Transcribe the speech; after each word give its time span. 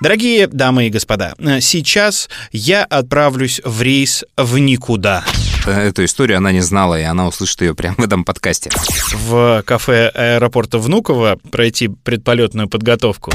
Дорогие 0.00 0.46
дамы 0.46 0.86
и 0.86 0.90
господа, 0.90 1.34
сейчас 1.60 2.30
я 2.52 2.84
отправлюсь 2.84 3.60
в 3.64 3.82
рейс 3.82 4.24
в 4.34 4.56
никуда. 4.56 5.22
Эту 5.66 6.06
историю 6.06 6.38
она 6.38 6.52
не 6.52 6.62
знала, 6.62 6.98
и 6.98 7.02
она 7.02 7.28
услышит 7.28 7.60
ее 7.60 7.74
прямо 7.74 7.96
в 7.96 8.04
этом 8.04 8.24
подкасте. 8.24 8.70
В 9.12 9.62
кафе 9.66 10.08
аэропорта 10.08 10.78
Внуково 10.78 11.38
пройти 11.50 11.88
предполетную 11.88 12.66
подготовку. 12.66 13.30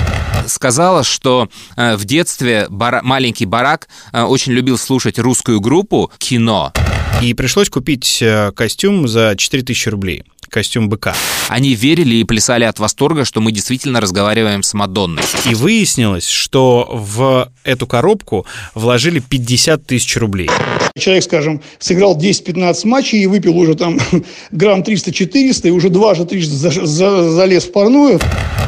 Сказала, 0.47 1.03
что 1.03 1.49
э, 1.77 1.95
в 1.97 2.05
детстве 2.05 2.65
бара- 2.69 3.01
маленький 3.03 3.45
барак 3.45 3.87
э, 4.11 4.23
очень 4.23 4.53
любил 4.53 4.79
слушать 4.79 5.19
русскую 5.19 5.59
группу 5.61 6.11
«Кино». 6.17 6.73
И 7.21 7.33
пришлось 7.35 7.69
купить 7.69 8.19
э, 8.21 8.51
костюм 8.53 9.07
за 9.07 9.35
4000 9.37 9.89
рублей. 9.89 10.23
Костюм 10.49 10.89
быка. 10.89 11.13
Они 11.49 11.75
верили 11.75 12.15
и 12.15 12.23
плясали 12.23 12.63
от 12.63 12.79
восторга, 12.79 13.25
что 13.25 13.41
мы 13.41 13.51
действительно 13.51 14.01
разговариваем 14.01 14.63
с 14.63 14.73
Мадонной. 14.73 15.23
И 15.49 15.55
выяснилось, 15.55 16.27
что 16.27 16.87
в 16.91 17.51
эту 17.63 17.87
коробку 17.87 18.45
вложили 18.73 19.19
50 19.19 19.85
тысяч 19.85 20.15
рублей. 20.17 20.49
Человек, 20.97 21.23
скажем, 21.23 21.61
сыграл 21.79 22.17
10-15 22.17 22.87
матчей 22.87 23.21
и 23.23 23.27
выпил 23.27 23.57
уже 23.57 23.75
там 23.75 23.99
грамм 24.51 24.81
300-400, 24.81 25.67
и 25.67 25.71
уже 25.71 25.89
дважды, 25.89 26.25
трижды 26.25 26.55
за- 26.55 26.85
за- 26.85 27.31
залез 27.31 27.65
в 27.65 27.71
парную. 27.71 28.19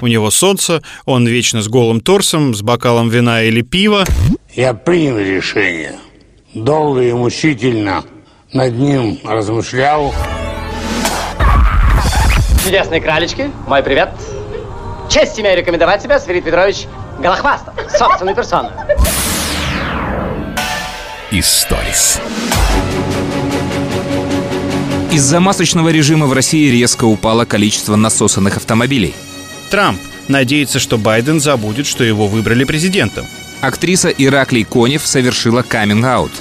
У 0.01 0.07
него 0.07 0.29
солнце, 0.29 0.81
он 1.05 1.25
вечно 1.27 1.61
с 1.61 1.67
голым 1.67 2.01
торсом, 2.01 2.53
с 2.53 2.61
бокалом 2.61 3.09
вина 3.09 3.43
или 3.43 3.61
пива. 3.61 4.05
Я 4.55 4.73
принял 4.73 5.17
решение. 5.17 5.95
Долго 6.53 7.01
и 7.01 7.13
мучительно 7.13 8.03
над 8.53 8.73
ним 8.77 9.19
размышлял. 9.23 10.13
Чудесные 12.67 12.99
кралечки, 12.99 13.49
мой 13.65 13.81
привет. 13.81 14.09
Честь 15.09 15.39
имею 15.39 15.57
рекомендовать 15.57 16.03
тебя, 16.03 16.19
Сверид 16.19 16.43
Петрович 16.43 16.85
Голохвастов, 17.17 17.73
собственной 17.89 18.35
персоной. 18.35 18.71
Историс. 21.31 22.19
Из-за 25.13 25.39
масочного 25.39 25.87
режима 25.87 26.25
в 26.25 26.33
России 26.33 26.69
резко 26.69 27.05
упало 27.05 27.45
количество 27.45 27.95
насосанных 27.95 28.57
автомобилей. 28.57 29.15
Трамп 29.69 30.01
надеется, 30.27 30.79
что 30.79 30.97
Байден 30.97 31.39
забудет, 31.39 31.87
что 31.87 32.03
его 32.03 32.27
выбрали 32.27 32.65
президентом. 32.65 33.25
Актриса 33.61 34.09
Ираклий 34.09 34.65
Конев 34.65 35.07
совершила 35.07 35.61
каминг-аут. 35.61 36.33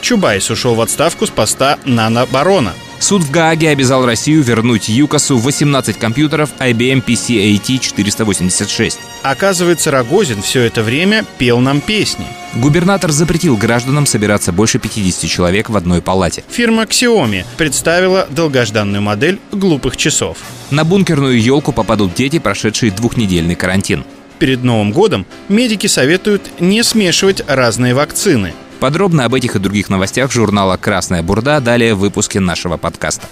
Чубайс 0.00 0.50
ушел 0.50 0.74
в 0.74 0.80
отставку 0.80 1.26
с 1.26 1.30
поста 1.30 1.78
нанобарона. 1.84 2.72
Суд 3.00 3.22
в 3.22 3.30
Гааге 3.30 3.70
обязал 3.70 4.04
Россию 4.04 4.42
вернуть 4.42 4.90
ЮКОСу 4.90 5.38
18 5.38 5.98
компьютеров 5.98 6.50
IBM 6.58 7.02
PC-AT 7.02 7.78
486. 7.78 8.98
Оказывается, 9.22 9.90
Рогозин 9.90 10.42
все 10.42 10.60
это 10.62 10.82
время 10.82 11.24
пел 11.38 11.60
нам 11.60 11.80
песни. 11.80 12.26
Губернатор 12.54 13.10
запретил 13.10 13.56
гражданам 13.56 14.04
собираться 14.04 14.52
больше 14.52 14.78
50 14.78 15.30
человек 15.30 15.70
в 15.70 15.76
одной 15.76 16.02
палате. 16.02 16.44
Фирма 16.50 16.82
Xiaomi 16.82 17.46
представила 17.56 18.26
долгожданную 18.28 19.00
модель 19.00 19.40
глупых 19.50 19.96
часов. 19.96 20.36
На 20.70 20.84
бункерную 20.84 21.40
елку 21.40 21.72
попадут 21.72 22.12
дети, 22.14 22.38
прошедшие 22.38 22.92
двухнедельный 22.92 23.54
карантин. 23.54 24.04
Перед 24.38 24.62
Новым 24.62 24.92
годом 24.92 25.26
медики 25.48 25.86
советуют 25.86 26.60
не 26.60 26.82
смешивать 26.82 27.42
разные 27.46 27.94
вакцины. 27.94 28.52
Подробно 28.80 29.26
об 29.26 29.34
этих 29.34 29.56
и 29.56 29.58
других 29.58 29.90
новостях 29.90 30.32
журнала 30.32 30.78
«Красная 30.78 31.22
бурда» 31.22 31.60
далее 31.60 31.94
в 31.94 31.98
выпуске 31.98 32.40
нашего 32.40 32.78
подкаста. 32.78 33.26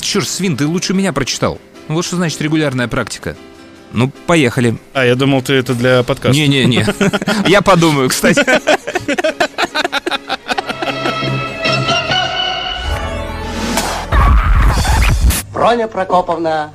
Черт, 0.00 0.28
Свин, 0.28 0.56
ты 0.56 0.66
лучше 0.66 0.94
меня 0.94 1.12
прочитал. 1.12 1.60
Вот 1.86 2.04
что 2.04 2.16
значит 2.16 2.40
регулярная 2.42 2.88
практика. 2.88 3.36
Ну, 3.92 4.10
поехали. 4.26 4.76
А 4.92 5.04
я 5.04 5.14
думал, 5.14 5.42
ты 5.42 5.52
это 5.54 5.74
для 5.74 6.02
подкаста. 6.02 6.36
Не-не-не. 6.36 6.86
Я 7.48 7.62
подумаю, 7.62 8.08
кстати. 8.08 8.44
Броня 15.52 15.86
Прокоповна 15.88 16.72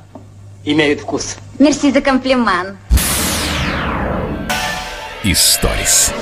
имеет 0.64 1.00
вкус. 1.00 1.36
Мерси 1.58 1.92
за 1.92 2.00
комплимент. 2.00 2.76
Историс. 5.22 6.12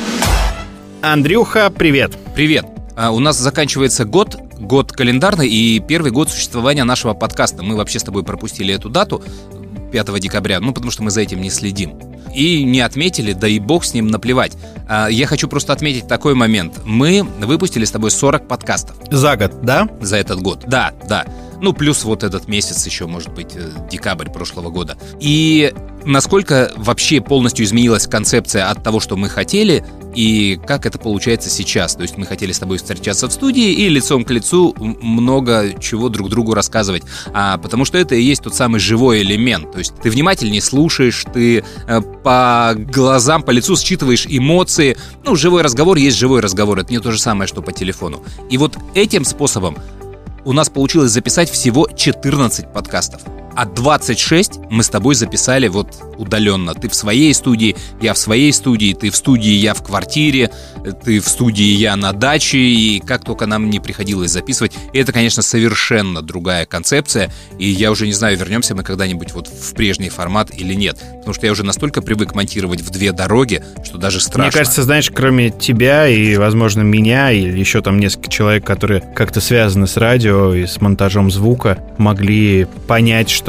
Андрюха, 1.13 1.69
привет. 1.69 2.17
Привет. 2.35 2.65
А, 2.97 3.11
У 3.11 3.19
нас 3.19 3.37
заканчивается 3.39 4.07
год, 4.07 4.37
год 4.59 4.91
календарный 4.91 5.47
и 5.47 5.79
первый 5.79 6.11
год 6.11 6.31
существования 6.31 6.85
нашего 6.85 7.13
подкаста. 7.13 7.63
Мы 7.63 7.77
вообще 7.77 7.99
с 7.99 8.03
тобой 8.05 8.25
пропустили 8.25 8.73
эту 8.75 8.89
дату 8.89 9.23
5 9.93 10.19
декабря, 10.19 10.61
ну 10.61 10.73
потому 10.73 10.91
что 10.91 11.03
мы 11.03 11.11
за 11.11 11.21
этим 11.21 11.43
не 11.43 11.51
следим. 11.51 11.99
И 12.35 12.65
не 12.65 12.81
отметили, 12.81 13.35
да 13.35 13.47
и 13.47 13.59
бог 13.59 13.85
с 13.85 13.93
ним 13.93 14.07
наплевать. 14.07 14.57
А, 14.89 15.09
Я 15.09 15.27
хочу 15.27 15.47
просто 15.47 15.75
отметить 15.75 16.09
такой 16.09 16.35
момент. 16.35 16.81
Мы 16.87 17.23
выпустили 17.23 17.85
с 17.85 17.91
тобой 17.91 18.11
40 18.11 18.49
подкастов 18.49 18.97
За 19.11 19.37
год, 19.37 19.61
да? 19.63 19.87
за 20.01 20.17
этот 20.17 20.41
год. 20.41 20.65
Да, 20.67 20.95
да. 21.07 21.27
Ну, 21.65 21.73
плюс 21.73 22.05
вот 22.05 22.25
этот 22.25 22.47
месяц 22.47 22.85
еще, 22.85 23.07
может 23.07 23.33
быть, 23.33 23.57
э, 23.57 23.71
декабрь 23.91 24.29
прошлого 24.29 24.69
года. 24.69 24.99
И 25.19 25.73
насколько 26.05 26.71
вообще 26.77 27.23
полностью 27.23 27.65
изменилась 27.65 28.07
концепция 28.07 28.69
от 28.69 28.83
того, 28.83 29.01
что 29.01 29.17
мы 29.17 29.31
хотели, 29.31 29.83
и 30.15 30.61
как 30.67 30.85
это 30.85 30.99
получается 30.99 31.49
сейчас. 31.49 31.95
То 31.97 32.03
есть 32.03 32.19
мы 32.19 32.27
хотели 32.27 32.53
с 32.53 32.59
тобой 32.59 32.77
встречаться 32.77 33.29
в 33.29 33.33
студии 33.33 33.73
и 33.73 33.89
лицом 33.89 34.25
к 34.25 34.31
лицу 34.31 34.75
много 34.79 35.75
чего 35.81 36.11
друг 36.11 36.29
другу 36.29 36.53
рассказывать. 36.53 37.03
А, 37.33 37.57
потому 37.57 37.87
что 37.87 37.97
это 37.97 38.15
и 38.15 38.23
есть 38.23 38.43
тот 38.43 38.55
самый 38.55 38.79
живой 38.79 39.23
элемент. 39.23 39.73
То 39.73 39.79
есть 39.79 39.95
ты 40.03 40.11
внимательнее 40.11 40.61
слушаешь, 40.61 41.25
ты 41.33 41.65
э, 41.89 42.01
по 42.23 42.75
глазам, 42.77 43.43
по 43.43 43.51
лицу 43.51 43.75
считываешь 43.77 44.27
эмоции. 44.29 44.99
Ну, 45.25 45.35
живой 45.35 45.63
разговор 45.63 45.97
есть 45.97 46.19
живой 46.19 46.41
разговор. 46.41 46.79
Это 46.79 46.93
не 46.93 47.01
то 47.01 47.11
же 47.11 47.19
самое, 47.19 47.49
что 47.49 47.63
по 47.63 47.73
телефону. 47.73 48.23
И 48.51 48.59
вот 48.59 48.77
этим 48.95 49.25
способом 49.25 49.79
у 50.45 50.53
нас 50.53 50.69
получилось 50.71 51.11
записать 51.11 51.51
всего 51.51 51.89
14 51.89 52.69
подкастов. 52.69 53.23
А 53.57 53.67
26 53.67 54.61
мы 54.71 54.83
с 54.83 54.89
тобой 54.89 55.15
записали 55.15 55.69
вот 55.69 55.95
удаленно. 56.19 56.75
Ты 56.75 56.89
в 56.89 56.95
своей 56.95 57.33
студии, 57.35 57.77
я 58.01 58.15
в 58.15 58.19
своей 58.19 58.53
студии, 58.53 58.95
ты 58.95 59.11
в 59.11 59.17
студии, 59.17 59.53
я 59.53 59.75
в 59.75 59.83
квартире, 59.83 60.51
ты 61.05 61.21
в 61.21 61.29
студии, 61.29 61.65
я 61.65 61.97
на 61.97 62.13
даче, 62.13 62.59
и 62.59 63.01
как 63.01 63.25
только 63.25 63.47
нам 63.47 63.71
не 63.71 63.81
приходилось 63.81 64.31
записывать. 64.31 64.73
Это, 64.93 65.13
конечно, 65.13 65.43
совершенно 65.43 66.23
другая 66.23 66.67
концепция, 66.67 67.33
и 67.59 67.69
я 67.69 67.91
уже 67.91 68.07
не 68.07 68.13
знаю, 68.13 68.37
вернемся 68.39 68.75
мы 68.75 68.83
когда-нибудь 68.83 69.33
вот 69.33 69.49
в 69.49 69.75
прежний 69.75 70.09
формат 70.09 70.51
или 70.53 70.75
нет. 70.75 70.99
Потому 71.19 71.35
что 71.35 71.47
я 71.47 71.53
уже 71.53 71.65
настолько 71.65 72.03
привык 72.03 72.35
монтировать 72.35 72.81
в 72.81 72.91
две 72.91 73.13
дороги, 73.13 73.63
что 73.85 73.99
даже 73.99 74.21
страшно. 74.21 74.45
Мне 74.45 74.53
кажется, 74.53 74.83
знаешь, 74.83 75.11
кроме 75.15 75.51
тебя 75.51 76.09
и, 76.09 76.37
возможно, 76.37 76.83
меня, 76.83 77.31
или 77.33 77.59
еще 77.59 77.81
там 77.83 77.99
несколько 77.99 78.31
человек, 78.31 78.65
которые 78.65 79.01
как-то 79.01 79.41
связаны 79.41 79.87
с 79.87 79.97
радио 79.97 80.55
и 80.55 80.67
с 80.67 80.81
монтажом 80.81 81.31
звука, 81.31 81.79
могли 81.99 82.67
понять, 82.87 83.31
что 83.31 83.44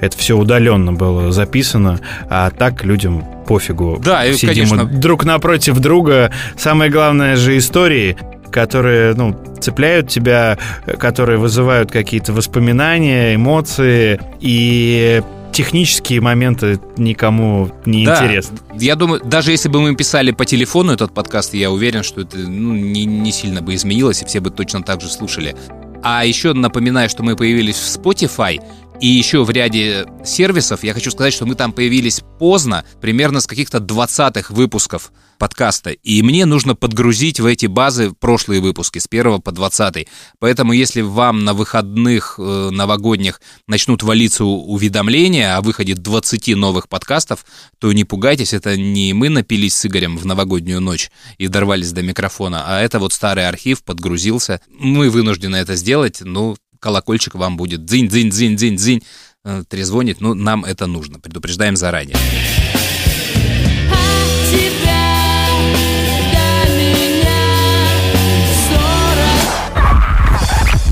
это 0.00 0.16
все 0.16 0.36
удаленно 0.36 0.92
было 0.92 1.32
записано, 1.32 2.00
а 2.28 2.50
так 2.50 2.84
людям 2.84 3.24
пофигу. 3.46 3.98
Да, 4.02 4.26
и, 4.26 4.34
Сидим 4.34 4.68
конечно. 4.68 4.84
друг 4.84 5.24
напротив 5.24 5.78
друга. 5.80 6.30
Самое 6.56 6.90
главное 6.90 7.36
же 7.36 7.56
истории 7.56 8.16
которые, 8.50 9.14
ну, 9.14 9.36
цепляют 9.60 10.08
тебя, 10.08 10.56
которые 10.98 11.38
вызывают 11.38 11.90
какие-то 11.90 12.32
воспоминания, 12.32 13.34
эмоции, 13.34 14.18
и 14.40 15.22
технические 15.52 16.20
моменты 16.20 16.80
никому 16.96 17.70
не 17.84 18.06
Да, 18.06 18.24
интересны. 18.24 18.58
Я 18.78 18.94
думаю, 18.94 19.20
даже 19.24 19.50
если 19.50 19.68
бы 19.68 19.80
мы 19.80 19.96
писали 19.96 20.30
по 20.30 20.44
телефону 20.44 20.92
этот 20.92 21.12
подкаст, 21.12 21.54
я 21.54 21.70
уверен, 21.70 22.02
что 22.02 22.20
это 22.20 22.36
ну, 22.38 22.74
не, 22.74 23.04
не 23.04 23.32
сильно 23.32 23.60
бы 23.60 23.74
изменилось, 23.74 24.22
и 24.22 24.24
все 24.24 24.40
бы 24.40 24.50
точно 24.50 24.82
так 24.82 25.00
же 25.00 25.08
слушали. 25.08 25.56
А 26.02 26.24
еще 26.24 26.52
напоминаю, 26.52 27.08
что 27.08 27.22
мы 27.22 27.34
появились 27.34 27.76
в 27.76 27.98
Spotify 27.98 28.60
и 29.00 29.06
еще 29.06 29.44
в 29.44 29.50
ряде 29.50 30.06
сервисов. 30.24 30.82
Я 30.82 30.94
хочу 30.94 31.10
сказать, 31.10 31.32
что 31.32 31.46
мы 31.46 31.54
там 31.54 31.72
появились 31.72 32.22
поздно, 32.38 32.84
примерно 33.00 33.40
с 33.40 33.46
каких-то 33.46 33.78
20-х 33.78 34.52
выпусков 34.52 35.12
подкаста. 35.38 35.90
И 35.90 36.20
мне 36.22 36.44
нужно 36.46 36.74
подгрузить 36.74 37.38
в 37.38 37.46
эти 37.46 37.66
базы 37.66 38.12
прошлые 38.12 38.60
выпуски 38.60 38.98
с 38.98 39.06
1 39.08 39.40
по 39.40 39.52
20. 39.52 40.08
Поэтому 40.40 40.72
если 40.72 41.00
вам 41.00 41.44
на 41.44 41.54
выходных 41.54 42.34
э, 42.38 42.70
новогодних 42.70 43.40
начнут 43.68 44.02
валиться 44.02 44.44
уведомления 44.44 45.56
о 45.56 45.62
выходе 45.62 45.94
20 45.94 46.56
новых 46.56 46.88
подкастов, 46.88 47.44
то 47.78 47.92
не 47.92 48.04
пугайтесь, 48.04 48.52
это 48.52 48.76
не 48.76 49.12
мы 49.12 49.28
напились 49.28 49.76
с 49.76 49.86
Игорем 49.86 50.18
в 50.18 50.26
новогоднюю 50.26 50.80
ночь 50.80 51.10
и 51.38 51.46
дорвались 51.46 51.92
до 51.92 52.02
микрофона, 52.02 52.64
а 52.66 52.80
это 52.80 52.98
вот 52.98 53.12
старый 53.12 53.46
архив 53.46 53.84
подгрузился. 53.84 54.60
Мы 54.68 55.08
вынуждены 55.08 55.56
это 55.56 55.76
сделать, 55.76 56.20
ну, 56.20 56.56
колокольчик 56.80 57.34
вам 57.34 57.56
будет 57.56 57.84
дзинь-дзинь-дзинь-дзинь-дзинь 57.84 59.02
э, 59.44 59.64
трезвонить, 59.68 60.20
ну, 60.20 60.34
нам 60.34 60.64
это 60.64 60.86
нужно, 60.86 61.18
предупреждаем 61.18 61.76
заранее. 61.76 62.16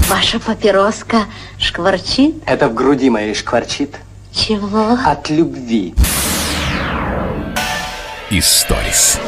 Ваша 0.08 0.38
папироска 0.38 1.26
шкварчит? 1.58 2.36
Это 2.46 2.68
в 2.68 2.74
груди 2.74 3.10
моей 3.10 3.34
шкварчит 3.34 3.96
Чего? 4.32 4.98
от 5.04 5.30
любви. 5.30 5.94
Историс. 8.30 9.18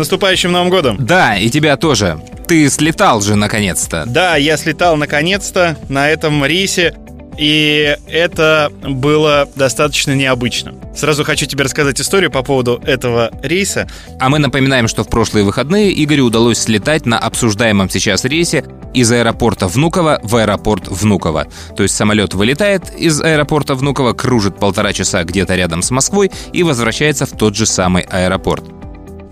Наступающим 0.00 0.50
Новым 0.50 0.70
годом! 0.70 0.96
Да, 0.98 1.36
и 1.36 1.50
тебя 1.50 1.76
тоже. 1.76 2.18
Ты 2.48 2.70
слетал 2.70 3.20
же 3.20 3.36
наконец-то. 3.36 4.04
Да, 4.06 4.36
я 4.36 4.56
слетал 4.56 4.96
наконец-то 4.96 5.76
на 5.90 6.08
этом 6.08 6.42
рейсе, 6.42 6.94
и 7.36 7.98
это 8.08 8.72
было 8.82 9.46
достаточно 9.56 10.14
необычно. 10.14 10.74
Сразу 10.96 11.22
хочу 11.22 11.44
тебе 11.44 11.64
рассказать 11.64 12.00
историю 12.00 12.30
по 12.30 12.42
поводу 12.42 12.80
этого 12.86 13.30
рейса. 13.42 13.88
А 14.18 14.30
мы 14.30 14.38
напоминаем, 14.38 14.88
что 14.88 15.04
в 15.04 15.08
прошлые 15.08 15.44
выходные 15.44 15.92
Игорю 16.02 16.24
удалось 16.24 16.58
слетать 16.58 17.04
на 17.04 17.18
обсуждаемом 17.18 17.90
сейчас 17.90 18.24
рейсе 18.24 18.64
из 18.94 19.12
аэропорта 19.12 19.68
Внуково 19.68 20.18
в 20.22 20.34
аэропорт 20.36 20.88
Внуково. 20.88 21.46
То 21.76 21.82
есть 21.82 21.94
самолет 21.94 22.32
вылетает 22.32 22.90
из 22.98 23.20
аэропорта 23.20 23.74
Внуково, 23.74 24.14
кружит 24.14 24.58
полтора 24.58 24.94
часа 24.94 25.24
где-то 25.24 25.56
рядом 25.56 25.82
с 25.82 25.90
Москвой 25.90 26.30
и 26.54 26.62
возвращается 26.62 27.26
в 27.26 27.32
тот 27.32 27.54
же 27.54 27.66
самый 27.66 28.02
аэропорт. 28.04 28.64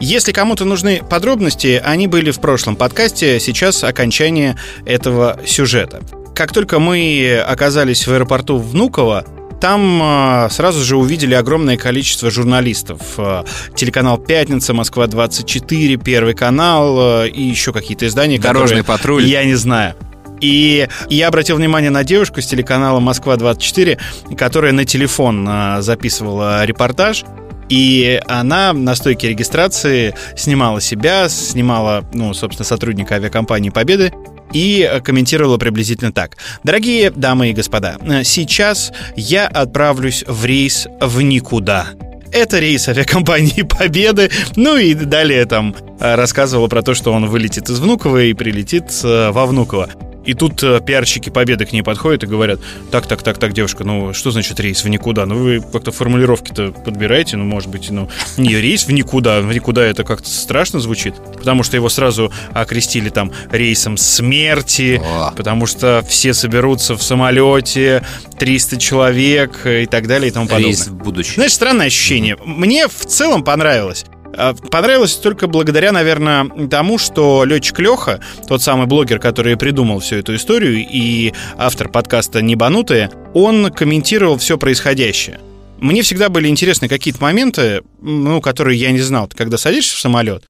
Если 0.01 0.33
кому-то 0.33 0.65
нужны 0.65 1.03
подробности, 1.09 1.81
они 1.85 2.07
были 2.07 2.31
в 2.31 2.41
прошлом 2.41 2.77
подкасте, 2.77 3.41
сейчас 3.41 3.83
окончание 3.83 4.57
этого 4.87 5.41
сюжета. 5.45 6.03
Как 6.35 6.53
только 6.53 6.79
мы 6.79 7.43
оказались 7.45 8.07
в 8.07 8.13
аэропорту 8.13 8.59
Внуково, 8.59 9.25
там 9.61 10.01
э, 10.01 10.49
сразу 10.51 10.85
же 10.85 10.97
увидели 10.97 11.35
огромное 11.35 11.77
количество 11.77 12.31
журналистов. 12.31 13.01
Э, 13.17 13.43
телеканал 13.75 14.19
«Пятница», 14.19 14.73
«Москва-24», 14.73 15.97
Первый 15.97 16.35
канал 16.35 17.25
э, 17.25 17.29
и 17.31 17.43
еще 17.43 17.73
какие-то 17.73 18.07
издания. 18.07 18.39
Дорожный 18.39 18.83
которые 18.83 18.85
патруль. 18.85 19.25
Я 19.27 19.45
не 19.45 19.55
знаю. 19.55 19.97
И 20.41 20.87
я 21.11 21.27
обратил 21.27 21.57
внимание 21.57 21.91
на 21.91 22.05
девушку 22.05 22.41
с 22.41 22.47
телеканала 22.47 23.01
«Москва-24», 23.01 23.99
которая 24.37 24.71
на 24.71 24.85
телефон 24.85 25.49
записывала 25.81 26.65
репортаж. 26.65 27.25
И 27.69 28.21
она 28.27 28.73
на 28.73 28.95
стойке 28.95 29.29
регистрации 29.29 30.15
снимала 30.37 30.81
себя, 30.81 31.29
снимала, 31.29 32.05
ну, 32.13 32.33
собственно, 32.35 32.65
сотрудника 32.65 33.17
авиакомпании 33.17 33.71
«Победы» 33.71 34.13
и 34.53 35.01
комментировала 35.05 35.59
приблизительно 35.59 36.13
так. 36.13 36.37
Дорогие 36.65 37.11
дамы 37.11 37.51
и 37.51 37.53
господа, 37.53 37.97
сейчас 38.25 38.93
я 39.15 39.47
отправлюсь 39.47 40.25
в 40.27 40.45
рейс 40.45 40.87
в 41.01 41.21
никуда. 41.21 41.89
Это 42.33 42.59
рейс 42.59 42.89
авиакомпании 42.89 43.63
Победы. 43.63 44.31
Ну 44.57 44.77
и 44.77 44.95
далее 44.95 45.45
там 45.47 45.75
рассказывала 45.99 46.69
про 46.69 46.83
то, 46.83 46.95
что 46.95 47.13
он 47.13 47.27
вылетит 47.27 47.69
из 47.69 47.79
Внуково 47.81 48.25
и 48.25 48.35
прилетит 48.35 48.85
э, 49.03 49.31
во 49.31 49.47
Внуково. 49.47 49.91
И 50.25 50.35
тут 50.35 50.63
э, 50.63 50.81
пиарщики 50.85 51.31
Победы 51.31 51.65
к 51.65 51.73
ней 51.73 51.83
подходят 51.83 52.25
и 52.25 52.27
говорят, 52.27 52.61
так, 52.91 53.07
так, 53.07 53.23
так, 53.23 53.39
так, 53.39 53.53
девушка, 53.53 53.85
ну 53.85 54.13
что 54.13 54.31
значит 54.31 54.59
рейс 54.61 54.85
в 54.85 54.89
никуда? 54.89 55.27
Ну 55.27 55.37
вы 55.37 55.61
как-то 55.61 55.91
формулировки-то 55.91 56.73
подбираете, 56.73 57.37
ну 57.37 57.45
может 57.45 57.71
быть, 57.71 57.91
ну 57.91 58.09
не 58.37 58.55
рейс 58.55 58.87
в 58.87 58.93
никуда, 58.93 59.41
в 59.41 59.53
никуда 59.53 59.85
это 59.85 60.05
как-то 60.05 60.29
страшно 60.29 60.81
звучит, 60.81 61.15
потому 61.37 61.63
что 61.63 61.77
его 61.77 61.89
сразу 61.89 62.33
окрестили 62.53 63.09
там 63.09 63.33
рейсом 63.51 63.97
смерти, 63.97 65.01
О. 65.03 65.33
потому 65.37 65.67
что 65.67 66.05
все 66.09 66.35
соберутся 66.35 66.97
в 66.97 67.03
самолете, 67.03 68.05
300 68.39 68.79
человек 68.79 69.67
и 69.67 69.87
так 69.87 70.07
далее 70.07 70.29
и 70.29 70.33
тому 70.33 70.47
подобное. 70.47 70.69
Рейс 70.69 70.89
в 70.89 70.95
будущее. 70.95 71.35
Знаешь, 71.35 71.53
странное 71.53 71.87
ощущение. 71.87 72.37
Мне 72.45 72.89
в 72.89 73.07
целом 73.07 73.45
понравилось. 73.45 74.05
А, 74.37 74.55
Понравилось 74.55 75.15
только 75.17 75.47
благодаря, 75.47 75.93
наверное, 75.93 76.49
тому, 76.69 76.99
что 76.99 77.45
летчик 77.45 77.79
Леха, 77.81 78.21
тот 78.47 78.63
самый 78.63 78.87
блогер, 78.87 79.19
который 79.19 79.57
придумал 79.57 80.01
всю 80.01 80.17
эту 80.17 80.35
историю 80.37 80.85
и 80.89 81.33
автор 81.57 81.89
подкаста 81.89 82.43
«Небанутые», 82.43 83.11
он 83.35 83.71
комментировал 83.73 84.39
все 84.39 84.59
происходящее. 84.59 85.41
Мне 85.79 86.03
всегда 86.03 86.29
были 86.29 86.49
интересны 86.49 86.89
какие-то 86.89 87.23
моменты, 87.23 87.83
ну, 88.01 88.41
которые 88.41 88.79
я 88.79 88.91
не 88.91 89.01
знал. 89.01 89.31
Когда 89.35 89.59
садишься 89.59 89.97
в 89.97 90.01
самолет, 90.01 90.45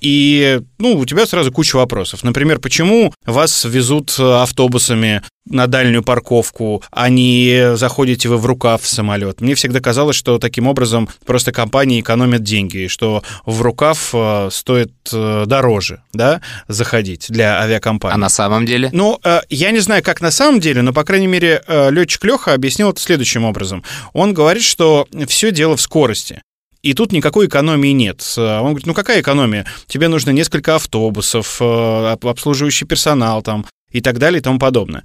и, 0.00 0.60
ну, 0.78 0.96
у 0.96 1.04
тебя 1.04 1.26
сразу 1.26 1.52
куча 1.52 1.76
вопросов. 1.76 2.22
Например, 2.24 2.58
почему 2.58 3.12
вас 3.26 3.64
везут 3.64 4.18
автобусами 4.18 5.22
на 5.46 5.66
дальнюю 5.66 6.02
парковку, 6.02 6.82
а 6.90 7.08
не 7.08 7.76
заходите 7.76 8.28
вы 8.28 8.36
в 8.38 8.46
рукав 8.46 8.82
в 8.82 8.88
самолет? 8.88 9.40
Мне 9.40 9.54
всегда 9.54 9.80
казалось, 9.80 10.16
что 10.16 10.38
таким 10.38 10.66
образом 10.66 11.08
просто 11.24 11.52
компании 11.52 12.00
экономят 12.00 12.42
деньги, 12.42 12.84
и 12.84 12.88
что 12.88 13.22
в 13.44 13.60
рукав 13.62 14.10
э, 14.12 14.48
стоит 14.52 14.92
э, 15.12 15.44
дороже, 15.46 16.02
да, 16.12 16.40
заходить 16.68 17.26
для 17.28 17.60
авиакомпании. 17.60 18.14
А 18.14 18.18
на 18.18 18.28
самом 18.28 18.66
деле? 18.66 18.90
Ну, 18.92 19.18
э, 19.24 19.40
я 19.48 19.70
не 19.70 19.80
знаю, 19.80 20.02
как 20.02 20.20
на 20.20 20.30
самом 20.30 20.60
деле, 20.60 20.82
но, 20.82 20.92
по 20.92 21.04
крайней 21.04 21.26
мере, 21.26 21.62
летчик 21.68 22.24
Леха 22.24 22.54
объяснил 22.54 22.90
это 22.90 23.00
следующим 23.00 23.44
образом. 23.44 23.82
Он 24.12 24.34
говорит, 24.34 24.62
что 24.62 25.06
все 25.26 25.50
дело 25.50 25.76
в 25.76 25.80
скорости. 25.80 26.42
И 26.82 26.94
тут 26.94 27.12
никакой 27.12 27.46
экономии 27.46 27.90
нет. 27.92 28.22
Э, 28.36 28.58
Он 28.58 28.68
говорит, 28.70 28.86
ну 28.86 28.94
какая 28.94 29.20
экономия? 29.20 29.66
Тебе 29.86 30.08
нужно 30.08 30.30
несколько 30.30 30.76
автобусов, 30.76 31.58
э, 31.60 32.12
об- 32.12 32.26
обслуживающий 32.26 32.86
персонал 32.86 33.42
там 33.42 33.66
и 33.90 34.00
так 34.00 34.18
далее 34.18 34.40
и 34.40 34.42
тому 34.42 34.58
подобное. 34.58 35.04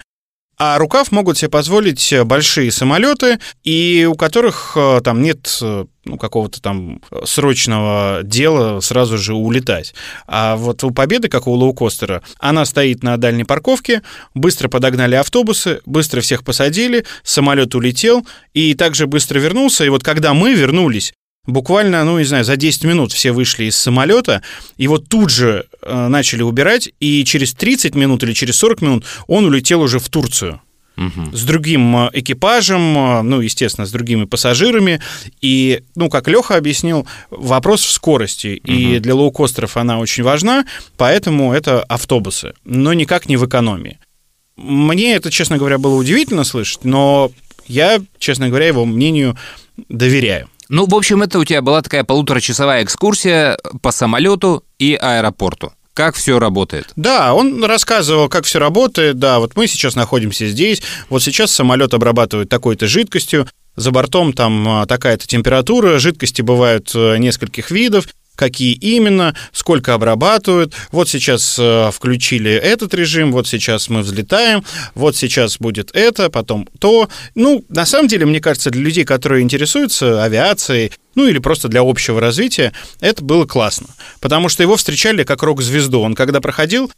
А 0.57 0.77
рукав 0.77 1.11
могут 1.11 1.37
себе 1.37 1.49
позволить 1.49 2.13
большие 2.23 2.71
самолеты, 2.71 3.39
и 3.65 4.07
у 4.09 4.15
которых 4.15 4.71
э, 4.77 5.01
там 5.03 5.21
нет 5.21 5.59
э, 5.61 5.85
ну, 6.05 6.17
какого-то 6.17 6.61
там 6.61 7.01
срочного 7.25 8.21
дела 8.23 8.79
сразу 8.79 9.17
же 9.17 9.33
улетать. 9.33 9.93
А 10.27 10.55
вот 10.55 10.81
у 10.85 10.91
Победы, 10.91 11.27
как 11.27 11.47
у 11.47 11.51
лоукостера, 11.51 12.23
она 12.39 12.63
стоит 12.63 13.03
на 13.03 13.17
дальней 13.17 13.43
парковке, 13.43 14.01
быстро 14.33 14.69
подогнали 14.69 15.15
автобусы, 15.15 15.81
быстро 15.85 16.21
всех 16.21 16.45
посадили, 16.45 17.05
самолет 17.23 17.75
улетел, 17.75 18.25
и 18.53 18.75
также 18.75 19.07
быстро 19.07 19.39
вернулся. 19.39 19.83
И 19.83 19.89
вот 19.89 20.03
когда 20.05 20.33
мы 20.33 20.53
вернулись, 20.53 21.13
Буквально, 21.47 22.03
ну, 22.03 22.17
не 22.17 22.25
знаю, 22.25 22.43
за 22.43 22.55
10 22.55 22.83
минут 22.85 23.11
все 23.11 23.31
вышли 23.31 23.65
из 23.65 23.75
самолета, 23.75 24.41
вот 24.79 25.07
тут 25.07 25.29
же 25.29 25.65
э, 25.81 26.07
начали 26.07 26.41
убирать, 26.41 26.89
и 26.99 27.23
через 27.23 27.53
30 27.53 27.95
минут 27.95 28.23
или 28.23 28.33
через 28.33 28.57
40 28.57 28.81
минут 28.81 29.05
он 29.27 29.45
улетел 29.45 29.81
уже 29.81 29.99
в 29.99 30.09
Турцию 30.09 30.61
с 31.33 31.43
другим 31.43 31.95
э, 31.97 32.09
экипажем, 32.13 32.97
э, 32.97 33.21
ну, 33.21 33.41
естественно, 33.41 33.85
с 33.85 33.91
другими 33.91 34.25
пассажирами. 34.25 35.01
И, 35.41 35.83
ну, 35.95 36.09
как 36.09 36.27
Леха 36.27 36.55
объяснил, 36.55 37.05
вопрос 37.29 37.83
в 37.83 37.91
скорости. 37.91 38.59
И 38.63 38.99
для 38.99 39.15
лоукостеров 39.15 39.77
она 39.77 39.99
очень 39.99 40.23
важна, 40.23 40.65
поэтому 40.97 41.53
это 41.53 41.83
автобусы, 41.83 42.53
но 42.63 42.93
никак 42.93 43.27
не 43.27 43.37
в 43.37 43.45
экономии. 43.45 43.99
Мне 44.55 45.15
это, 45.15 45.31
честно 45.31 45.57
говоря, 45.57 45.77
было 45.77 45.95
удивительно 45.95 46.45
слышать, 46.45 46.85
но 46.85 47.31
я, 47.67 48.01
честно 48.19 48.47
говоря, 48.47 48.67
его 48.67 48.85
мнению 48.85 49.37
доверяю. 49.89 50.49
Ну, 50.69 50.85
в 50.85 50.95
общем, 50.95 51.21
это 51.21 51.39
у 51.39 51.45
тебя 51.45 51.61
была 51.61 51.81
такая 51.81 52.03
полуторачасовая 52.03 52.83
экскурсия 52.83 53.57
по 53.81 53.91
самолету 53.91 54.63
и 54.79 54.95
аэропорту. 54.95 55.73
Как 55.93 56.15
все 56.15 56.39
работает? 56.39 56.91
Да, 56.97 57.33
он 57.33 57.63
рассказывал, 57.63 58.27
как 58.27 58.43
все 58.43 58.59
работает. 58.59 59.17
Да, 59.17 59.39
вот 59.39 59.55
мы 59.55 59.65
сейчас 59.67 59.95
находимся 59.95 60.45
здесь. 60.47 60.81
Вот 61.09 61.23
сейчас 61.23 61.51
самолет 61.51 61.93
обрабатывает 61.93 62.49
такой-то 62.49 62.85
жидкостью. 62.85 63.47
За 63.77 63.91
бортом 63.91 64.33
там 64.33 64.67
а, 64.67 64.85
такая-то 64.85 65.25
температура. 65.25 65.97
Жидкости 65.97 66.41
бывают 66.41 66.91
э, 66.95 67.17
нескольких 67.17 67.71
видов. 67.71 68.07
Какие 68.35 68.73
именно, 68.73 69.35
сколько 69.51 69.93
обрабатывают. 69.93 70.73
Вот 70.91 71.09
сейчас 71.09 71.57
э, 71.59 71.89
включили 71.91 72.51
этот 72.51 72.93
режим, 72.93 73.31
вот 73.31 73.47
сейчас 73.47 73.89
мы 73.89 74.01
взлетаем, 74.01 74.63
вот 74.93 75.15
сейчас 75.15 75.57
будет 75.57 75.91
это, 75.93 76.29
потом 76.29 76.67
то. 76.79 77.09
Ну, 77.33 77.63
на 77.69 77.85
самом 77.85 78.07
деле, 78.07 78.25
мне 78.25 78.39
кажется, 78.39 78.69
для 78.69 78.81
людей, 78.81 79.05
которые 79.05 79.43
интересуются 79.43 80.23
авиацией, 80.23 80.91
ну 81.15 81.25
или 81.27 81.39
просто 81.39 81.67
для 81.67 81.81
общего 81.81 82.19
развития, 82.19 82.73
это 82.99 83.23
было 83.23 83.45
классно. 83.45 83.87
Потому 84.19 84.49
что 84.49 84.63
его 84.63 84.75
встречали 84.75 85.23
как 85.23 85.43
рок-звезду. 85.43 86.01
Он 86.01 86.13
когда 86.13 86.41
проходил, 86.41 86.91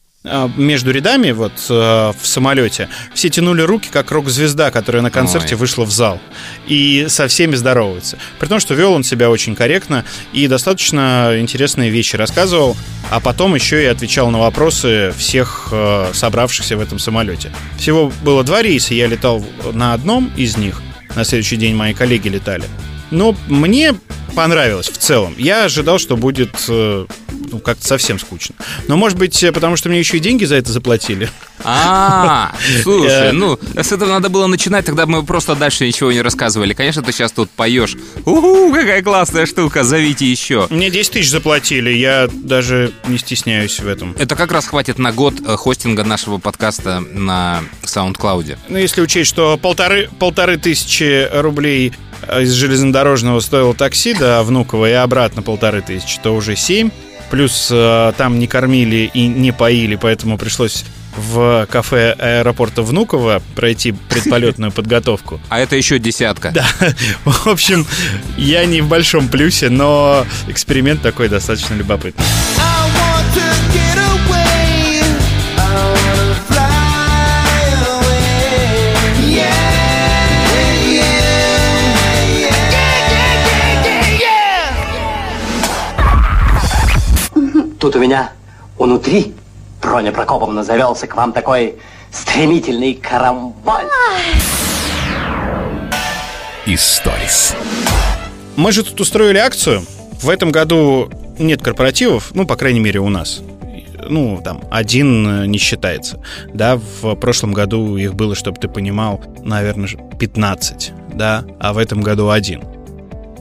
между 0.58 0.92
рядами 0.92 1.32
вот 1.32 1.54
э, 1.70 1.74
в 2.20 2.28
самолете 2.28 2.90
все 3.14 3.30
тянули 3.30 3.62
руки, 3.62 3.90
как 3.92 4.12
рок-звезда, 4.12 4.72
которая 4.72 5.02
на 5.02 5.12
концерте 5.12 5.56
Ой. 5.56 5.60
вышла 5.60 5.86
в 5.86 5.92
зал. 5.92 6.20
И 6.68 7.06
со 7.10 7.28
всеми 7.28 7.56
здоровается. 7.56 8.18
При 8.40 8.48
том, 8.48 8.60
что 8.60 8.74
вел 8.74 8.94
он 8.94 9.04
себя 9.04 9.30
очень 9.30 9.56
корректно 9.56 10.06
и 10.34 10.48
достаточно 10.48 11.36
интересные 11.38 11.90
вещи 11.90 12.16
рассказывал, 12.16 12.76
а 13.10 13.20
потом 13.20 13.56
еще 13.56 13.82
и 13.82 13.86
отвечал 13.86 14.30
на 14.30 14.40
вопросы 14.40 15.14
всех 15.18 15.70
э, 15.72 16.12
собравшихся 16.14 16.78
в 16.78 16.82
этом 16.82 17.00
самолете. 17.00 17.52
Всего 17.78 18.12
было 18.24 18.44
два 18.44 18.62
рейса, 18.62 18.94
я 18.94 19.08
летал 19.08 19.46
на 19.74 19.94
одном 19.94 20.32
из 20.36 20.58
них, 20.58 20.82
на 21.16 21.24
следующий 21.24 21.58
день 21.58 21.76
мои 21.76 21.94
коллеги 21.94 22.28
летали. 22.28 22.66
Но 23.12 23.36
мне 23.48 23.96
понравилось 24.36 24.90
в 24.90 24.98
целом. 24.98 25.34
Я 25.38 25.66
ожидал, 25.66 26.00
что 26.00 26.18
будет 26.18 26.54
э, 26.68 27.06
ну, 27.52 27.60
как-то 27.60 27.86
совсем 27.86 28.20
скучно. 28.20 28.56
Но, 28.88 28.98
может 28.98 29.18
быть, 29.18 29.42
э, 29.44 29.52
потому 29.52 29.76
что 29.78 29.90
мне 29.90 30.00
еще 30.00 30.18
и 30.18 30.20
деньги 30.20 30.46
за 30.46 30.56
это 30.56 30.72
заплатили. 30.72 31.30
А, 31.64 32.54
слушай, 32.84 33.30
Э. 33.30 33.32
ну, 33.32 33.60
с 33.76 33.92
этого 33.92 34.10
надо 34.10 34.30
было 34.30 34.48
начинать, 34.48 34.86
тогда 34.86 35.06
мы 35.06 35.24
просто 35.24 35.56
дальше 35.56 35.86
ничего 35.86 36.12
не 36.12 36.22
рассказывали. 36.22 36.74
Конечно, 36.74 37.02
ты 37.02 37.12
сейчас 37.12 37.32
тут 37.32 37.50
поешь. 37.50 37.96
Уху, 38.26 38.72
какая 38.74 39.02
классная 39.02 39.46
штука, 39.46 39.84
зовите 39.84 40.26
еще. 40.26 40.68
Мне 40.70 40.90
10 40.90 41.12
тысяч 41.14 41.30
заплатили, 41.30 41.90
я 41.92 42.30
даже 42.32 42.92
не 43.08 43.18
стесняюсь 43.18 43.80
в 43.80 43.88
этом. 43.88 44.16
Это 44.18 44.36
как 44.36 44.52
раз 44.52 44.68
хватит 44.68 45.00
на 45.00 45.12
год 45.12 45.36
э, 45.46 45.56
хостинга 45.56 46.04
нашего 46.04 46.38
подкаста 46.38 47.00
на 47.14 47.62
SoundCloud. 47.84 48.58
Ну, 48.70 48.78
если 48.78 49.02
учесть, 49.02 49.30
что 49.30 49.58
полторы, 49.58 50.10
полторы 50.20 50.58
тысячи 50.58 51.28
рублей 51.34 51.94
из 52.40 52.52
железнодорожного 52.54 53.40
стоило 53.40 53.74
такси 53.74 54.14
до 54.14 54.42
Внуково 54.44 54.90
и 54.90 54.94
обратно 54.94 55.42
полторы 55.42 55.82
тысячи, 55.82 56.20
то 56.22 56.36
уже 56.36 56.56
семь. 56.56 56.90
Плюс 57.30 57.70
э, 57.72 58.14
там 58.18 58.40
не 58.40 58.48
кормили 58.48 59.10
и 59.14 59.28
не 59.28 59.52
поили, 59.52 59.96
поэтому 59.96 60.38
пришлось 60.38 60.86
в 61.18 61.68
кафе 61.70 62.12
аэропорта 62.12 62.84
Внуково 62.84 63.42
пройти 63.56 63.92
предполетную 63.92 64.72
подготовку. 64.74 65.42
А 65.50 65.60
это 65.60 65.76
еще 65.76 66.00
десятка. 66.00 66.52
Да, 66.52 66.68
в 67.26 67.48
общем, 67.48 67.86
я 68.38 68.66
не 68.66 68.82
в 68.82 68.88
большом 68.88 69.28
плюсе, 69.28 69.70
но 69.70 70.26
эксперимент 70.48 71.02
такой 71.02 71.28
достаточно 71.28 71.74
любопытный. 71.74 72.24
Тут 87.88 87.96
у 87.96 88.00
меня 88.00 88.34
внутри 88.78 89.34
Проня 89.80 90.12
Прокоповна 90.12 90.62
завелся 90.62 91.08
к 91.08 91.16
вам 91.16 91.32
такой 91.32 91.76
стремительный 92.12 92.94
карамболь. 92.96 93.86
Историс. 96.66 97.56
Мы 98.58 98.74
же 98.74 98.84
тут 98.84 99.00
устроили 99.00 99.38
акцию. 99.38 99.86
В 100.22 100.30
этом 100.30 100.52
году 100.52 101.10
нет 101.40 101.62
корпоративов, 101.62 102.36
ну, 102.36 102.46
по 102.46 102.58
крайней 102.58 102.82
мере, 102.82 103.00
у 103.00 103.08
нас. 103.08 103.40
Ну, 104.10 104.42
там, 104.44 104.64
один 104.70 105.44
э, 105.44 105.48
не 105.48 105.58
считается. 105.58 106.22
Да, 106.54 106.82
в 107.02 107.16
прошлом 107.16 107.54
году 107.54 107.96
их 107.96 108.16
было, 108.16 108.36
чтобы 108.36 108.60
ты 108.60 108.68
понимал, 108.68 109.22
наверное, 109.46 109.88
15, 110.20 110.92
да, 111.14 111.46
а 111.62 111.72
в 111.72 111.78
этом 111.78 112.02
году 112.02 112.32
один. 112.32 112.66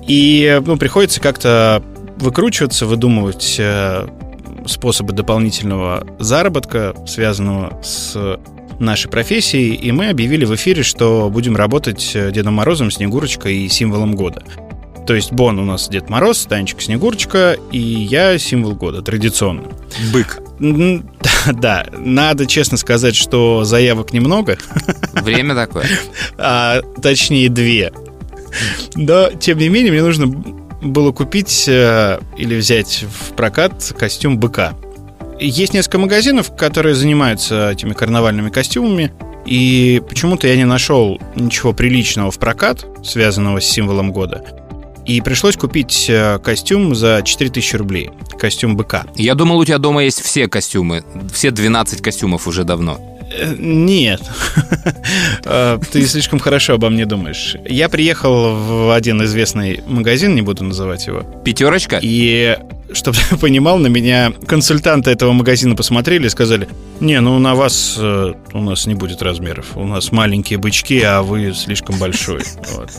И, 0.06 0.62
ну, 0.64 0.76
приходится 0.76 1.20
как-то 1.20 1.82
выкручиваться, 2.18 2.86
выдумывать 2.86 3.56
э, 3.58 4.06
способы 4.66 5.12
дополнительного 5.12 6.06
заработка, 6.18 6.94
связанного 7.06 7.80
с 7.82 8.38
нашей 8.78 9.10
профессией, 9.10 9.74
и 9.74 9.92
мы 9.92 10.08
объявили 10.08 10.44
в 10.44 10.54
эфире, 10.54 10.82
что 10.82 11.30
будем 11.30 11.56
работать 11.56 12.12
э, 12.14 12.30
Дедом 12.30 12.54
Морозом, 12.54 12.90
Снегурочкой 12.90 13.56
и 13.56 13.68
символом 13.68 14.14
года. 14.14 14.42
То 15.06 15.14
есть 15.14 15.32
Бон 15.32 15.58
у 15.58 15.64
нас 15.64 15.88
Дед 15.88 16.10
Мороз, 16.10 16.44
Танечка 16.46 16.80
Снегурочка, 16.82 17.56
и 17.70 17.78
я 17.78 18.38
символ 18.38 18.74
года, 18.74 19.02
традиционно. 19.02 19.64
Бык. 20.12 20.40
Да, 21.52 21.86
надо 21.92 22.46
честно 22.46 22.76
сказать, 22.76 23.14
что 23.14 23.62
заявок 23.62 24.12
немного, 24.12 24.58
Время 25.12 25.54
такое. 25.54 25.86
а 26.38 26.80
точнее 27.00 27.48
две. 27.48 27.92
Но, 28.96 29.30
тем 29.30 29.58
не 29.58 29.68
менее, 29.68 29.92
мне 29.92 30.02
нужно 30.02 30.26
было 30.82 31.12
купить 31.12 31.66
э, 31.68 32.20
или 32.36 32.56
взять 32.56 33.04
в 33.08 33.32
прокат 33.34 33.94
костюм 33.98 34.38
быка. 34.38 34.74
Есть 35.38 35.74
несколько 35.74 35.98
магазинов, 35.98 36.54
которые 36.56 36.94
занимаются 36.94 37.70
этими 37.72 37.92
карнавальными 37.92 38.50
костюмами, 38.50 39.12
и 39.44 40.02
почему-то 40.08 40.48
я 40.48 40.56
не 40.56 40.64
нашел 40.64 41.20
ничего 41.36 41.72
приличного 41.72 42.30
в 42.30 42.38
прокат, 42.38 42.86
связанного 43.04 43.60
с 43.60 43.64
символом 43.64 44.12
года. 44.12 44.44
И 45.04 45.20
пришлось 45.20 45.56
купить 45.56 46.06
э, 46.08 46.40
костюм 46.40 46.94
за 46.94 47.22
4000 47.24 47.76
рублей. 47.76 48.10
Костюм 48.40 48.76
быка. 48.76 49.04
Я 49.14 49.34
думал, 49.34 49.58
у 49.58 49.64
тебя 49.64 49.78
дома 49.78 50.02
есть 50.02 50.20
все 50.20 50.48
костюмы. 50.48 51.04
Все 51.32 51.52
12 51.52 52.02
костюмов 52.02 52.48
уже 52.48 52.64
давно. 52.64 53.15
Нет. 53.58 54.20
Э, 55.44 55.78
Ты 55.92 56.04
слишком 56.06 56.38
хорошо 56.40 56.74
обо 56.74 56.90
мне 56.90 57.06
думаешь. 57.06 57.56
Я 57.64 57.88
приехал 57.88 58.54
в 58.56 58.94
один 58.94 59.22
известный 59.24 59.80
магазин, 59.86 60.34
не 60.34 60.42
буду 60.42 60.64
называть 60.64 61.06
его. 61.06 61.20
Пятерочка? 61.44 62.00
И, 62.02 62.56
чтобы 62.92 63.18
ты 63.28 63.36
понимал, 63.36 63.78
на 63.78 63.88
меня 63.88 64.32
консультанты 64.46 65.10
этого 65.10 65.32
магазина 65.32 65.74
посмотрели 65.74 66.26
и 66.26 66.30
сказали, 66.30 66.68
не, 67.00 67.20
ну 67.20 67.38
на 67.38 67.54
вас 67.54 67.96
э, 67.98 68.32
у 68.52 68.60
нас 68.60 68.86
не 68.86 68.94
будет 68.94 69.22
размеров. 69.22 69.76
У 69.76 69.84
нас 69.84 70.12
маленькие 70.12 70.58
бычки, 70.58 71.00
а 71.02 71.22
вы 71.22 71.52
слишком 71.52 71.98
большой. 71.98 72.42
Вот. 72.76 72.90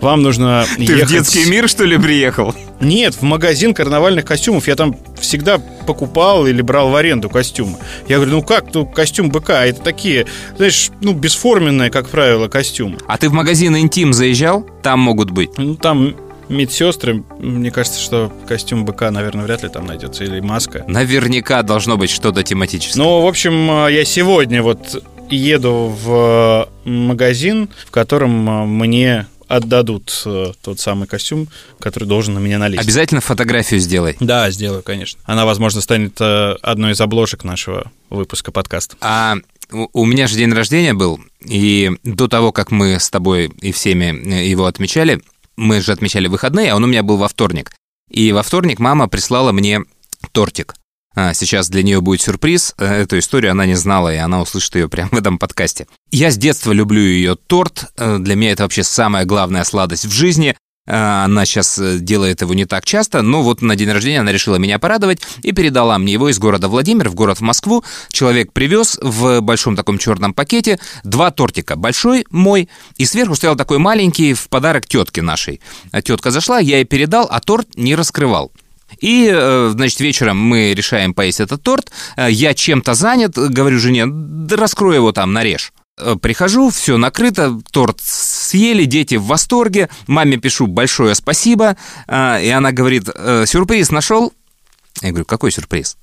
Вам 0.00 0.22
нужно 0.22 0.64
Ты 0.76 0.82
ехать... 0.82 1.04
в 1.04 1.08
детский 1.10 1.50
мир, 1.50 1.68
что 1.68 1.84
ли, 1.84 1.98
приехал? 1.98 2.54
Нет, 2.80 3.14
в 3.14 3.22
магазин 3.22 3.74
карнавальных 3.74 4.24
костюмов. 4.24 4.68
Я 4.68 4.76
там 4.76 4.96
всегда 5.18 5.58
покупал 5.58 6.46
или 6.46 6.62
брал 6.62 6.90
в 6.90 6.96
аренду 6.96 7.28
костюмы. 7.28 7.78
Я 8.08 8.16
говорю, 8.16 8.32
ну 8.32 8.42
как, 8.42 8.72
ну 8.72 8.86
костюм 8.86 9.30
быка, 9.30 9.66
это 9.66 9.82
такие, 9.82 10.26
знаешь, 10.56 10.90
ну 11.00 11.12
бесформенные, 11.12 11.90
как 11.90 12.08
правило, 12.08 12.48
костюмы. 12.48 12.98
А 13.06 13.18
ты 13.18 13.28
в 13.28 13.32
магазин 13.32 13.76
«Интим» 13.76 14.12
заезжал? 14.12 14.66
Там 14.82 15.00
могут 15.00 15.30
быть. 15.30 15.58
Ну 15.58 15.74
там 15.74 16.14
медсестры, 16.48 17.24
мне 17.38 17.70
кажется, 17.70 18.00
что 18.00 18.32
костюм 18.46 18.84
быка, 18.84 19.10
наверное, 19.10 19.44
вряд 19.44 19.62
ли 19.62 19.68
там 19.68 19.86
найдется, 19.86 20.24
или 20.24 20.40
маска. 20.40 20.84
Наверняка 20.86 21.62
должно 21.62 21.96
быть 21.96 22.10
что-то 22.10 22.42
тематическое. 22.42 23.02
Ну, 23.02 23.22
в 23.22 23.26
общем, 23.26 23.88
я 23.88 24.04
сегодня 24.04 24.62
вот 24.62 25.02
еду 25.30 25.94
в 26.02 26.68
магазин, 26.84 27.68
в 27.86 27.90
котором 27.90 28.48
э, 28.48 28.64
мне 28.66 29.26
отдадут 29.48 30.22
э, 30.24 30.52
тот 30.62 30.80
самый 30.80 31.06
костюм, 31.06 31.48
который 31.80 32.04
должен 32.04 32.34
на 32.34 32.38
меня 32.38 32.58
налезть. 32.58 32.82
Обязательно 32.82 33.20
фотографию 33.20 33.80
сделай. 33.80 34.16
Да, 34.20 34.50
сделаю, 34.50 34.82
конечно. 34.82 35.20
Она, 35.24 35.46
возможно, 35.46 35.80
станет 35.80 36.20
э, 36.20 36.54
одной 36.62 36.92
из 36.92 37.00
обложек 37.00 37.44
нашего 37.44 37.90
выпуска 38.10 38.52
подкаста. 38.52 38.96
А 39.00 39.36
у 39.70 40.04
меня 40.04 40.26
же 40.26 40.36
день 40.36 40.52
рождения 40.52 40.94
был, 40.94 41.20
и 41.44 41.92
до 42.04 42.28
того, 42.28 42.52
как 42.52 42.70
мы 42.70 43.00
с 43.00 43.10
тобой 43.10 43.50
и 43.60 43.72
всеми 43.72 44.04
э, 44.04 44.46
его 44.46 44.66
отмечали, 44.66 45.20
мы 45.56 45.80
же 45.80 45.92
отмечали 45.92 46.28
выходные, 46.28 46.72
а 46.72 46.76
он 46.76 46.84
у 46.84 46.86
меня 46.86 47.02
был 47.02 47.16
во 47.16 47.28
вторник. 47.28 47.72
И 48.10 48.32
во 48.32 48.42
вторник 48.42 48.78
мама 48.78 49.08
прислала 49.08 49.52
мне 49.52 49.80
тортик. 50.32 50.74
А, 51.14 51.32
Сейчас 51.34 51.68
для 51.68 51.82
нее 51.82 52.00
будет 52.00 52.20
сюрприз. 52.20 52.74
Э, 52.78 53.02
Эту 53.02 53.18
историю 53.18 53.52
она 53.52 53.66
не 53.66 53.74
знала, 53.74 54.12
и 54.12 54.18
она 54.18 54.40
услышит 54.40 54.74
ее 54.74 54.88
прямо 54.88 55.08
в 55.10 55.14
этом 55.18 55.38
подкасте. 55.38 55.86
Я 56.10 56.30
с 56.30 56.36
детства 56.36 56.72
люблю 56.72 57.00
ее 57.00 57.36
торт. 57.36 57.86
Э, 57.96 58.18
Для 58.18 58.36
меня 58.36 58.52
это 58.52 58.62
вообще 58.64 58.84
самая 58.84 59.24
главная 59.24 59.64
сладость 59.64 60.04
в 60.04 60.12
жизни. 60.12 60.56
Э, 60.86 61.24
Она 61.24 61.44
сейчас 61.44 61.78
э, 61.78 61.98
делает 61.98 62.40
его 62.40 62.54
не 62.54 62.64
так 62.64 62.84
часто, 62.84 63.22
но 63.22 63.42
вот 63.42 63.62
на 63.62 63.76
день 63.76 63.90
рождения 63.90 64.20
она 64.20 64.32
решила 64.32 64.56
меня 64.56 64.78
порадовать 64.78 65.20
и 65.42 65.52
передала 65.52 65.98
мне 65.98 66.12
его 66.12 66.28
из 66.28 66.38
города 66.38 66.68
Владимир 66.68 67.08
в 67.08 67.14
город 67.14 67.38
в 67.38 67.42
Москву. 67.42 67.84
Человек 68.10 68.52
привез 68.52 68.98
в 69.02 69.40
большом 69.40 69.76
таком 69.76 69.98
черном 69.98 70.32
пакете 70.32 70.78
два 71.04 71.30
тортика. 71.30 71.76
Большой 71.76 72.24
мой, 72.30 72.68
и 72.96 73.04
сверху 73.04 73.34
стоял 73.34 73.56
такой 73.56 73.78
маленький 73.78 74.34
в 74.34 74.48
подарок 74.48 74.86
тетке 74.86 75.22
нашей. 75.22 75.60
А 75.92 76.02
Тетка 76.02 76.30
зашла, 76.30 76.58
я 76.58 76.76
ей 76.76 76.84
передал, 76.84 77.26
а 77.30 77.40
торт 77.40 77.76
не 77.76 77.94
раскрывал. 77.94 78.52
И, 79.00 79.28
э, 79.32 79.70
значит, 79.72 79.98
вечером 80.00 80.38
мы 80.38 80.72
решаем 80.72 81.14
поесть 81.14 81.40
этот 81.40 81.62
торт. 81.62 81.90
Я 82.16 82.54
чем-то 82.54 82.94
занят, 82.94 83.36
говорю 83.36 83.78
жене, 83.78 84.04
да 84.06 84.56
раскрой 84.56 84.96
его 84.96 85.12
там, 85.12 85.32
нарежь. 85.32 85.72
Прихожу, 86.20 86.70
все 86.70 86.98
накрыто, 86.98 87.58
торт 87.72 88.00
съели, 88.46 88.84
дети 88.84 89.16
в 89.16 89.24
восторге. 89.24 89.88
Маме 90.06 90.36
пишу 90.38 90.66
большое 90.66 91.14
спасибо. 91.14 91.76
А, 92.06 92.40
И 92.40 92.48
она 92.48 92.72
говорит, 92.72 93.08
«Э, 93.14 93.44
сюрприз 93.46 93.90
нашел? 93.90 94.32
Я 95.02 95.10
говорю, 95.10 95.24
какой 95.24 95.52
сюрприз? 95.52 95.96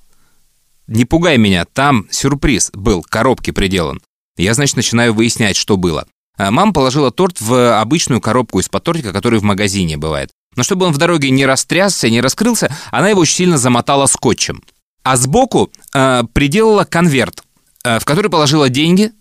Не 0.88 1.06
пугай 1.06 1.38
меня, 1.38 1.66
там 1.66 2.08
сюрприз 2.12 2.72
был, 2.74 3.02
к 3.02 3.10
коробке 3.10 3.54
приделан. 3.54 4.02
Я, 4.38 4.54
значит, 4.54 4.76
начинаю 4.76 5.14
выяснять, 5.14 5.56
что 5.56 5.78
было. 5.78 6.06
А 6.38 6.52
Мама 6.52 6.74
положила 6.74 7.12
торт 7.12 7.40
в 7.40 7.80
обычную 7.80 8.20
коробку 8.20 8.60
из-под 8.60 8.84
тортика, 8.84 9.14
который 9.14 9.40
в 9.40 9.44
магазине 9.44 9.98
бывает. 9.98 10.32
Но 10.56 10.64
чтобы 10.64 10.86
он 10.86 10.94
в 10.94 10.98
дороге 10.98 11.30
не 11.30 11.46
растрясся, 11.46 12.10
не 12.10 12.22
раскрылся, 12.22 12.76
она 12.92 13.10
его 13.10 13.22
очень 13.22 13.36
сильно 13.36 13.58
замотала 13.58 14.08
скотчем. 14.08 14.64
А 15.04 15.16
сбоку 15.16 15.72
э, 15.94 16.24
приделала 16.34 16.86
конверт, 16.86 17.44
э, 17.84 18.00
в 18.00 18.06
который 18.06 18.32
положила 18.32 18.70
деньги 18.70 19.12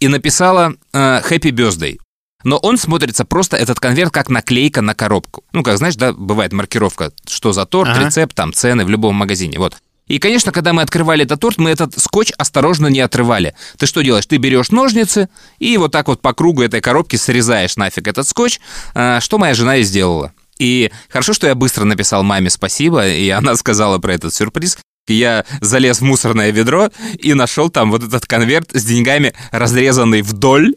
и 0.00 0.08
написала 0.08 0.74
э, 0.92 0.98
«Happy 0.98 1.50
Birthday». 1.50 1.98
Но 2.46 2.58
он 2.58 2.78
смотрится 2.78 3.24
просто, 3.24 3.56
этот 3.56 3.80
конверт, 3.80 4.12
как 4.12 4.28
наклейка 4.28 4.80
на 4.80 4.94
коробку. 4.94 5.42
Ну, 5.52 5.64
как 5.64 5.78
знаешь, 5.78 5.96
да, 5.96 6.12
бывает 6.12 6.52
маркировка, 6.52 7.10
что 7.26 7.52
за 7.52 7.66
торт, 7.66 7.90
Ага. 7.90 8.06
рецепт, 8.06 8.36
там, 8.36 8.52
цены 8.52 8.84
в 8.84 8.88
любом 8.88 9.16
магазине, 9.16 9.58
вот. 9.58 9.78
И, 10.06 10.20
конечно, 10.20 10.52
когда 10.52 10.72
мы 10.72 10.82
открывали 10.82 11.24
этот 11.24 11.40
торт, 11.40 11.58
мы 11.58 11.70
этот 11.70 11.98
скотч 11.98 12.30
осторожно 12.38 12.86
не 12.86 13.00
отрывали. 13.00 13.56
Ты 13.78 13.86
что 13.86 14.00
делаешь? 14.00 14.26
Ты 14.26 14.36
берешь 14.36 14.70
ножницы 14.70 15.28
и 15.58 15.76
вот 15.76 15.90
так 15.90 16.06
вот 16.06 16.20
по 16.20 16.34
кругу 16.34 16.62
этой 16.62 16.80
коробки 16.80 17.16
срезаешь 17.16 17.76
нафиг 17.76 18.06
этот 18.06 18.28
скотч, 18.28 18.60
а, 18.94 19.18
что 19.18 19.38
моя 19.38 19.52
жена 19.54 19.78
и 19.78 19.82
сделала. 19.82 20.32
И 20.56 20.92
хорошо, 21.08 21.32
что 21.32 21.48
я 21.48 21.56
быстро 21.56 21.82
написал 21.82 22.22
маме 22.22 22.48
спасибо, 22.48 23.08
и 23.08 23.28
она 23.28 23.56
сказала 23.56 23.98
про 23.98 24.14
этот 24.14 24.32
сюрприз. 24.32 24.78
Я 25.08 25.44
залез 25.60 25.98
в 25.98 26.04
мусорное 26.04 26.52
ведро 26.52 26.90
и 27.18 27.34
нашел 27.34 27.70
там 27.70 27.90
вот 27.90 28.04
этот 28.04 28.24
конверт 28.26 28.70
с 28.72 28.84
деньгами, 28.84 29.34
разрезанный 29.50 30.22
вдоль, 30.22 30.74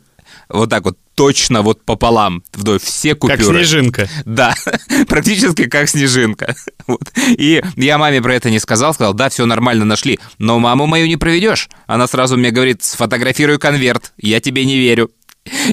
вот 0.50 0.70
так 0.70 0.84
вот 0.84 0.98
точно 1.16 1.62
вот 1.62 1.84
пополам, 1.84 2.44
вдоль 2.54 2.80
все 2.80 3.10
Как 3.10 3.38
купюры. 3.38 3.60
снежинка. 3.60 4.10
Да, 4.26 4.56
практически 5.08 5.66
как 5.66 5.90
снежинка. 5.90 6.56
Вот. 6.88 7.12
И 7.18 7.62
я 7.76 8.00
маме 8.00 8.20
про 8.20 8.34
это 8.34 8.50
не 8.50 8.58
сказал, 8.58 8.96
сказал, 8.96 9.14
да, 9.14 9.30
все 9.30 9.46
нормально 9.46 9.86
нашли, 9.86 10.20
но 10.40 10.58
маму 10.58 10.88
мою 10.88 11.06
не 11.08 11.18
проведешь. 11.18 11.70
Она 11.86 12.08
сразу 12.08 12.36
мне 12.36 12.50
говорит, 12.50 12.82
сфотографируй 12.84 13.60
конверт, 13.60 14.12
я 14.18 14.40
тебе 14.40 14.66
не 14.66 14.80
верю. 14.80 15.12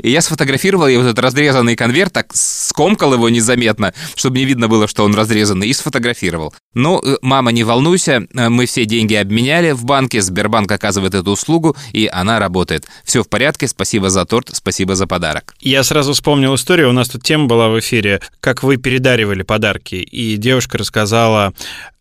И 0.02 0.10
я 0.10 0.20
сфотографировал 0.20 0.88
ей 0.88 0.96
вот 0.96 1.06
этот 1.06 1.18
разрезанный 1.18 1.76
конверт, 1.76 2.12
так 2.12 2.28
скомкал 2.34 3.14
его 3.14 3.28
незаметно, 3.28 3.94
чтобы 4.14 4.38
не 4.38 4.44
видно 4.44 4.68
было, 4.68 4.88
что 4.88 5.04
он 5.04 5.14
разрезанный, 5.14 5.68
и 5.68 5.72
сфотографировал. 5.72 6.54
Ну, 6.74 7.00
э, 7.02 7.16
мама, 7.22 7.52
не 7.52 7.64
волнуйся, 7.64 8.26
э, 8.34 8.48
мы 8.48 8.66
все 8.66 8.84
деньги 8.84 9.14
обменяли 9.14 9.72
в 9.72 9.84
банке, 9.84 10.20
Сбербанк 10.20 10.70
оказывает 10.70 11.14
эту 11.14 11.30
услугу, 11.30 11.76
и 11.92 12.08
она 12.12 12.38
работает. 12.38 12.86
Все 13.04 13.22
в 13.22 13.28
порядке, 13.28 13.68
спасибо 13.68 14.10
за 14.10 14.24
торт, 14.24 14.50
спасибо 14.52 14.94
за 14.94 15.06
подарок. 15.06 15.54
Я 15.60 15.82
сразу 15.84 16.12
вспомнил 16.12 16.54
историю, 16.54 16.90
у 16.90 16.92
нас 16.92 17.08
тут 17.08 17.22
тема 17.22 17.46
была 17.46 17.68
в 17.68 17.78
эфире, 17.80 18.20
как 18.40 18.62
вы 18.62 18.76
передаривали 18.76 19.42
подарки, 19.42 19.96
и 19.96 20.36
девушка 20.36 20.78
рассказала, 20.78 21.52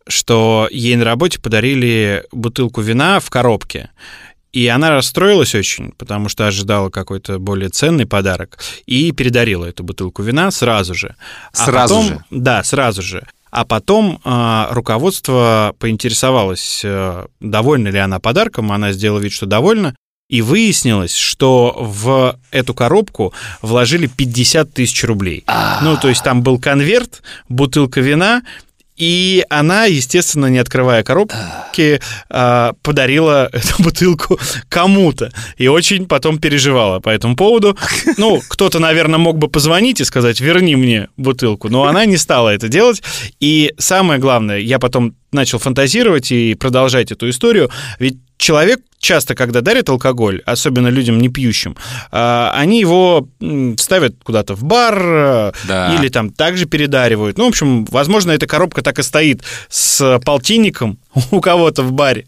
что 0.08 0.68
ей 0.70 0.96
на 0.96 1.04
работе 1.04 1.40
подарили 1.40 2.24
бутылку 2.32 2.80
вина 2.80 3.20
в 3.20 3.28
коробке. 3.30 3.90
И 4.56 4.68
она 4.68 4.88
расстроилась 4.88 5.54
очень, 5.54 5.92
потому 5.98 6.30
что 6.30 6.46
ожидала 6.46 6.88
какой-то 6.88 7.38
более 7.38 7.68
ценный 7.68 8.06
подарок, 8.06 8.58
и 8.86 9.12
передарила 9.12 9.66
эту 9.66 9.84
бутылку 9.84 10.22
вина 10.22 10.50
сразу 10.50 10.94
же. 10.94 11.14
А 11.52 11.66
сразу 11.66 11.94
потом, 11.94 12.08
же? 12.08 12.24
Да, 12.30 12.64
сразу 12.64 13.02
же. 13.02 13.26
А 13.50 13.66
потом 13.66 14.18
э, 14.24 14.66
руководство 14.70 15.74
поинтересовалось, 15.78 16.80
э, 16.84 17.26
довольна 17.38 17.88
ли 17.88 17.98
она 17.98 18.18
подарком, 18.18 18.72
она 18.72 18.92
сделала 18.92 19.18
вид, 19.18 19.32
что 19.32 19.44
довольна, 19.44 19.94
и 20.30 20.40
выяснилось, 20.40 21.14
что 21.14 21.76
в 21.78 22.38
эту 22.50 22.72
коробку 22.72 23.34
вложили 23.60 24.06
50 24.06 24.72
тысяч 24.72 25.04
рублей. 25.04 25.44
Ну, 25.82 25.98
то 25.98 26.08
есть 26.08 26.24
там 26.24 26.42
был 26.42 26.58
конверт, 26.58 27.22
бутылка 27.50 28.00
вина, 28.00 28.42
и 28.96 29.44
она, 29.50 29.84
естественно, 29.84 30.46
не 30.46 30.58
открывая 30.58 31.02
коробки, 31.02 32.00
а, 32.30 32.72
подарила 32.82 33.48
эту 33.52 33.74
бутылку 33.82 34.38
кому-то. 34.68 35.32
И 35.58 35.68
очень 35.68 36.06
потом 36.06 36.38
переживала 36.38 37.00
по 37.00 37.10
этому 37.10 37.36
поводу. 37.36 37.76
Ну, 38.16 38.40
кто-то, 38.48 38.78
наверное, 38.78 39.18
мог 39.18 39.38
бы 39.38 39.48
позвонить 39.48 40.00
и 40.00 40.04
сказать, 40.04 40.40
верни 40.40 40.76
мне 40.76 41.08
бутылку. 41.16 41.68
Но 41.68 41.84
она 41.84 42.06
не 42.06 42.16
стала 42.16 42.50
это 42.50 42.68
делать. 42.68 43.02
И 43.40 43.74
самое 43.78 44.18
главное, 44.18 44.58
я 44.58 44.78
потом 44.78 45.14
начал 45.32 45.58
фантазировать 45.58 46.30
и 46.32 46.54
продолжать 46.54 47.12
эту 47.12 47.28
историю. 47.28 47.70
Ведь 47.98 48.18
человек 48.38 48.80
часто, 48.98 49.34
когда 49.34 49.60
дарят 49.60 49.88
алкоголь, 49.88 50.42
особенно 50.46 50.88
людям 50.88 51.18
не 51.18 51.28
пьющим, 51.28 51.76
а, 52.10 52.52
они 52.54 52.80
его 52.80 53.28
ставят 53.78 54.14
куда-то 54.22 54.54
в 54.54 54.64
бар 54.64 54.98
э, 54.98 55.52
Да. 55.68 55.94
или 55.94 56.08
там 56.08 56.30
также 56.30 56.66
передаривают. 56.66 57.38
Ну, 57.38 57.44
в 57.44 57.48
общем, 57.48 57.84
возможно, 57.86 58.32
эта 58.32 58.46
коробка 58.46 58.82
так 58.82 58.98
и 58.98 59.02
стоит 59.02 59.42
с 59.68 60.18
полтинником 60.24 60.98
у 61.30 61.40
кого-то 61.40 61.82
в 61.82 61.92
баре. 61.92 62.26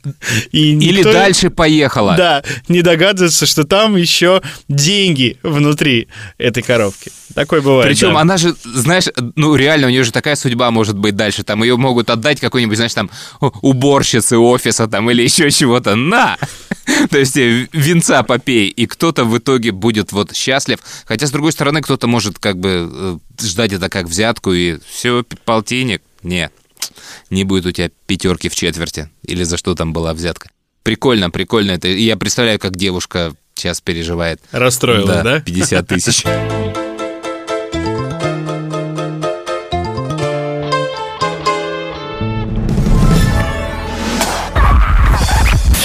И 0.52 0.73
Или 0.73 0.99
никто- 0.99 1.12
дальше 1.12 1.50
поехала. 1.50 2.14
Да, 2.16 2.42
не 2.68 2.83
догадывается, 2.83 3.47
что 3.47 3.64
там 3.64 3.97
еще 3.97 4.42
деньги 4.68 5.38
внутри 5.42 6.09
этой 6.38 6.62
коробки. 6.62 7.12
Такое 7.35 7.61
бывает. 7.61 7.88
Причем 7.88 8.14
да. 8.14 8.21
она 8.21 8.37
же, 8.37 8.54
знаешь, 8.64 9.04
ну 9.37 9.54
реально 9.54 9.88
у 9.88 9.90
нее 9.90 10.04
же 10.04 10.12
такая 10.12 10.35
судьба 10.37 10.71
может 10.71 10.97
быть 10.97 11.16
дальше. 11.16 11.42
Там 11.42 11.62
ее 11.62 11.76
могут 11.76 12.11
отдать 12.11 12.40
какой-нибудь, 12.40 12.76
знаешь, 12.76 12.95
там 12.95 13.11
уборщице 13.40 14.38
офиса 14.38 14.88
там 14.88 15.11
или 15.11 15.23
еще 15.28 15.50
чего-то. 15.50 15.95
На! 15.95 16.37
То 17.11 17.18
есть 17.18 17.37
э, 17.37 17.68
венца 17.73 18.23
попей, 18.23 18.68
и 18.68 18.87
кто-то 18.87 19.25
в 19.25 19.37
итоге 19.37 19.73
будет 19.73 20.12
вот 20.12 20.35
счастлив. 20.35 20.78
Хотя, 21.04 21.26
с 21.26 21.30
другой 21.30 21.52
стороны, 21.52 21.83
кто-то 21.83 22.07
может 22.07 22.38
как 22.38 22.59
бы 22.59 22.88
э, 22.90 23.18
ждать 23.42 23.73
это 23.73 23.88
как 23.88 24.07
взятку, 24.07 24.52
и 24.52 24.78
все, 24.88 25.25
полтинник. 25.45 26.02
Не, 26.23 26.50
не 27.30 27.44
будет 27.44 27.66
у 27.66 27.73
тебя 27.73 27.90
пятерки 28.06 28.49
в 28.49 28.54
четверти. 28.54 29.11
Или 29.23 29.44
за 29.44 29.56
что 29.56 29.75
там 29.75 29.92
была 29.92 30.14
взятка. 30.14 30.50
Прикольно, 30.82 31.30
прикольно 31.30 31.73
это. 31.73 31.88
Я 31.88 32.16
представляю, 32.16 32.58
как 32.58 32.76
девушка 32.76 33.35
сейчас 33.54 33.80
переживает. 33.80 34.40
Расстроила, 34.52 35.23
да? 35.23 35.40
50 35.40 35.87
тысяч. 35.87 36.25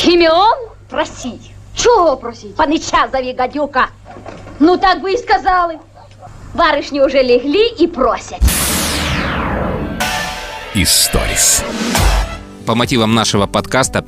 Хіміон 0.03 0.57
просить. 0.89 1.51
Чого 1.75 2.17
просить? 2.17 2.55
Панича 2.55 3.07
зови, 3.11 3.35
гадюка. 3.37 3.87
Ну 4.59 4.77
так 4.77 5.01
бы 5.01 5.13
и 5.13 5.17
сказали. 5.17 5.79
Барышни 6.53 6.99
уже 6.99 7.23
легли 7.23 7.67
и 7.79 7.87
просят. 7.87 8.39
Историс. 10.75 11.63
По 12.65 12.73
мотивам 12.73 13.13
нашего 13.13 13.45
подкаста, 13.45 14.03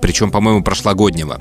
причем, 0.00 0.30
по-моему, 0.30 0.64
прошлогоднего, 0.64 1.38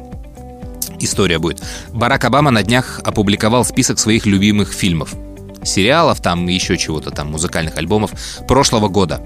история 1.00 1.40
будет. 1.40 1.64
Барак 1.94 2.26
Обама 2.26 2.52
на 2.52 2.62
днях 2.62 3.00
опубликовал 3.06 3.64
список 3.64 3.98
своих 3.98 4.26
любимых 4.26 4.74
фильмов. 4.74 5.16
Сериалов, 5.64 6.20
там 6.20 6.48
еще 6.48 6.78
чего-то 6.78 7.12
там, 7.12 7.32
музыкальных 7.32 7.78
альбомов 7.78 8.12
прошлого 8.46 8.90
года. 8.90 9.22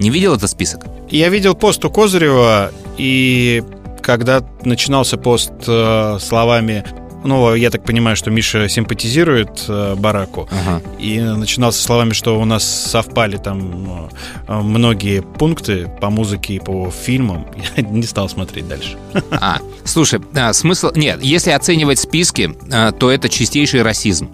Не 0.00 0.10
видел 0.10 0.34
этот 0.34 0.50
список? 0.50 0.86
Я 1.08 1.28
видел 1.28 1.54
пост 1.54 1.84
у 1.84 1.90
Козырева, 1.90 2.72
и 2.98 3.62
когда 4.02 4.42
начинался 4.64 5.16
пост 5.16 5.52
э, 5.68 6.18
словами 6.20 6.84
ну, 7.24 7.54
я 7.54 7.70
так 7.70 7.84
понимаю, 7.84 8.16
что 8.16 8.30
Миша 8.30 8.68
симпатизирует 8.68 9.64
э, 9.68 9.94
Бараку. 9.96 10.48
Ага. 10.50 10.82
И 10.98 11.20
начинался 11.20 11.82
словами, 11.82 12.12
что 12.12 12.38
у 12.38 12.44
нас 12.44 12.64
совпали 12.64 13.38
там 13.38 14.10
э, 14.46 14.60
многие 14.60 15.22
пункты 15.22 15.90
по 16.00 16.10
музыке 16.10 16.54
и 16.54 16.58
по 16.58 16.90
фильмам. 16.90 17.46
Я 17.76 17.82
не 17.82 18.02
стал 18.02 18.28
смотреть 18.28 18.68
дальше. 18.68 18.98
А, 19.30 19.58
слушай, 19.84 20.20
а, 20.34 20.52
смысл... 20.52 20.90
Нет, 20.94 21.22
если 21.22 21.50
оценивать 21.50 21.98
списки, 21.98 22.54
а, 22.70 22.92
то 22.92 23.10
это 23.10 23.28
чистейший 23.28 23.82
расизм. 23.82 24.28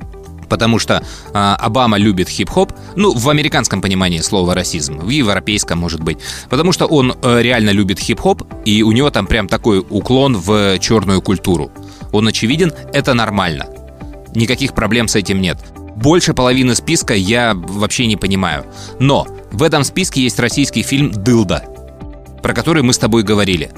Потому 0.48 0.80
что 0.80 1.04
а, 1.32 1.54
Обама 1.54 1.96
любит 1.96 2.28
хип-хоп, 2.28 2.72
ну, 2.96 3.14
в 3.14 3.28
американском 3.30 3.80
понимании 3.80 4.18
слова 4.18 4.52
расизм, 4.52 4.98
в 4.98 5.08
европейском, 5.08 5.78
может 5.78 6.02
быть. 6.02 6.18
Потому 6.48 6.72
что 6.72 6.86
он 6.86 7.14
э, 7.22 7.40
реально 7.40 7.70
любит 7.70 8.00
хип-хоп, 8.00 8.42
и 8.64 8.82
у 8.82 8.90
него 8.90 9.10
там 9.10 9.28
прям 9.28 9.46
такой 9.46 9.78
уклон 9.78 10.36
в 10.36 10.78
черную 10.80 11.22
культуру. 11.22 11.70
Он 12.12 12.26
очевиден, 12.28 12.72
это 12.92 13.14
нормально. 13.14 13.66
Никаких 14.34 14.74
проблем 14.74 15.08
с 15.08 15.16
этим 15.16 15.40
нет. 15.40 15.58
Больше 15.96 16.34
половины 16.34 16.74
списка 16.74 17.14
я 17.14 17.52
вообще 17.54 18.06
не 18.06 18.16
понимаю. 18.16 18.64
Но 18.98 19.26
в 19.52 19.62
этом 19.62 19.84
списке 19.84 20.22
есть 20.22 20.38
российский 20.38 20.82
фильм 20.82 21.10
«Дылда», 21.10 21.64
про 22.42 22.54
который 22.54 22.82
мы 22.82 22.92
с 22.92 22.98
тобой 22.98 23.22
говорили. 23.22 23.70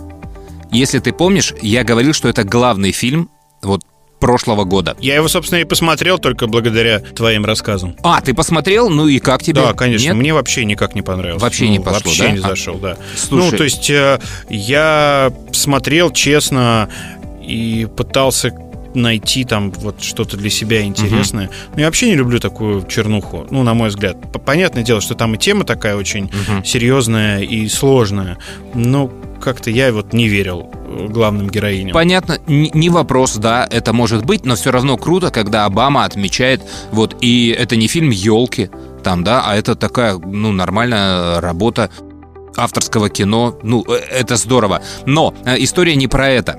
Если 0.71 0.99
ты 1.01 1.13
помнишь, 1.13 1.53
я 1.63 1.85
говорил, 1.85 2.13
что 2.13 2.29
это 2.29 2.45
главный 2.45 2.93
фильм 2.93 3.29
вот 3.63 3.83
прошлого 4.21 4.63
года. 4.65 4.97
Я 5.01 5.17
его, 5.17 5.27
собственно, 5.27 5.59
и 5.59 5.65
посмотрел 5.65 6.17
только 6.19 6.47
благодаря 6.47 7.01
твоим 7.01 7.45
рассказам. 7.45 7.97
А, 8.05 8.21
ты 8.21 8.35
посмотрел? 8.35 8.89
Ну 8.89 9.09
и 9.09 9.19
как 9.19 9.43
тебе? 9.43 9.61
Да, 9.63 9.73
конечно. 9.73 10.07
Нет? 10.07 10.15
Мне 10.15 10.33
вообще 10.33 10.65
никак 10.65 10.95
не 10.95 11.03
понравилось. 11.03 11.43
Вообще 11.43 11.65
Ну, 11.65 11.71
не 11.73 11.79
пошло, 11.81 11.93
Вообще 12.05 12.23
да? 12.23 12.31
не 12.31 12.39
А- 12.39 12.43
зашел, 12.49 12.77
да. 12.77 12.97
Слушай. 13.17 13.51
Ну, 13.51 13.57
то 13.59 13.65
есть 13.65 13.91
э, 13.91 14.21
я 14.49 15.33
смотрел 15.51 16.13
честно 16.13 16.89
и 17.43 17.87
пытался 17.97 18.53
найти 18.95 19.45
там 19.45 19.71
вот 19.73 20.03
что-то 20.03 20.37
для 20.37 20.51
себя 20.51 20.83
интересное. 20.83 21.51
Но 21.75 21.81
я 21.81 21.87
вообще 21.87 22.09
не 22.09 22.15
люблю 22.15 22.39
такую 22.39 22.87
чернуху, 22.87 23.47
ну, 23.51 23.63
на 23.63 23.75
мой 23.75 23.89
взгляд. 23.89 24.17
Понятное 24.45 24.83
дело, 24.83 25.01
что 25.01 25.15
там 25.15 25.35
и 25.35 25.39
тема 25.39 25.65
такая 25.65 25.97
очень 25.97 26.25
Мгм. 26.25 26.65
серьезная 26.65 27.41
и 27.41 27.69
сложная, 27.69 28.37
но 28.75 29.11
как-то 29.41 29.71
я 29.71 29.93
вот 29.93 30.13
не 30.13 30.29
верил 30.29 30.71
э, 30.75 31.07
главным 31.09 31.49
героиням. 31.49 31.95
Понятно, 31.95 32.39
не 32.47 32.91
вопрос, 32.91 33.37
да, 33.37 33.67
это 33.71 33.93
может 33.93 34.25
быть, 34.25 34.45
но 34.45 34.55
все 34.57 34.71
равно 34.71 34.97
круто, 34.97 35.31
когда 35.31 35.65
Обама 35.65 36.05
отмечает, 36.05 36.61
вот, 36.93 37.17
и 37.23 37.49
это 37.59 37.77
не 37.77 37.89
фильм 37.89 38.11
«Елки», 38.11 38.71
там, 39.03 39.25
да, 39.25 39.43
а 39.45 39.57
это 39.57 39.75
такая, 39.75 40.17
ну, 40.19 40.53
нормальная 40.53 41.41
работа 41.41 41.91
авторского 42.57 43.09
кино, 43.09 43.59
ну, 43.63 43.85
э, 43.89 43.95
это 43.95 44.37
здорово. 44.37 44.83
Но 45.07 45.35
э, 45.45 45.57
история 45.59 45.97
не 45.97 46.07
про 46.09 46.29
это. 46.29 46.59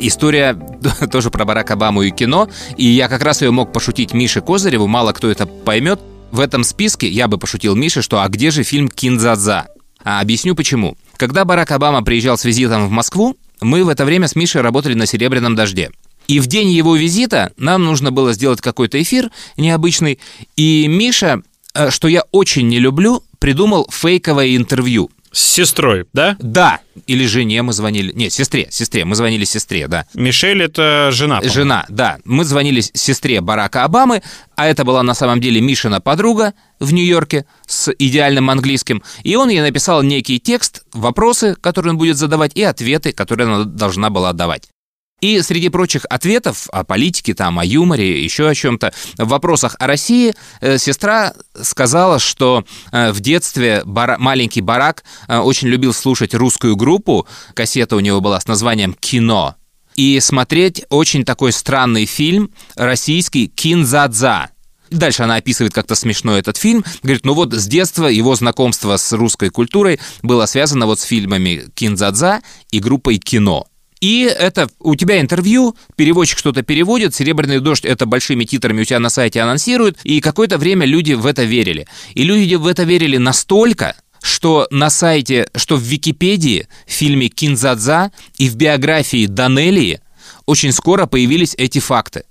История 0.00 0.58
тоже 1.12 1.30
про 1.30 1.44
Барак 1.44 1.70
Обаму 1.70 2.02
и 2.02 2.10
кино, 2.10 2.48
и 2.76 2.86
я 2.86 3.08
как 3.08 3.22
раз 3.22 3.42
ее 3.42 3.50
мог 3.50 3.72
пошутить 3.72 4.14
Мише 4.14 4.40
Козыреву, 4.40 4.86
мало 4.86 5.12
кто 5.12 5.30
это 5.30 5.46
поймет. 5.46 6.00
В 6.32 6.40
этом 6.40 6.64
списке 6.64 7.08
я 7.08 7.28
бы 7.28 7.38
пошутил 7.38 7.74
Мише, 7.76 8.02
что 8.02 8.22
«А 8.22 8.28
где 8.28 8.50
же 8.50 8.62
фильм 8.62 8.88
«Кинзадза»?» 8.88 9.66
А 10.02 10.20
объясню 10.20 10.54
почему. 10.54 10.96
Когда 11.16 11.44
Барак 11.44 11.72
Обама 11.72 12.02
приезжал 12.02 12.38
с 12.38 12.44
визитом 12.44 12.86
в 12.88 12.90
Москву, 12.90 13.36
мы 13.60 13.84
в 13.84 13.88
это 13.88 14.06
время 14.06 14.26
с 14.26 14.34
Мишей 14.34 14.62
работали 14.62 14.94
на 14.94 15.04
«Серебряном 15.06 15.54
дожде». 15.54 15.90
И 16.28 16.40
в 16.40 16.46
день 16.46 16.70
его 16.70 16.96
визита 16.96 17.52
нам 17.58 17.84
нужно 17.84 18.12
было 18.12 18.32
сделать 18.32 18.60
какой-то 18.60 19.02
эфир 19.02 19.30
необычный. 19.56 20.18
И 20.56 20.86
Миша, 20.88 21.42
э, 21.74 21.90
что 21.90 22.08
я 22.08 22.22
очень 22.30 22.68
не 22.68 22.78
люблю, 22.78 23.22
придумал 23.38 23.86
фейковое 23.90 24.56
интервью. 24.56 25.10
С 25.32 25.40
сестрой, 25.40 26.06
да? 26.12 26.36
Да, 26.40 26.80
или 27.06 27.24
жене 27.26 27.62
мы 27.62 27.72
звонили. 27.72 28.12
Нет, 28.12 28.32
сестре, 28.32 28.66
сестре. 28.70 29.04
Мы 29.04 29.14
звонили 29.14 29.44
сестре, 29.44 29.86
да. 29.86 30.06
Мишель 30.14 30.62
это 30.62 31.10
жена. 31.12 31.36
по-моему. 31.36 31.54
Жена, 31.54 31.86
да. 31.88 32.18
Мы 32.24 32.44
звонили 32.44 32.80
сестре 32.80 33.40
Барака 33.40 33.84
Обамы, 33.84 34.22
а 34.56 34.66
это 34.66 34.84
была 34.84 35.02
на 35.02 35.14
самом 35.14 35.40
деле 35.40 35.60
Мишина 35.60 36.00
подруга 36.00 36.54
в 36.80 36.92
Нью-Йорке 36.92 37.46
с 37.66 37.92
идеальным 37.98 38.50
английским. 38.50 39.02
И 39.22 39.36
он 39.36 39.50
ей 39.50 39.60
написал 39.60 40.02
некий 40.02 40.40
текст, 40.40 40.82
вопросы, 40.92 41.54
которые 41.60 41.92
он 41.92 41.98
будет 41.98 42.16
задавать, 42.16 42.52
и 42.56 42.62
ответы, 42.62 43.12
которые 43.12 43.46
она 43.46 43.64
должна 43.64 44.10
была 44.10 44.32
давать. 44.32 44.68
И 45.20 45.40
среди 45.42 45.68
прочих 45.68 46.06
ответов 46.08 46.68
о 46.70 46.84
политике, 46.84 47.34
там, 47.34 47.58
о 47.58 47.64
юморе, 47.64 48.22
еще 48.22 48.48
о 48.48 48.54
чем-то, 48.54 48.92
в 49.18 49.28
вопросах 49.28 49.76
о 49.78 49.86
России 49.86 50.34
э, 50.60 50.78
сестра 50.78 51.34
сказала, 51.60 52.18
что 52.18 52.64
э, 52.90 53.12
в 53.12 53.20
детстве 53.20 53.82
бара, 53.84 54.16
маленький 54.18 54.62
Барак 54.62 55.04
э, 55.28 55.38
очень 55.38 55.68
любил 55.68 55.92
слушать 55.92 56.34
русскую 56.34 56.76
группу, 56.76 57.26
кассета 57.54 57.96
у 57.96 58.00
него 58.00 58.20
была 58.20 58.40
с 58.40 58.46
названием 58.46 58.94
«Кино», 58.94 59.56
и 59.96 60.18
смотреть 60.20 60.84
очень 60.88 61.24
такой 61.24 61.52
странный 61.52 62.06
фильм 62.06 62.50
российский 62.76 63.48
«Кинзадза». 63.48 64.50
Дальше 64.90 65.22
она 65.22 65.36
описывает 65.36 65.72
как-то 65.72 65.94
смешно 65.94 66.36
этот 66.36 66.56
фильм. 66.56 66.84
Говорит, 67.02 67.24
ну 67.24 67.34
вот 67.34 67.52
с 67.52 67.66
детства 67.66 68.06
его 68.06 68.34
знакомство 68.34 68.96
с 68.96 69.12
русской 69.12 69.50
культурой 69.50 70.00
было 70.22 70.46
связано 70.46 70.86
вот 70.86 71.00
с 71.00 71.04
фильмами 71.04 71.64
«Кинзадза» 71.74 72.40
и 72.70 72.80
группой 72.80 73.18
«Кино». 73.18 73.66
И 74.00 74.22
это 74.22 74.68
у 74.78 74.94
тебя 74.94 75.20
интервью, 75.20 75.76
переводчик 75.96 76.38
что-то 76.38 76.62
переводит, 76.62 77.14
«Серебряный 77.14 77.60
дождь» 77.60 77.84
это 77.84 78.06
большими 78.06 78.44
титрами 78.44 78.80
у 78.80 78.84
тебя 78.84 78.98
на 78.98 79.10
сайте 79.10 79.40
анонсируют, 79.40 79.98
и 80.04 80.20
какое-то 80.20 80.56
время 80.56 80.86
люди 80.86 81.12
в 81.12 81.26
это 81.26 81.44
верили. 81.44 81.86
И 82.14 82.22
люди 82.22 82.54
в 82.54 82.66
это 82.66 82.84
верили 82.84 83.18
настолько, 83.18 83.94
что 84.22 84.66
на 84.70 84.88
сайте, 84.88 85.48
что 85.54 85.76
в 85.76 85.82
Википедии, 85.82 86.66
в 86.86 86.92
фильме 86.92 87.28
«Кинзадза» 87.28 88.10
и 88.38 88.48
в 88.48 88.56
биографии 88.56 89.26
Данелии 89.26 90.00
очень 90.46 90.72
скоро 90.72 91.06
появились 91.06 91.54
эти 91.58 91.78
факты 91.78 92.24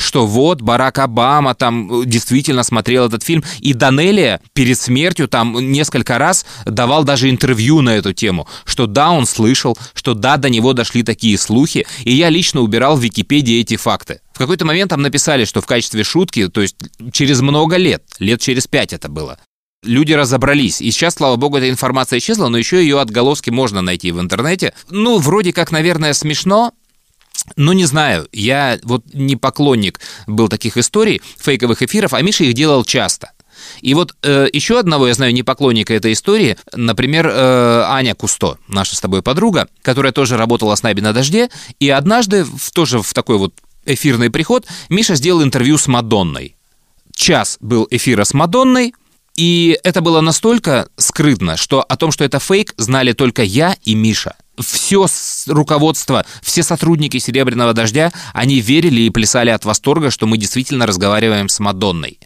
что 0.00 0.26
вот 0.26 0.62
Барак 0.62 0.98
Обама 0.98 1.54
там 1.54 2.02
э, 2.02 2.06
действительно 2.06 2.62
смотрел 2.62 3.06
этот 3.06 3.22
фильм, 3.22 3.44
и 3.60 3.74
Данелия 3.74 4.40
перед 4.54 4.78
смертью 4.78 5.28
там 5.28 5.70
несколько 5.70 6.18
раз 6.18 6.46
давал 6.64 7.04
даже 7.04 7.28
интервью 7.28 7.82
на 7.82 7.90
эту 7.90 8.12
тему, 8.12 8.48
что 8.64 8.86
да, 8.86 9.10
он 9.10 9.26
слышал, 9.26 9.76
что 9.94 10.14
да, 10.14 10.36
до 10.36 10.48
него 10.48 10.72
дошли 10.72 11.02
такие 11.02 11.36
слухи, 11.36 11.86
и 12.04 12.12
я 12.12 12.30
лично 12.30 12.62
убирал 12.62 12.96
в 12.96 13.00
Википедии 13.00 13.60
эти 13.60 13.76
факты. 13.76 14.20
В 14.32 14.38
какой-то 14.38 14.64
момент 14.64 14.90
там 14.90 15.02
написали, 15.02 15.44
что 15.44 15.60
в 15.60 15.66
качестве 15.66 16.02
шутки, 16.02 16.48
то 16.48 16.62
есть 16.62 16.76
через 17.12 17.42
много 17.42 17.76
лет, 17.76 18.02
лет 18.18 18.40
через 18.40 18.66
пять 18.66 18.94
это 18.94 19.10
было, 19.10 19.38
люди 19.82 20.12
разобрались. 20.12 20.80
И 20.80 20.90
сейчас, 20.90 21.14
слава 21.14 21.36
богу, 21.36 21.58
эта 21.58 21.68
информация 21.68 22.18
исчезла, 22.18 22.48
но 22.48 22.58
еще 22.58 22.80
ее 22.80 23.00
отголоски 23.00 23.50
можно 23.50 23.82
найти 23.82 24.12
в 24.12 24.20
интернете. 24.20 24.72
Ну, 24.88 25.18
вроде 25.18 25.52
как, 25.52 25.72
наверное, 25.72 26.12
смешно, 26.12 26.72
ну, 27.56 27.72
не 27.72 27.84
знаю, 27.84 28.28
я 28.32 28.78
вот 28.82 29.04
не 29.12 29.36
поклонник 29.36 30.00
был 30.26 30.48
таких 30.48 30.76
историй, 30.76 31.20
фейковых 31.38 31.82
эфиров, 31.82 32.14
а 32.14 32.22
Миша 32.22 32.44
их 32.44 32.54
делал 32.54 32.84
часто. 32.84 33.32
И 33.80 33.94
вот 33.94 34.14
э, 34.22 34.48
еще 34.52 34.78
одного, 34.78 35.08
я 35.08 35.14
знаю, 35.14 35.32
не 35.32 35.42
поклонника 35.42 35.94
этой 35.94 36.12
истории, 36.12 36.56
например, 36.74 37.28
э, 37.28 37.82
Аня 37.86 38.14
Кусто, 38.14 38.58
наша 38.68 38.96
с 38.96 39.00
тобой 39.00 39.22
подруга, 39.22 39.68
которая 39.82 40.12
тоже 40.12 40.36
работала 40.36 40.74
с 40.74 40.82
Наби 40.82 41.02
на 41.02 41.12
дожде, 41.12 41.50
и 41.78 41.88
однажды 41.88 42.44
в, 42.44 42.70
тоже 42.72 43.02
в 43.02 43.12
такой 43.12 43.38
вот 43.38 43.54
эфирный 43.84 44.30
приход 44.30 44.66
Миша 44.88 45.14
сделал 45.14 45.42
интервью 45.42 45.78
с 45.78 45.86
Мадонной. 45.86 46.56
Час 47.14 47.58
был 47.60 47.86
эфира 47.90 48.24
с 48.24 48.34
Мадонной, 48.34 48.94
и 49.36 49.78
это 49.84 50.00
было 50.00 50.20
настолько 50.20 50.88
скрытно, 50.96 51.56
что 51.56 51.82
о 51.82 51.96
том, 51.96 52.12
что 52.12 52.24
это 52.24 52.38
фейк, 52.38 52.74
знали 52.76 53.12
только 53.12 53.42
я 53.42 53.76
и 53.84 53.94
Миша 53.94 54.36
все 54.60 55.06
руководство, 55.46 56.24
все 56.42 56.62
сотрудники 56.62 57.18
«Серебряного 57.18 57.72
дождя», 57.72 58.12
они 58.32 58.60
верили 58.60 59.02
и 59.02 59.10
плясали 59.10 59.50
от 59.50 59.64
восторга, 59.64 60.10
что 60.10 60.26
мы 60.26 60.38
действительно 60.38 60.86
разговариваем 60.86 61.48
с 61.48 61.58
Мадонной. 61.60 62.18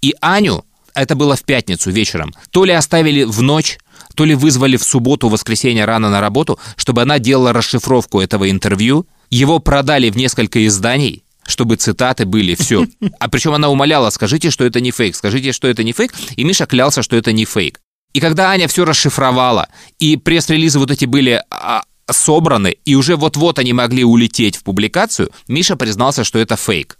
И 0.00 0.14
Аню, 0.20 0.64
это 0.94 1.14
было 1.14 1.36
в 1.36 1.44
пятницу 1.44 1.90
вечером, 1.90 2.34
то 2.50 2.64
ли 2.64 2.72
оставили 2.72 3.24
в 3.24 3.42
ночь, 3.42 3.78
то 4.14 4.24
ли 4.24 4.34
вызвали 4.34 4.76
в 4.76 4.82
субботу, 4.82 5.28
воскресенье 5.28 5.84
рано 5.84 6.10
на 6.10 6.20
работу, 6.20 6.58
чтобы 6.76 7.02
она 7.02 7.18
делала 7.18 7.52
расшифровку 7.52 8.20
этого 8.20 8.50
интервью. 8.50 9.06
Его 9.30 9.58
продали 9.60 10.10
в 10.10 10.16
несколько 10.16 10.66
изданий, 10.66 11.22
чтобы 11.46 11.76
цитаты 11.76 12.26
были, 12.26 12.54
все. 12.54 12.86
А 13.20 13.28
причем 13.28 13.52
она 13.52 13.68
умоляла, 13.68 14.10
скажите, 14.10 14.50
что 14.50 14.64
это 14.64 14.80
не 14.80 14.90
фейк, 14.90 15.14
скажите, 15.14 15.52
что 15.52 15.68
это 15.68 15.84
не 15.84 15.92
фейк. 15.92 16.12
И 16.36 16.44
Миша 16.44 16.66
клялся, 16.66 17.02
что 17.02 17.16
это 17.16 17.32
не 17.32 17.44
фейк. 17.44 17.80
И 18.12 18.20
когда 18.20 18.50
Аня 18.50 18.68
все 18.68 18.84
расшифровала, 18.84 19.68
и 19.98 20.16
пресс-релизы 20.16 20.78
вот 20.78 20.90
эти 20.90 21.04
были 21.04 21.42
а, 21.50 21.82
собраны, 22.10 22.76
и 22.84 22.94
уже 22.94 23.16
вот-вот 23.16 23.58
они 23.58 23.72
могли 23.72 24.04
улететь 24.04 24.56
в 24.56 24.62
публикацию, 24.62 25.30
Миша 25.46 25.76
признался, 25.76 26.24
что 26.24 26.38
это 26.38 26.56
фейк. 26.56 26.96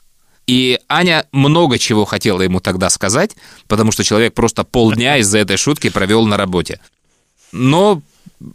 И 0.47 0.79
Аня 0.89 1.27
много 1.33 1.79
чего 1.79 2.05
хотела 2.05 2.41
ему 2.43 2.61
тогда 2.61 2.89
сказать, 2.89 3.37
потому 3.67 3.93
что 3.93 4.05
человек 4.05 4.35
просто 4.35 4.65
полдня 4.65 5.19
из-за 5.19 5.39
этой 5.39 5.57
шутки 5.57 5.91
провел 5.91 6.27
на 6.27 6.37
работе. 6.37 6.81
Но 7.53 8.03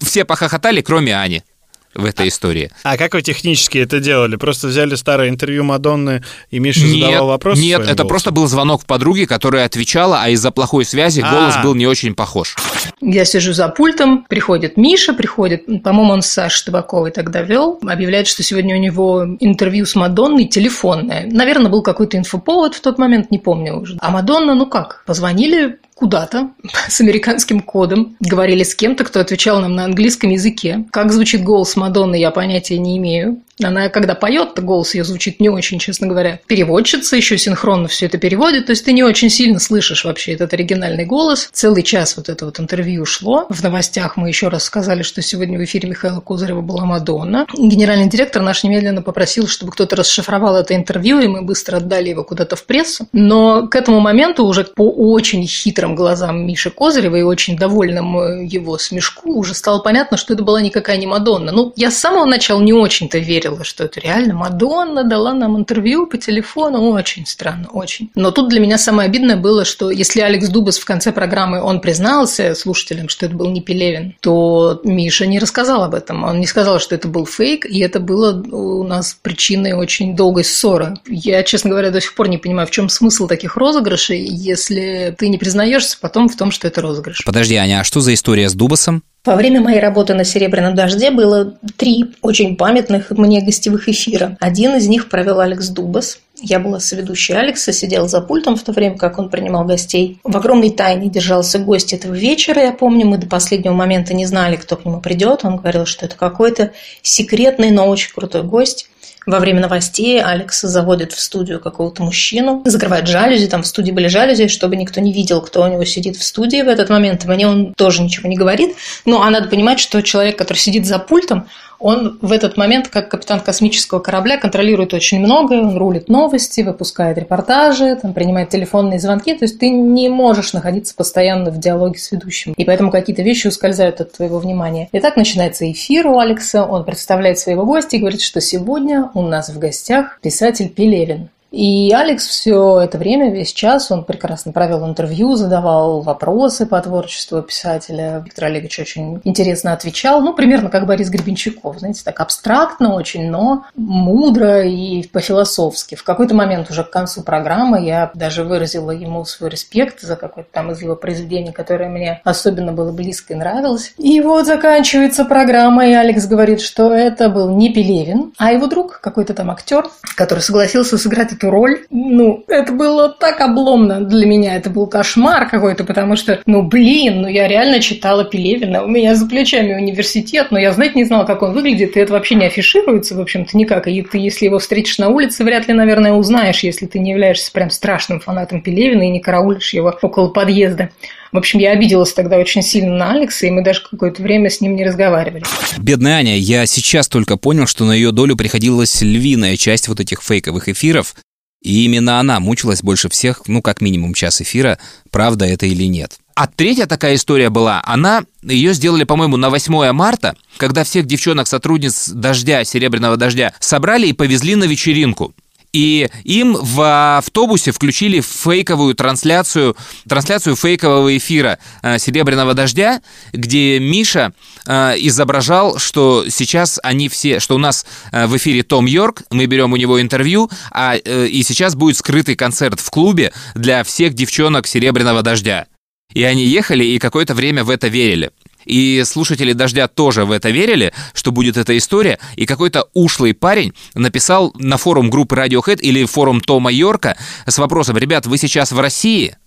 все 0.01 0.25
похохотали, 0.25 0.81
кроме 0.81 1.15
Ани 1.15 1.43
в 1.93 2.05
этой 2.05 2.27
истории. 2.27 2.71
А 2.83 2.97
как 2.97 3.13
вы 3.13 3.21
технически 3.21 3.77
это 3.77 3.99
делали? 3.99 4.35
Просто 4.35 4.67
взяли 4.67 4.95
старое 4.95 5.29
интервью 5.29 5.63
Мадонны, 5.63 6.23
и 6.49 6.59
Миша 6.59 6.85
нет, 6.85 7.05
задавал 7.05 7.27
вопрос? 7.27 7.59
Нет, 7.59 7.81
это 7.81 7.87
голосом? 7.87 8.07
просто 8.07 8.31
был 8.31 8.47
звонок 8.47 8.85
подруги, 8.85 9.25
которая 9.25 9.65
отвечала, 9.65 10.21
а 10.21 10.29
из-за 10.29 10.51
плохой 10.51 10.85
связи 10.85 11.21
А-а-а. 11.21 11.31
голос 11.31 11.57
был 11.63 11.75
не 11.75 11.87
очень 11.87 12.15
похож. 12.15 12.55
Я 13.01 13.25
сижу 13.25 13.53
за 13.53 13.67
пультом, 13.69 14.25
приходит 14.27 14.77
Миша, 14.77 15.13
приходит, 15.13 15.65
по-моему, 15.83 16.13
он 16.13 16.21
с 16.21 16.27
Сашей 16.27 16.65
Табаковой 16.65 17.11
тогда 17.11 17.41
вел, 17.41 17.79
объявляет, 17.85 18.27
что 18.27 18.43
сегодня 18.43 18.75
у 18.75 18.79
него 18.79 19.25
интервью 19.39 19.85
с 19.85 19.95
Мадонной 19.95 20.45
телефонное. 20.45 21.27
Наверное, 21.29 21.69
был 21.69 21.81
какой-то 21.81 22.17
инфоповод 22.17 22.75
в 22.75 22.81
тот 22.81 22.97
момент, 22.97 23.31
не 23.31 23.39
помню 23.39 23.79
уже. 23.79 23.97
А 23.99 24.11
Мадонна, 24.11 24.55
ну 24.55 24.65
как, 24.67 25.03
позвонили 25.05 25.79
куда-то 26.03 26.49
с 26.89 26.99
американским 26.99 27.61
кодом, 27.61 28.17
говорили 28.19 28.63
с 28.63 28.75
кем-то, 28.75 29.05
кто 29.05 29.21
отвечал 29.21 29.61
нам 29.61 29.73
на 29.73 29.85
английском 29.85 30.31
языке. 30.31 30.83
Как 30.91 31.13
звучит 31.13 31.43
голос 31.43 31.77
Мадонны, 31.77 32.17
я 32.17 32.29
понятия 32.29 32.77
не 32.77 32.97
имею. 32.97 33.41
Она, 33.61 33.89
когда 33.89 34.15
поет, 34.15 34.55
то 34.55 34.61
голос 34.61 34.95
ее 34.95 35.03
звучит 35.03 35.39
не 35.39 35.49
очень, 35.49 35.79
честно 35.79 36.07
говоря. 36.07 36.39
Переводчица 36.47 37.15
еще 37.15 37.37
синхронно 37.37 37.87
все 37.87 38.07
это 38.07 38.17
переводит, 38.17 38.65
то 38.65 38.71
есть 38.71 38.85
ты 38.85 38.93
не 38.93 39.03
очень 39.03 39.29
сильно 39.29 39.59
слышишь 39.59 40.05
вообще 40.05 40.33
этот 40.33 40.53
оригинальный 40.53 41.05
голос. 41.05 41.49
Целый 41.51 41.83
час 41.83 42.17
вот 42.17 42.29
это 42.29 42.45
вот 42.45 42.59
интервью 42.59 43.05
шло. 43.05 43.45
В 43.49 43.61
новостях 43.63 44.17
мы 44.17 44.27
еще 44.27 44.47
раз 44.47 44.63
сказали, 44.63 45.03
что 45.03 45.21
сегодня 45.21 45.59
в 45.59 45.63
эфире 45.63 45.89
Михаила 45.89 46.19
Козырева 46.19 46.61
была 46.61 46.85
Мадонна. 46.85 47.45
Генеральный 47.55 48.09
директор 48.09 48.41
наш 48.41 48.63
немедленно 48.63 49.01
попросил, 49.01 49.47
чтобы 49.47 49.71
кто-то 49.71 49.95
расшифровал 49.97 50.57
это 50.57 50.75
интервью, 50.75 51.19
и 51.19 51.27
мы 51.27 51.43
быстро 51.43 51.77
отдали 51.77 52.09
его 52.09 52.23
куда-то 52.23 52.55
в 52.55 52.63
прессу. 52.65 53.07
Но 53.13 53.67
к 53.67 53.75
этому 53.75 53.99
моменту 53.99 54.45
уже 54.45 54.63
по 54.63 54.89
очень 54.89 55.45
хитрым 55.45 55.95
глазам 55.95 56.47
Миши 56.47 56.71
Козырева 56.71 57.17
и 57.17 57.21
очень 57.21 57.55
довольным 57.55 58.17
э, 58.17 58.45
его 58.45 58.77
смешку 58.77 59.37
уже 59.37 59.53
стало 59.53 59.79
понятно, 59.79 60.17
что 60.17 60.33
это 60.33 60.43
была 60.43 60.61
никакая 60.61 60.97
не 60.97 61.05
Мадонна. 61.05 61.51
Ну, 61.51 61.73
я 61.75 61.91
с 61.91 61.97
самого 61.97 62.25
начала 62.25 62.61
не 62.61 62.73
очень-то 62.73 63.19
верила 63.19 63.42
верила, 63.43 63.63
что 63.63 63.83
это 63.85 63.99
реально 63.99 64.33
Мадонна 64.35 65.03
дала 65.03 65.33
нам 65.33 65.57
интервью 65.57 66.07
по 66.07 66.17
телефону. 66.17 66.91
Очень 66.91 67.25
странно, 67.25 67.67
очень. 67.69 68.09
Но 68.15 68.31
тут 68.31 68.49
для 68.49 68.59
меня 68.59 68.77
самое 68.77 69.07
обидное 69.07 69.35
было, 69.35 69.65
что 69.65 69.91
если 69.91 70.21
Алекс 70.21 70.47
Дубас 70.47 70.77
в 70.77 70.85
конце 70.85 71.11
программы, 71.11 71.61
он 71.61 71.81
признался 71.81 72.55
слушателям, 72.55 73.09
что 73.09 73.25
это 73.25 73.35
был 73.35 73.49
не 73.49 73.61
Пелевин, 73.61 74.15
то 74.19 74.81
Миша 74.83 75.25
не 75.25 75.39
рассказал 75.39 75.83
об 75.83 75.93
этом. 75.95 76.23
Он 76.23 76.39
не 76.39 76.47
сказал, 76.47 76.79
что 76.79 76.95
это 76.95 77.07
был 77.07 77.25
фейк, 77.25 77.65
и 77.65 77.79
это 77.79 77.99
было 77.99 78.33
у 78.33 78.83
нас 78.83 79.17
причиной 79.21 79.73
очень 79.73 80.15
долгой 80.15 80.43
ссоры. 80.43 80.95
Я, 81.07 81.43
честно 81.43 81.69
говоря, 81.69 81.91
до 81.91 82.01
сих 82.01 82.15
пор 82.15 82.29
не 82.29 82.37
понимаю, 82.37 82.67
в 82.67 82.71
чем 82.71 82.89
смысл 82.89 83.27
таких 83.27 83.57
розыгрышей, 83.57 84.25
если 84.25 85.15
ты 85.17 85.29
не 85.29 85.37
признаешься 85.37 85.97
потом 85.99 86.29
в 86.29 86.35
том, 86.35 86.51
что 86.51 86.67
это 86.67 86.81
розыгрыш. 86.81 87.23
Подожди, 87.25 87.55
Аня, 87.55 87.81
а 87.81 87.83
что 87.83 88.01
за 88.01 88.13
история 88.13 88.49
с 88.49 88.53
Дубасом? 88.53 89.03
Во 89.25 89.37
время 89.37 89.61
моей 89.61 89.79
работы 89.79 90.13
на 90.15 90.25
«Серебряном 90.25 90.75
дожде» 90.75 91.09
было 91.09 91.53
три 91.77 92.13
очень 92.21 92.57
памятных 92.57 93.09
мне 93.11 93.39
гостевых 93.39 93.87
эфира. 93.87 94.35
Один 94.41 94.75
из 94.75 94.89
них 94.89 95.07
провел 95.07 95.39
Алекс 95.39 95.69
Дубас. 95.69 96.19
Я 96.41 96.59
была 96.59 96.81
соведущей 96.81 97.33
Алекса, 97.33 97.71
сидела 97.71 98.09
за 98.09 98.19
пультом 98.19 98.57
в 98.57 98.63
то 98.63 98.73
время, 98.73 98.97
как 98.97 99.19
он 99.19 99.29
принимал 99.29 99.63
гостей. 99.63 100.19
В 100.25 100.35
огромной 100.35 100.71
тайне 100.71 101.09
держался 101.09 101.57
гость 101.57 101.93
этого 101.93 102.13
вечера. 102.13 102.61
Я 102.61 102.73
помню, 102.73 103.05
мы 103.05 103.17
до 103.17 103.27
последнего 103.27 103.73
момента 103.73 104.13
не 104.13 104.25
знали, 104.25 104.57
кто 104.57 104.75
к 104.75 104.83
нему 104.83 104.99
придет. 104.99 105.45
Он 105.45 105.55
говорил, 105.55 105.85
что 105.85 106.05
это 106.05 106.17
какой-то 106.17 106.73
секретный, 107.01 107.71
но 107.71 107.87
очень 107.87 108.11
крутой 108.13 108.43
гость. 108.43 108.89
Во 109.25 109.39
время 109.39 109.61
новостей 109.61 110.21
Алекс 110.21 110.61
заводит 110.61 111.13
в 111.13 111.19
студию 111.19 111.59
какого-то 111.59 112.03
мужчину, 112.03 112.61
закрывает 112.65 113.07
жалюзи, 113.07 113.47
там 113.47 113.63
в 113.63 113.67
студии 113.67 113.91
были 113.91 114.07
жалюзи, 114.07 114.47
чтобы 114.47 114.75
никто 114.75 114.99
не 114.99 115.13
видел, 115.13 115.41
кто 115.41 115.63
у 115.63 115.67
него 115.67 115.85
сидит 115.85 116.17
в 116.17 116.23
студии 116.23 116.61
в 116.61 116.67
этот 116.67 116.89
момент. 116.89 117.25
Мне 117.25 117.47
он 117.47 117.73
тоже 117.73 118.01
ничего 118.01 118.27
не 118.27 118.35
говорит. 118.35 118.75
Ну, 119.05 119.21
а 119.21 119.29
надо 119.29 119.47
понимать, 119.47 119.79
что 119.79 120.01
человек, 120.01 120.37
который 120.37 120.57
сидит 120.57 120.85
за 120.85 120.99
пультом, 120.99 121.47
он 121.83 122.17
в 122.21 122.31
этот 122.31 122.55
момент, 122.55 122.87
как 122.87 123.09
капитан 123.09 123.41
космического 123.41 123.99
корабля, 123.99 124.37
контролирует 124.37 124.93
очень 124.93 125.19
многое, 125.19 125.59
он 125.59 125.77
рулит 125.77 126.07
новости, 126.07 126.61
выпускает 126.61 127.17
репортажи, 127.17 127.97
там, 128.01 128.13
принимает 128.13 128.49
телефонные 128.49 128.99
звонки, 128.99 129.33
то 129.33 129.43
есть 129.43 129.59
ты 129.59 129.69
не 129.69 130.07
можешь 130.07 130.53
находиться 130.53 130.95
постоянно 130.95 131.51
в 131.51 131.59
диалоге 131.59 131.99
с 131.99 132.09
ведущим, 132.13 132.53
и 132.55 132.63
поэтому 132.63 132.89
какие-то 132.89 133.21
вещи 133.21 133.47
ускользают 133.47 133.99
от 133.99 134.13
твоего 134.13 134.39
внимания. 134.39 134.87
И 134.93 134.99
так 135.01 135.17
начинается 135.17 135.69
эфир 135.69 136.07
у 136.07 136.19
Алекса, 136.19 136.65
он 136.65 136.85
представляет 136.85 137.37
своего 137.37 137.65
гостя 137.65 137.97
и 137.97 137.99
говорит, 137.99 138.21
что 138.21 138.39
сегодня 138.39 139.11
у 139.13 139.21
нас 139.21 139.49
в 139.49 139.59
гостях 139.59 140.19
писатель 140.21 140.69
Пелевин. 140.69 141.29
И 141.53 141.93
Алекс 141.93 142.27
все 142.27 142.79
это 142.79 142.97
время, 142.97 143.31
весь 143.31 143.53
час, 143.53 143.91
он 143.91 144.05
прекрасно 144.05 144.51
провел 144.51 144.89
интервью, 144.89 145.35
задавал 145.35 146.01
вопросы 146.01 146.65
по 146.65 146.81
творчеству 146.81 147.43
писателя. 147.43 148.23
Виктор 148.25 148.45
Олегович 148.45 148.79
очень 148.79 149.21
интересно 149.23 149.71
отвечал, 149.71 150.21
ну, 150.21 150.33
примерно 150.33 150.71
как 150.71 150.87
Борис 150.87 151.11
Гребенщиков, 151.11 151.77
знаете, 151.77 152.01
так 152.03 152.19
абстрактно 152.21 152.95
очень, 152.95 153.29
но 153.29 153.65
мудро 153.75 154.63
и 154.63 155.07
по-философски. 155.07 155.93
В 155.93 156.03
какой-то 156.03 156.33
момент 156.33 156.71
уже 156.71 156.83
к 156.83 156.89
концу 156.89 157.21
программы 157.21 157.85
я 157.85 158.09
даже 158.15 158.43
выразила 158.43 158.89
ему 158.89 159.23
свой 159.23 159.51
респект 159.51 160.01
за 160.01 160.15
какое-то 160.15 160.49
там 160.51 160.71
из 160.71 160.81
его 160.81 160.95
произведений, 160.95 161.51
которое 161.51 161.87
мне 161.87 162.19
особенно 162.23 162.71
было 162.71 162.91
близко 162.91 163.33
и 163.33 163.35
нравилось. 163.35 163.93
И 163.99 164.21
вот 164.21 164.47
заканчивается 164.47 165.23
программа, 165.23 165.85
и 165.87 165.93
Алекс 165.93 166.25
говорит, 166.25 166.61
что 166.61 166.91
это 166.91 167.29
был 167.29 167.55
не 167.55 167.71
Пелевин, 167.71 168.33
а 168.39 168.51
его 168.51 168.65
друг, 168.65 168.99
какой-то 169.01 169.35
там 169.35 169.51
актер, 169.51 169.85
который 170.15 170.39
согласился 170.39 170.97
сыграть 170.97 171.31
эту 171.43 171.51
роль. 171.51 171.79
Ну, 171.89 172.43
это 172.47 172.71
было 172.71 173.09
так 173.09 173.41
обломно 173.41 174.01
для 174.01 174.25
меня, 174.25 174.55
это 174.55 174.69
был 174.69 174.87
кошмар 174.87 175.49
какой-то, 175.49 175.83
потому 175.83 176.15
что, 176.15 176.41
ну, 176.45 176.63
блин, 176.63 177.21
ну 177.21 177.27
я 177.27 177.47
реально 177.47 177.79
читала 177.79 178.23
Пелевина, 178.23 178.83
у 178.83 178.87
меня 178.87 179.15
за 179.15 179.27
плечами 179.27 179.73
университет, 179.73 180.47
но 180.51 180.59
я 180.59 180.71
знать 180.71 180.95
не 180.95 181.03
знала, 181.03 181.25
как 181.25 181.41
он 181.41 181.53
выглядит, 181.53 181.95
и 181.95 181.99
это 181.99 182.13
вообще 182.13 182.35
не 182.35 182.45
афишируется, 182.45 183.15
в 183.15 183.21
общем-то, 183.21 183.57
никак. 183.57 183.87
И 183.87 184.01
ты, 184.01 184.17
если 184.17 184.45
его 184.45 184.59
встретишь 184.59 184.97
на 184.97 185.09
улице, 185.09 185.43
вряд 185.43 185.67
ли, 185.67 185.73
наверное, 185.73 186.13
узнаешь, 186.13 186.63
если 186.63 186.85
ты 186.85 186.99
не 186.99 187.11
являешься 187.11 187.51
прям 187.51 187.69
страшным 187.69 188.19
фанатом 188.19 188.61
Пелевина 188.61 189.03
и 189.03 189.09
не 189.09 189.19
караулишь 189.19 189.73
его 189.73 189.93
около 190.01 190.29
подъезда. 190.29 190.89
В 191.33 191.37
общем, 191.37 191.57
я 191.57 191.71
обиделась 191.71 192.13
тогда 192.13 192.37
очень 192.37 192.61
сильно 192.61 192.95
на 192.95 193.11
Алекса, 193.11 193.47
и 193.47 193.49
мы 193.49 193.63
даже 193.63 193.81
какое-то 193.81 194.21
время 194.21 194.51
с 194.51 194.61
ним 194.61 194.75
не 194.75 194.85
разговаривали. 194.85 195.43
Бедная 195.79 196.17
Аня, 196.17 196.37
я 196.37 196.67
сейчас 196.67 197.07
только 197.07 197.37
понял, 197.37 197.65
что 197.65 197.85
на 197.85 197.93
ее 197.93 198.11
долю 198.11 198.35
приходилась 198.35 199.01
львиная 199.01 199.57
часть 199.57 199.87
вот 199.87 199.99
этих 199.99 200.21
фейковых 200.21 200.69
эфиров, 200.69 201.15
и 201.63 201.85
именно 201.85 202.19
она 202.19 202.39
мучилась 202.39 202.83
больше 202.83 203.09
всех, 203.09 203.43
ну, 203.47 203.61
как 203.61 203.81
минимум 203.81 204.13
час 204.13 204.41
эфира, 204.41 204.77
правда 205.09 205.45
это 205.45 205.65
или 205.65 205.85
нет. 205.85 206.19
А 206.35 206.47
третья 206.47 206.87
такая 206.87 207.15
история 207.15 207.49
была, 207.49 207.81
она, 207.85 208.25
ее 208.41 208.73
сделали, 208.73 209.05
по-моему, 209.05 209.37
на 209.37 209.49
8 209.49 209.91
марта, 209.91 210.35
когда 210.57 210.83
всех 210.83 211.05
девчонок-сотрудниц 211.05 212.09
«Дождя», 212.09 212.63
«Серебряного 212.63 213.17
дождя» 213.17 213.53
собрали 213.59 214.07
и 214.07 214.13
повезли 214.13 214.55
на 214.55 214.65
вечеринку 214.65 215.33
и 215.73 216.07
им 216.23 216.53
в 216.53 217.17
автобусе 217.17 217.71
включили 217.71 218.21
фейковую 218.21 218.93
трансляцию, 218.93 219.75
трансляцию 220.07 220.55
фейкового 220.55 221.17
эфира 221.17 221.57
э, 221.81 221.97
«Серебряного 221.97 222.53
дождя», 222.53 223.01
где 223.33 223.79
Миша 223.79 224.33
э, 224.65 224.93
изображал, 224.99 225.79
что 225.79 226.25
сейчас 226.29 226.79
они 226.83 227.09
все, 227.09 227.39
что 227.39 227.55
у 227.55 227.57
нас 227.57 227.85
э, 228.11 228.27
в 228.27 228.37
эфире 228.37 228.61
Том 228.61 228.85
Йорк, 228.85 229.23
мы 229.31 229.47
берем 229.47 229.73
у 229.73 229.77
него 229.77 229.99
интервью, 229.99 230.49
а, 230.71 230.95
и 230.95 231.41
сейчас 231.43 231.75
будет 231.75 231.97
скрытый 231.97 232.35
концерт 232.35 232.79
в 232.79 232.89
клубе 232.91 233.33
для 233.55 233.83
всех 233.83 234.13
девчонок 234.13 234.67
«Серебряного 234.67 235.23
дождя». 235.23 235.65
И 236.13 236.23
они 236.23 236.45
ехали 236.45 236.83
и 236.83 236.99
какое-то 236.99 237.33
время 237.33 237.63
в 237.63 237.71
это 237.71 237.87
верили. 237.87 238.31
И 238.65 239.03
слушатели 239.05 239.53
«Дождя» 239.53 239.87
тоже 239.87 240.25
в 240.25 240.31
это 240.31 240.49
верили, 240.49 240.93
что 241.13 241.31
будет 241.31 241.57
эта 241.57 241.77
история, 241.77 242.19
и 242.35 242.45
какой-то 242.45 242.87
ушлый 242.93 243.33
парень 243.33 243.73
написал 243.93 244.53
на 244.55 244.77
форум 244.77 245.09
группы 245.09 245.35
Radiohead 245.35 245.79
или 245.79 246.05
форум 246.05 246.41
Тома 246.41 246.71
Йорка 246.71 247.17
с 247.45 247.57
вопросом 247.57 247.97
«Ребят, 247.97 248.25
вы 248.25 248.37
сейчас 248.37 248.71
в 248.71 248.79
России?» 248.79 249.37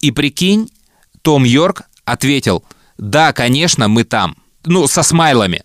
И 0.00 0.10
прикинь, 0.10 0.68
Том 1.22 1.44
Йорк 1.44 1.82
ответил 2.04 2.64
«Да, 2.98 3.32
конечно, 3.32 3.88
мы 3.88 4.04
там». 4.04 4.36
Ну, 4.64 4.86
со 4.86 5.02
смайлами. 5.02 5.62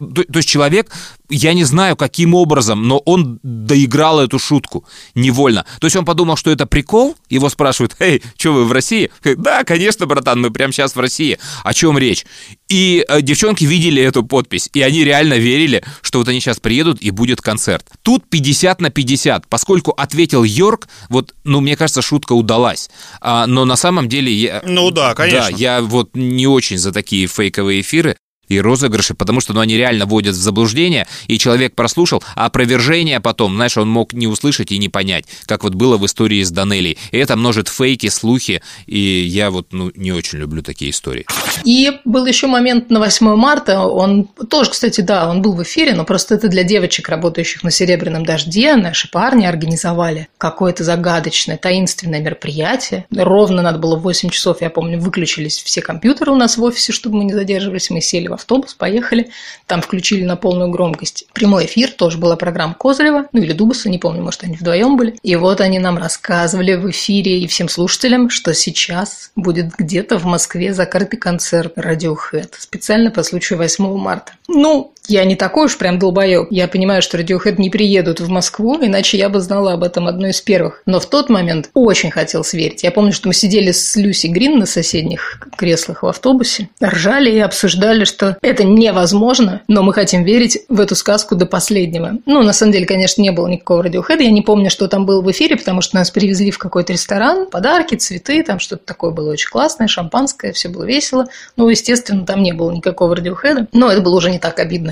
То, 0.00 0.24
то 0.24 0.38
есть 0.38 0.48
человек 0.48 0.90
я 1.30 1.54
не 1.54 1.64
знаю, 1.64 1.96
каким 1.96 2.34
образом, 2.34 2.86
но 2.86 2.98
он 2.98 3.38
доиграл 3.42 4.20
эту 4.20 4.38
шутку 4.38 4.84
невольно. 5.14 5.64
То 5.80 5.86
есть 5.86 5.96
он 5.96 6.04
подумал, 6.04 6.36
что 6.36 6.50
это 6.50 6.66
прикол, 6.66 7.16
его 7.28 7.48
спрашивают, 7.48 7.94
эй, 8.00 8.22
что 8.36 8.52
вы 8.52 8.64
в 8.64 8.72
России? 8.72 9.10
Да, 9.24 9.64
конечно, 9.64 10.06
братан, 10.06 10.40
мы 10.40 10.50
прямо 10.50 10.72
сейчас 10.72 10.96
в 10.96 11.00
России. 11.00 11.38
О 11.62 11.72
чем 11.72 11.96
речь? 11.98 12.26
И 12.68 13.04
э, 13.08 13.22
девчонки 13.22 13.64
видели 13.64 14.02
эту 14.02 14.24
подпись, 14.24 14.68
и 14.72 14.82
они 14.82 15.04
реально 15.04 15.34
верили, 15.34 15.84
что 16.02 16.18
вот 16.18 16.28
они 16.28 16.40
сейчас 16.40 16.58
приедут 16.58 17.00
и 17.00 17.10
будет 17.10 17.40
концерт. 17.40 17.86
Тут 18.02 18.28
50 18.28 18.80
на 18.80 18.90
50, 18.90 19.46
поскольку 19.46 19.92
ответил 19.92 20.44
Йорк, 20.44 20.88
вот, 21.08 21.34
ну, 21.44 21.60
мне 21.60 21.76
кажется, 21.76 22.02
шутка 22.02 22.32
удалась. 22.32 22.90
А, 23.20 23.46
но 23.46 23.64
на 23.64 23.76
самом 23.76 24.08
деле 24.08 24.32
я... 24.32 24.62
Ну 24.64 24.90
да, 24.90 25.14
конечно. 25.14 25.50
Да, 25.50 25.56
я 25.56 25.80
вот 25.80 26.10
не 26.14 26.46
очень 26.46 26.78
за 26.78 26.92
такие 26.92 27.26
фейковые 27.26 27.80
эфиры 27.80 28.16
и 28.50 28.60
розыгрыши, 28.60 29.14
потому 29.14 29.40
что 29.40 29.54
ну, 29.54 29.60
они 29.60 29.76
реально 29.76 30.04
вводят 30.04 30.34
в 30.34 30.38
заблуждение, 30.38 31.06
и 31.28 31.38
человек 31.38 31.74
прослушал, 31.74 32.22
а 32.34 32.46
опровержение 32.46 33.20
потом, 33.20 33.54
знаешь, 33.54 33.76
он 33.78 33.88
мог 33.88 34.12
не 34.12 34.26
услышать 34.26 34.72
и 34.72 34.78
не 34.78 34.88
понять, 34.88 35.24
как 35.46 35.62
вот 35.62 35.74
было 35.74 35.96
в 35.96 36.04
истории 36.04 36.42
с 36.42 36.50
Данелей. 36.50 36.98
Это 37.12 37.36
множит 37.36 37.68
фейки, 37.68 38.08
слухи, 38.08 38.60
и 38.86 38.98
я 38.98 39.50
вот 39.50 39.68
ну, 39.70 39.92
не 39.94 40.12
очень 40.12 40.38
люблю 40.38 40.62
такие 40.62 40.90
истории. 40.90 41.24
И 41.64 41.92
был 42.04 42.26
еще 42.26 42.48
момент 42.48 42.90
на 42.90 42.98
8 42.98 43.36
марта, 43.36 43.80
он 43.86 44.24
тоже, 44.50 44.70
кстати, 44.70 45.00
да, 45.00 45.30
он 45.30 45.42
был 45.42 45.52
в 45.52 45.62
эфире, 45.62 45.94
но 45.94 46.04
просто 46.04 46.34
это 46.34 46.48
для 46.48 46.64
девочек, 46.64 47.08
работающих 47.08 47.62
на 47.62 47.70
«Серебряном 47.70 48.26
дожде», 48.26 48.74
наши 48.74 49.08
парни 49.08 49.46
организовали 49.46 50.28
какое-то 50.38 50.82
загадочное, 50.82 51.56
таинственное 51.56 52.20
мероприятие. 52.20 53.06
Ровно 53.14 53.62
надо 53.62 53.78
было 53.78 53.96
в 53.96 54.02
8 54.02 54.30
часов, 54.30 54.60
я 54.60 54.70
помню, 54.70 54.98
выключились 54.98 55.62
все 55.62 55.80
компьютеры 55.80 56.32
у 56.32 56.36
нас 56.36 56.56
в 56.56 56.62
офисе, 56.64 56.92
чтобы 56.92 57.18
мы 57.18 57.24
не 57.24 57.32
задерживались, 57.32 57.90
мы 57.90 58.00
сели 58.00 58.26
в 58.26 58.39
автобус, 58.40 58.74
поехали, 58.74 59.30
там 59.66 59.80
включили 59.82 60.24
на 60.24 60.36
полную 60.36 60.70
громкость 60.70 61.26
прямой 61.32 61.66
эфир, 61.66 61.90
тоже 61.90 62.18
была 62.18 62.36
программа 62.36 62.74
Козырева, 62.74 63.28
ну 63.32 63.42
или 63.42 63.52
Дубаса, 63.52 63.88
не 63.88 63.98
помню, 63.98 64.22
может, 64.22 64.44
они 64.44 64.56
вдвоем 64.56 64.96
были. 64.96 65.16
И 65.22 65.36
вот 65.36 65.60
они 65.60 65.78
нам 65.78 65.98
рассказывали 65.98 66.74
в 66.74 66.90
эфире 66.90 67.40
и 67.40 67.46
всем 67.46 67.68
слушателям, 67.68 68.30
что 68.30 68.54
сейчас 68.54 69.30
будет 69.36 69.74
где-то 69.76 70.18
в 70.18 70.24
Москве 70.24 70.74
закрытый 70.74 71.18
концерт 71.18 71.76
Radiohead, 71.76 72.50
специально 72.58 73.10
по 73.10 73.22
случаю 73.22 73.58
8 73.58 73.96
марта. 73.96 74.32
Ну, 74.48 74.92
я 75.08 75.24
не 75.24 75.34
такой 75.34 75.66
уж 75.66 75.76
прям 75.76 75.98
долбоеб. 75.98 76.48
Я 76.50 76.68
понимаю, 76.68 77.02
что 77.02 77.18
Radiohead 77.18 77.56
не 77.58 77.70
приедут 77.70 78.20
в 78.20 78.28
Москву, 78.28 78.78
иначе 78.80 79.18
я 79.18 79.28
бы 79.28 79.40
знала 79.40 79.72
об 79.72 79.82
этом 79.82 80.06
одной 80.06 80.30
из 80.30 80.40
первых. 80.40 80.82
Но 80.86 81.00
в 81.00 81.06
тот 81.06 81.28
момент 81.28 81.70
очень 81.74 82.10
хотел 82.10 82.44
сверить. 82.44 82.84
Я 82.84 82.90
помню, 82.90 83.12
что 83.12 83.28
мы 83.28 83.34
сидели 83.34 83.72
с 83.72 83.96
Люси 83.96 84.28
Грин 84.28 84.58
на 84.58 84.66
соседних 84.66 85.40
креслах 85.56 86.02
в 86.02 86.06
автобусе, 86.06 86.68
ржали 86.82 87.30
и 87.30 87.38
обсуждали, 87.38 88.04
что 88.04 88.36
это 88.42 88.64
невозможно, 88.64 89.62
но 89.68 89.82
мы 89.82 89.92
хотим 89.92 90.22
верить 90.22 90.60
в 90.68 90.80
эту 90.80 90.94
сказку 90.94 91.34
до 91.34 91.46
последнего. 91.46 92.18
Ну, 92.26 92.42
на 92.42 92.52
самом 92.52 92.72
деле, 92.72 92.86
конечно, 92.86 93.20
не 93.20 93.32
было 93.32 93.48
никакого 93.48 93.82
Radiohead. 93.82 94.22
Я 94.22 94.30
не 94.30 94.42
помню, 94.42 94.70
что 94.70 94.86
там 94.86 95.06
было 95.06 95.22
в 95.22 95.30
эфире, 95.30 95.56
потому 95.56 95.80
что 95.80 95.96
нас 95.96 96.10
привезли 96.10 96.50
в 96.50 96.58
какой-то 96.58 96.92
ресторан, 96.92 97.46
подарки, 97.50 97.96
цветы, 97.96 98.42
там 98.42 98.60
что-то 98.60 98.84
такое 98.84 99.10
было 99.10 99.32
очень 99.32 99.50
классное, 99.50 99.88
шампанское, 99.88 100.52
все 100.52 100.68
было 100.68 100.84
весело. 100.84 101.26
Ну, 101.56 101.68
естественно, 101.68 102.24
там 102.24 102.42
не 102.42 102.52
было 102.52 102.70
никакого 102.70 103.14
Radiohead, 103.14 103.68
но 103.72 103.90
это 103.90 104.00
было 104.00 104.16
уже 104.16 104.30
не 104.30 104.38
так 104.38 104.58
обидно. 104.60 104.89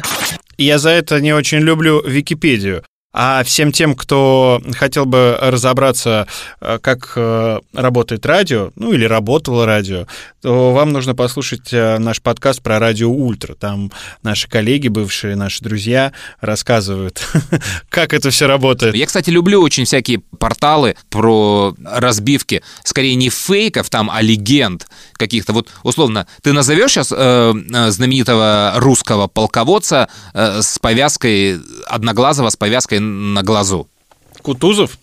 Я 0.57 0.79
за 0.79 0.91
это 0.91 1.21
не 1.21 1.33
очень 1.33 1.59
люблю 1.59 2.03
Википедию. 2.05 2.85
А 3.11 3.43
всем 3.43 3.73
тем, 3.73 3.95
кто 3.95 4.61
хотел 4.75 5.07
бы 5.07 5.39
разобраться, 5.41 6.27
э, 6.61 6.79
как 6.79 7.15
э, 7.17 7.59
работает 7.73 8.27
радио, 8.27 8.71
ну 8.77 8.93
или 8.93 9.07
работало 9.07 9.65
радио, 9.65 10.07
то 10.43 10.75
вам 10.75 10.93
нужно 10.93 11.15
послушать 11.15 11.73
э, 11.73 11.97
наш 11.97 12.21
подкаст 12.21 12.63
про 12.63 12.79
радио 12.79 13.11
Ультра. 13.11 13.55
Там 13.55 13.91
наши 14.23 14.47
коллеги, 14.47 14.89
бывшие 14.89 15.37
наши 15.37 15.65
друзья, 15.65 16.13
рассказывают, 16.43 17.27
как 17.89 18.13
это 18.13 18.29
все 18.29 18.47
работает. 18.47 18.95
Я, 18.95 19.07
кстати, 19.07 19.31
люблю 19.31 19.63
очень 19.63 19.87
всякие 19.87 20.19
порталы 20.39 20.95
про 21.09 21.75
разбивки, 21.87 22.63
скорее 22.85 23.15
не 23.15 23.31
фейков 23.31 23.89
там, 23.89 24.11
а 24.13 24.21
легенд 24.21 24.87
каких-то. 25.15 25.55
Вот, 25.55 25.71
условно, 25.83 26.27
ты 26.43 26.53
назовешь 26.53 26.93
сейчас 26.93 27.09
знаменитого 27.09 28.75
русского 28.77 29.29
полководца 29.29 30.09
с 30.35 30.79
повязкой, 30.79 31.59
одноглазого 31.87 32.51
с 32.51 32.57
повязкой 32.57 32.98
на 32.99 33.43
глазу. 33.43 33.89
Кутузов? 34.43 34.99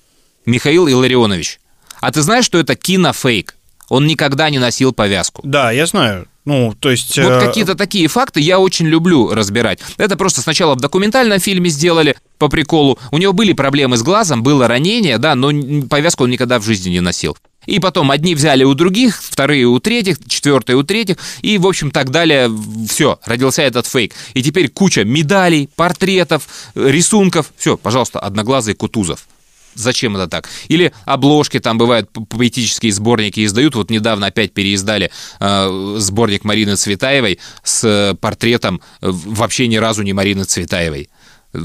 Михаил 0.46 0.88
Илларионович. 0.88 1.60
А 2.02 2.12
ты 2.12 2.22
знаешь, 2.22 2.46
что 2.46 2.60
это 2.60 2.76
кинофейк? 2.76 3.56
Он 3.90 4.08
никогда 4.08 4.50
не 4.50 4.60
носил 4.60 4.94
повязку. 4.94 5.42
Да, 5.44 5.72
я 5.72 5.86
знаю. 5.86 6.28
Ну, 6.46 6.76
то 6.80 6.92
есть... 6.92 7.18
Вот 7.18 7.32
э... 7.32 7.46
какие-то 7.48 7.76
такие 7.76 8.08
факты 8.08 8.40
я 8.40 8.60
очень 8.60 8.86
люблю 8.86 9.34
разбирать. 9.34 9.80
Это 9.98 10.16
просто 10.16 10.42
сначала 10.42 10.76
в 10.76 10.80
документальном 10.80 11.40
фильме 11.40 11.70
сделали 11.70 12.16
по 12.38 12.48
приколу. 12.48 13.00
У 13.12 13.18
него 13.18 13.34
были 13.34 13.54
проблемы 13.54 13.98
с 13.98 14.04
глазом, 14.04 14.44
было 14.44 14.68
ранение, 14.68 15.18
да, 15.18 15.34
но 15.34 15.52
повязку 15.88 16.24
он 16.24 16.30
никогда 16.30 16.60
в 16.60 16.64
жизни 16.64 16.92
не 16.92 17.02
носил. 17.02 17.36
И 17.66 17.80
потом 17.80 18.12
одни 18.12 18.36
взяли 18.36 18.64
у 18.64 18.74
других, 18.74 19.22
вторые 19.22 19.66
у 19.66 19.80
третьих, 19.80 20.18
четвертые 20.28 20.76
у 20.76 20.84
третьих, 20.84 21.18
и, 21.42 21.58
в 21.58 21.68
общем, 21.68 21.92
так 21.92 22.10
далее. 22.10 22.52
Все, 22.90 23.20
родился 23.26 23.62
этот 23.62 23.88
фейк. 23.88 24.14
И 24.34 24.44
теперь 24.44 24.70
куча 24.70 25.04
медалей, 25.04 25.70
портретов, 25.76 26.48
рисунков. 26.76 27.52
Все, 27.58 27.78
пожалуйста, 27.78 28.20
одноглазый 28.20 28.76
Кутузов. 28.76 29.28
Зачем 29.76 30.16
это 30.16 30.28
так? 30.28 30.50
Или 30.70 30.94
обложки, 31.04 31.60
там 31.60 31.78
бывают 31.78 32.10
поэтические 32.30 32.94
сборники 32.94 33.44
издают. 33.46 33.76
Вот 33.76 33.92
недавно 33.92 34.28
опять 34.28 34.54
переиздали 34.54 35.12
э, 35.40 35.96
сборник 36.00 36.46
Марины 36.46 36.78
Цветаевой 36.78 37.40
с 37.64 38.18
портретом 38.22 38.82
э, 39.02 39.10
вообще 39.12 39.68
ни 39.68 39.76
разу 39.76 40.02
не 40.02 40.14
Марины 40.14 40.46
Цветаевой 40.46 41.10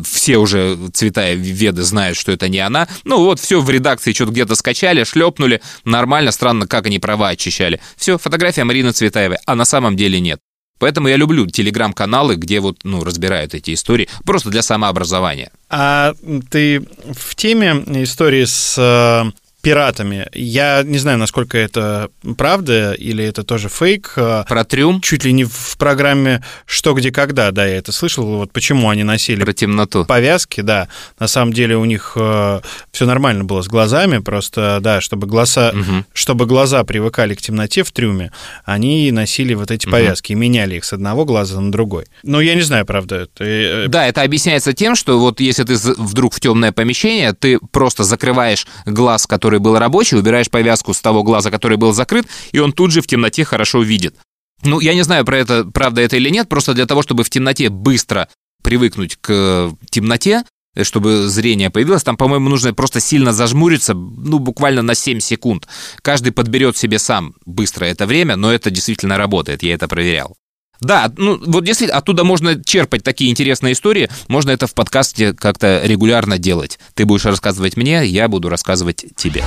все 0.05 0.39
уже 0.39 0.77
цвета 0.93 1.33
веды 1.33 1.83
знают, 1.83 2.17
что 2.17 2.33
это 2.33 2.49
не 2.49 2.59
она. 2.59 2.89
Ну 3.05 3.19
вот, 3.25 3.41
все 3.41 3.61
в 3.61 3.71
редакции 3.71 4.13
что-то 4.13 4.33
где-то 4.33 4.55
скачали, 4.55 5.05
шлепнули, 5.05 5.61
нормально, 5.85 6.33
странно, 6.33 6.67
как 6.67 6.87
они 6.87 6.99
права 6.99 7.29
очищали. 7.29 7.81
Все, 7.97 8.19
фотография 8.19 8.65
Марины 8.65 8.93
Цветаевой, 8.93 9.39
а 9.47 9.55
на 9.55 9.65
самом 9.65 9.97
деле 9.97 10.21
нет. 10.21 10.41
Поэтому 10.81 11.09
я 11.09 11.17
люблю 11.17 11.47
телеграм-каналы, 11.47 12.37
где 12.37 12.59
вот, 12.59 12.79
ну, 12.85 13.05
разбирают 13.05 13.55
эти 13.55 13.75
истории, 13.75 14.09
просто 14.25 14.49
для 14.49 14.63
самообразования. 14.63 15.53
А 15.69 16.15
ты 16.51 16.81
в 17.13 17.35
теме 17.37 17.85
истории 18.03 18.47
с 18.47 18.77
э, 18.79 19.31
пиратами. 19.61 20.29
Я 20.33 20.83
не 20.85 20.99
знаю, 20.99 21.19
насколько 21.19 21.59
это 21.59 22.11
правда 22.37 22.93
или 22.93 23.25
это 23.25 23.43
тоже 23.43 23.69
фейк. 23.69 24.13
Про 24.15 24.65
трюм? 24.65 25.01
Чуть 25.01 25.25
ли 25.25 25.33
не 25.33 25.45
в 25.45 25.77
программе 25.79 26.43
«Что, 26.67 26.95
где, 26.95 27.11
когда», 27.11 27.51
да, 27.51 27.67
я 27.67 27.77
это 27.77 27.93
слышал. 27.93 28.25
Вот 28.25 28.53
почему 28.53 28.89
они 28.91 29.03
носили 29.03 29.43
Про 29.43 29.53
темноту. 29.53 30.05
повязки, 30.05 30.61
да. 30.61 30.89
На 31.19 31.27
самом 31.27 31.53
деле 31.53 31.77
у 31.77 31.85
них 31.85 32.13
э, 32.17 32.61
все 32.93 33.07
нормально 33.07 33.45
было 33.45 33.63
с 33.63 33.69
глазами, 33.69 34.19
просто, 34.19 34.79
да, 34.81 35.01
чтобы 35.01 35.27
глаза, 35.27 35.73
Мгм. 35.75 36.07
чтобы 36.13 36.47
глаза 36.47 36.85
привыкали 36.85 37.35
к 37.35 37.41
темноте 37.43 37.83
в 37.83 37.91
трюме, 37.93 38.31
они 38.65 39.11
носили 39.13 39.55
вот 39.55 39.71
эти 39.71 39.87
Мгм. 39.87 39.93
повязки 39.93 40.33
и 40.33 40.35
меняли 40.35 40.77
их 40.77 40.85
с 40.85 40.93
одного 40.93 41.25
глаза 41.25 41.61
на 41.61 41.73
другой. 41.73 42.05
Ну, 42.23 42.41
я 42.41 42.55
не 42.55 42.63
знаю, 42.63 42.87
правда, 42.87 43.17
это... 43.23 43.45
э, 43.45 43.89
Да, 43.89 44.07
это 44.07 44.23
объясняется 44.23 44.73
тем, 44.73 44.95
что 44.95 45.19
вот 45.19 45.41
если 45.41 45.65
ты 45.65 45.75
вдруг 45.97 46.35
в 46.35 46.41
темное 46.41 46.73
помещение, 46.73 47.33
ты 47.33 47.59
просто 47.73 48.05
закрываешь 48.05 48.67
глаз, 48.87 49.27
который 49.27 49.50
был 49.59 49.79
рабочий, 49.79 50.17
убираешь 50.17 50.51
повязку 50.51 50.95
с 50.95 51.01
того 51.01 51.23
глаза, 51.23 51.51
который 51.51 51.77
был 51.77 51.93
закрыт, 51.93 52.27
и 52.53 52.59
он 52.59 52.73
тут 52.73 52.93
же 52.93 53.01
в 53.03 53.07
темноте 53.07 53.45
хорошо 53.45 53.83
видит. 53.83 54.15
Ну, 54.63 54.81
я 54.81 54.95
не 54.95 55.03
знаю, 55.03 55.25
про 55.25 55.39
это, 55.39 55.65
правда 55.65 56.03
это 56.03 56.17
или 56.17 56.29
нет, 56.29 56.49
просто 56.49 56.75
для 56.75 56.87
того, 56.87 57.03
чтобы 57.03 57.25
в 57.25 57.31
темноте 57.31 57.71
быстро 57.71 58.29
привыкнуть 58.63 59.17
к 59.17 59.31
э, 59.31 59.71
темноте, 59.91 60.45
э, 60.75 60.85
чтобы 60.85 61.29
зрение 61.29 61.71
появилось, 61.71 62.03
там, 62.03 62.17
по-моему, 62.17 62.51
нужно 62.51 62.75
просто 62.75 63.01
сильно 63.01 63.33
зажмуриться, 63.33 63.95
ну, 63.95 64.39
буквально 64.39 64.83
на 64.83 64.95
7 64.95 65.21
секунд. 65.21 65.67
Каждый 66.03 66.33
подберет 66.33 66.77
себе 66.77 66.99
сам 66.99 67.35
быстро 67.47 67.87
это 67.87 68.07
время, 68.07 68.37
но 68.37 68.53
это 68.53 68.71
действительно 68.71 69.17
работает, 69.17 69.63
я 69.63 69.75
это 69.75 69.89
проверял. 69.89 70.37
Да, 70.81 71.13
ну 71.17 71.39
вот 71.47 71.67
если 71.67 71.87
оттуда 71.87 72.25
можно 72.25 72.63
черпать 72.65 73.05
такие 73.05 73.31
интересные 73.31 73.75
истории, 73.75 74.09
можно 74.29 74.51
это 74.51 74.67
в 74.67 74.75
подкасте 74.75 75.35
как-то 75.35 75.83
регулярно 75.85 76.39
делать. 76.39 76.79
Ты 76.95 77.05
будешь 77.05 77.27
рассказывать 77.27 77.77
мне, 77.77 78.05
я 78.07 78.29
буду 78.29 78.49
рассказывать 78.49 79.05
тебе. 79.17 79.45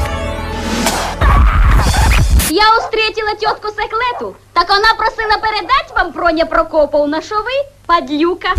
Я 2.49 2.65
устретила 2.77 3.35
тетку 3.39 3.69
Секлету, 3.69 4.35
так 4.53 4.69
вона 4.69 4.93
просила 4.95 5.39
передать 5.41 5.91
вам 5.95 6.13
Проня 6.13 6.45
Прокоповна, 6.45 7.21
що 7.21 7.35
ви 7.35 7.69
падлюка. 7.85 8.53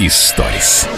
Историс. 0.00 0.88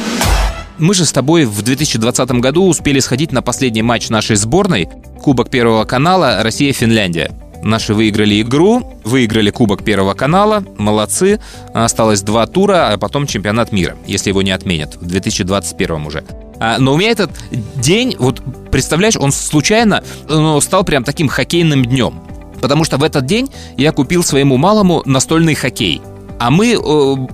Мы 0.79 0.95
же 0.95 1.05
с 1.05 1.13
тобой 1.13 1.45
в 1.45 1.63
2020 1.63 2.31
году 2.31 2.67
успели 2.67 3.01
сходить 3.01 3.33
на 3.33 3.43
последний 3.43 3.83
матч 3.83 4.09
нашей 4.09 4.37
сборной, 4.37 4.89
Кубок 5.23 5.51
Первого 5.51 5.85
канала 5.85 6.43
Россия-Финляндия. 6.43 7.44
Наши 7.65 7.95
выиграли 7.95 8.43
игру, 8.43 8.93
выиграли 9.05 9.51
Кубок 9.51 9.83
Первого 9.85 10.13
канала, 10.13 10.63
молодцы. 10.77 11.41
Осталось 11.73 12.21
два 12.21 12.47
тура, 12.47 12.93
а 12.93 12.99
потом 12.99 13.27
чемпионат 13.27 13.73
мира, 13.73 13.97
если 14.07 14.29
его 14.29 14.43
не 14.43 14.51
отменят, 14.51 14.97
в 14.97 15.07
2021 15.07 16.07
уже. 16.07 16.25
А, 16.61 16.77
но 16.79 16.93
у 16.93 16.97
меня 16.99 17.11
этот 17.11 17.31
день, 17.77 18.17
вот 18.19 18.43
представляешь, 18.71 19.17
он 19.17 19.33
случайно 19.33 20.05
ну, 20.29 20.61
стал 20.61 20.85
прям 20.85 21.05
таким 21.05 21.29
хоккейным 21.29 21.87
днем. 21.87 22.23
Потому 22.61 22.85
что 22.85 22.99
в 22.99 23.03
этот 23.03 23.25
день 23.25 23.51
я 23.79 23.93
купил 23.93 24.23
своему 24.23 24.59
малому 24.59 25.03
настольный 25.07 25.55
хоккей. 25.55 26.03
А 26.39 26.51
мы 26.51 26.73
э, 26.73 26.77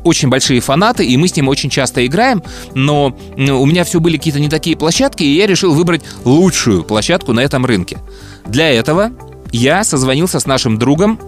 очень 0.05 0.29
большие 0.29 0.61
фанаты, 0.61 1.05
и 1.05 1.17
мы 1.17 1.27
с 1.27 1.35
ним 1.35 1.49
очень 1.49 1.71
часто 1.71 2.07
играем, 2.07 2.43
но 2.75 3.17
э, 3.37 3.51
у 3.51 3.67
меня 3.67 3.83
все 3.83 3.99
были 3.99 4.17
какие-то 4.17 4.39
не 4.39 4.49
такие 4.49 4.77
площадки, 4.77 5.25
и 5.25 5.35
я 5.35 5.47
решил 5.47 5.75
выбрать 5.75 6.03
лучшую 6.25 6.85
площадку 6.85 7.33
на 7.33 7.41
этом 7.41 7.67
рынке. 7.67 7.99
Для 8.47 8.71
этого 8.71 9.11
я 9.53 9.85
созвонился 9.85 10.41
с 10.41 10.47
нашим 10.47 10.79
другом 10.79 11.19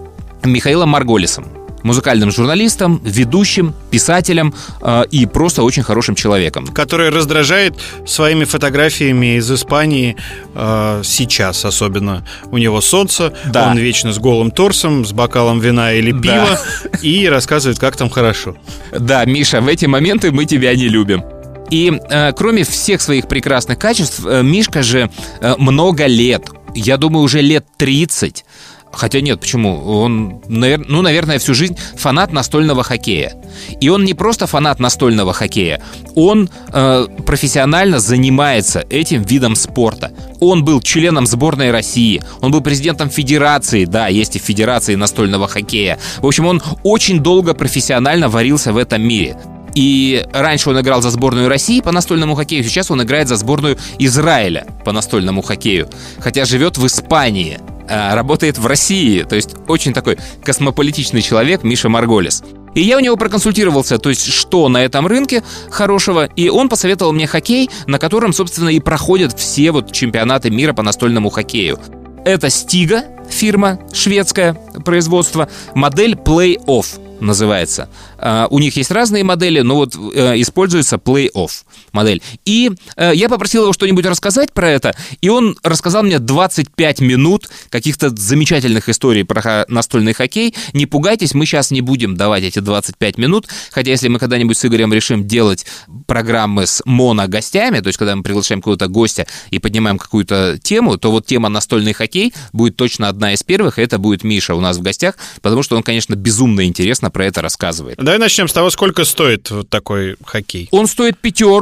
Михаилом 0.43 0.89
Марголисом, 0.89 1.45
музыкальным 1.83 2.31
журналистом, 2.31 3.01
ведущим, 3.03 3.73
писателем 3.91 4.53
э, 4.81 5.03
и 5.11 5.25
просто 5.25 5.63
очень 5.63 5.83
хорошим 5.83 6.15
человеком. 6.15 6.67
который 6.67 7.09
раздражает 7.09 7.75
своими 8.05 8.45
фотографиями 8.45 9.37
из 9.37 9.51
Испании 9.51 10.15
э, 10.55 11.01
сейчас 11.03 11.65
особенно. 11.65 12.25
У 12.51 12.57
него 12.57 12.79
солнце, 12.81 13.33
Да. 13.45 13.69
он 13.71 13.77
вечно 13.77 14.13
с 14.13 14.17
голым 14.19 14.51
торсом, 14.51 15.05
с 15.05 15.11
бокалом 15.11 15.59
вина 15.59 15.93
или 15.93 16.11
Да. 16.11 16.19
пива 16.21 16.59
и 17.01 17.27
рассказывает, 17.27 17.79
как 17.79 17.95
там 17.97 18.09
хорошо. 18.09 18.55
Да, 18.97 19.25
Миша, 19.25 19.59
в 19.61 19.67
эти 19.67 19.85
моменты 19.85 20.31
мы 20.31 20.45
тебя 20.45 20.73
не 20.75 20.87
любим. 20.87 21.23
И 21.69 21.91
э, 22.09 22.31
кроме 22.33 22.63
всех 22.63 23.01
своих 23.01 23.27
прекрасных 23.27 23.79
качеств, 23.79 24.21
э, 24.25 24.41
Мишка 24.43 24.83
же 24.83 25.09
э, 25.41 25.55
много 25.57 26.05
лет, 26.05 26.43
я 26.75 26.97
думаю, 26.97 27.23
уже 27.23 27.41
лет 27.41 27.65
30, 27.77 28.45
Хотя 28.93 29.21
нет, 29.21 29.39
почему? 29.39 30.01
Он, 30.01 30.41
навер- 30.47 30.85
ну, 30.87 31.01
наверное, 31.01 31.39
всю 31.39 31.55
жизнь 31.55 31.75
фанат 31.97 32.31
настольного 32.31 32.83
хоккея. 32.83 33.33
И 33.81 33.89
он 33.89 34.05
не 34.05 34.13
просто 34.13 34.45
фанат 34.45 34.79
настольного 34.79 35.33
хоккея, 35.33 35.81
он 36.15 36.49
э, 36.71 37.07
профессионально 37.25 37.99
занимается 37.99 38.85
этим 38.89 39.23
видом 39.23 39.55
спорта. 39.55 40.11
Он 40.39 40.63
был 40.63 40.79
членом 40.79 41.25
сборной 41.25 41.71
России, 41.71 42.21
он 42.41 42.51
был 42.51 42.61
президентом 42.61 43.09
федерации, 43.09 43.85
да, 43.85 44.07
есть 44.07 44.35
и 44.35 44.39
федерации 44.39 44.93
настольного 44.95 45.47
хоккея. 45.47 45.97
В 46.19 46.27
общем, 46.27 46.45
он 46.45 46.61
очень 46.83 47.19
долго 47.19 47.55
профессионально 47.55 48.29
варился 48.29 48.73
в 48.73 48.77
этом 48.77 49.01
мире. 49.01 49.37
И 49.75 50.25
раньше 50.31 50.69
он 50.69 50.79
играл 50.79 51.01
за 51.01 51.09
сборную 51.09 51.49
России 51.49 51.81
по 51.81 51.91
настольному 51.91 52.35
хоккею, 52.35 52.63
сейчас 52.63 52.91
он 52.91 53.01
играет 53.01 53.27
за 53.27 53.35
сборную 53.37 53.77
Израиля 53.99 54.67
по 54.85 54.91
настольному 54.91 55.41
хоккею. 55.41 55.89
Хотя 56.19 56.45
живет 56.45 56.77
в 56.77 56.85
Испании, 56.85 57.59
а, 57.89 58.15
работает 58.15 58.57
в 58.57 58.65
России. 58.65 59.23
То 59.23 59.35
есть 59.35 59.55
очень 59.67 59.93
такой 59.93 60.17
космополитичный 60.43 61.21
человек 61.21 61.63
Миша 61.63 61.89
Марголис. 61.89 62.43
И 62.75 62.81
я 62.81 62.97
у 62.97 62.99
него 62.99 63.15
проконсультировался, 63.17 63.99
то 63.99 64.09
есть 64.09 64.25
что 64.25 64.67
на 64.67 64.83
этом 64.83 65.05
рынке 65.05 65.43
хорошего, 65.69 66.25
и 66.25 66.49
он 66.49 66.69
посоветовал 66.69 67.13
мне 67.13 67.27
хоккей, 67.27 67.69
на 67.85 67.99
котором, 67.99 68.33
собственно, 68.33 68.69
и 68.69 68.79
проходят 68.79 69.37
все 69.37 69.71
вот 69.71 69.91
чемпионаты 69.91 70.49
мира 70.49 70.73
по 70.73 70.81
настольному 70.81 71.29
хоккею. 71.29 71.79
Это 72.25 72.49
Стига, 72.49 73.03
фирма 73.29 73.79
шведское 73.93 74.53
производство, 74.83 75.49
модель 75.75 76.13
Play-Off 76.13 76.99
называется. 77.23 77.89
А, 78.17 78.47
У 78.49 78.59
них 78.59 78.75
есть 78.77 78.91
разные 78.91 79.23
модели, 79.23 79.61
но 79.61 79.75
вот 79.75 79.95
э, 79.95 80.39
используется 80.41 80.97
Play-Off 80.97 81.63
модель. 81.91 82.21
И 82.45 82.71
э, 82.95 83.11
я 83.13 83.29
попросил 83.29 83.63
его 83.63 83.73
что-нибудь 83.73 84.05
рассказать 84.05 84.51
про 84.53 84.69
это, 84.69 84.95
и 85.21 85.29
он 85.29 85.57
рассказал 85.63 86.03
мне 86.03 86.19
25 86.19 87.01
минут 87.01 87.49
каких-то 87.69 88.09
замечательных 88.09 88.89
историй 88.89 89.25
про 89.25 89.65
настольный 89.67 90.13
хоккей. 90.13 90.55
Не 90.73 90.85
пугайтесь, 90.85 91.33
мы 91.33 91.45
сейчас 91.45 91.71
не 91.71 91.81
будем 91.81 92.15
давать 92.15 92.43
эти 92.43 92.59
25 92.59 93.17
минут, 93.17 93.47
хотя 93.71 93.91
если 93.91 94.07
мы 94.07 94.19
когда-нибудь 94.19 94.57
с 94.57 94.65
Игорем 94.65 94.93
решим 94.93 95.27
делать 95.27 95.65
программы 96.07 96.67
с 96.67 96.81
моно-гостями, 96.85 97.79
то 97.79 97.87
есть 97.87 97.97
когда 97.97 98.15
мы 98.15 98.23
приглашаем 98.23 98.61
какого-то 98.61 98.87
гостя 98.87 99.27
и 99.49 99.59
поднимаем 99.59 99.97
какую-то 99.97 100.57
тему, 100.61 100.97
то 100.97 101.11
вот 101.11 101.25
тема 101.25 101.49
настольный 101.49 101.93
хоккей 101.93 102.33
будет 102.51 102.75
точно 102.75 103.09
одна 103.09 103.33
из 103.33 103.43
первых, 103.43 103.79
и 103.79 103.81
это 103.81 103.97
будет 103.97 104.23
Миша 104.23 104.55
у 104.55 104.61
нас 104.61 104.77
в 104.77 104.81
гостях, 104.81 105.15
потому 105.41 105.63
что 105.63 105.75
он, 105.75 105.83
конечно, 105.83 106.15
безумно 106.15 106.65
интересно 106.65 107.11
про 107.11 107.25
это 107.25 107.41
рассказывает. 107.41 107.97
Давай 107.97 108.19
начнем 108.19 108.47
с 108.47 108.53
того, 108.53 108.69
сколько 108.69 109.05
стоит 109.05 109.49
вот 109.51 109.69
такой 109.69 110.15
хоккей. 110.23 110.67
Он 110.71 110.87
стоит 110.87 111.17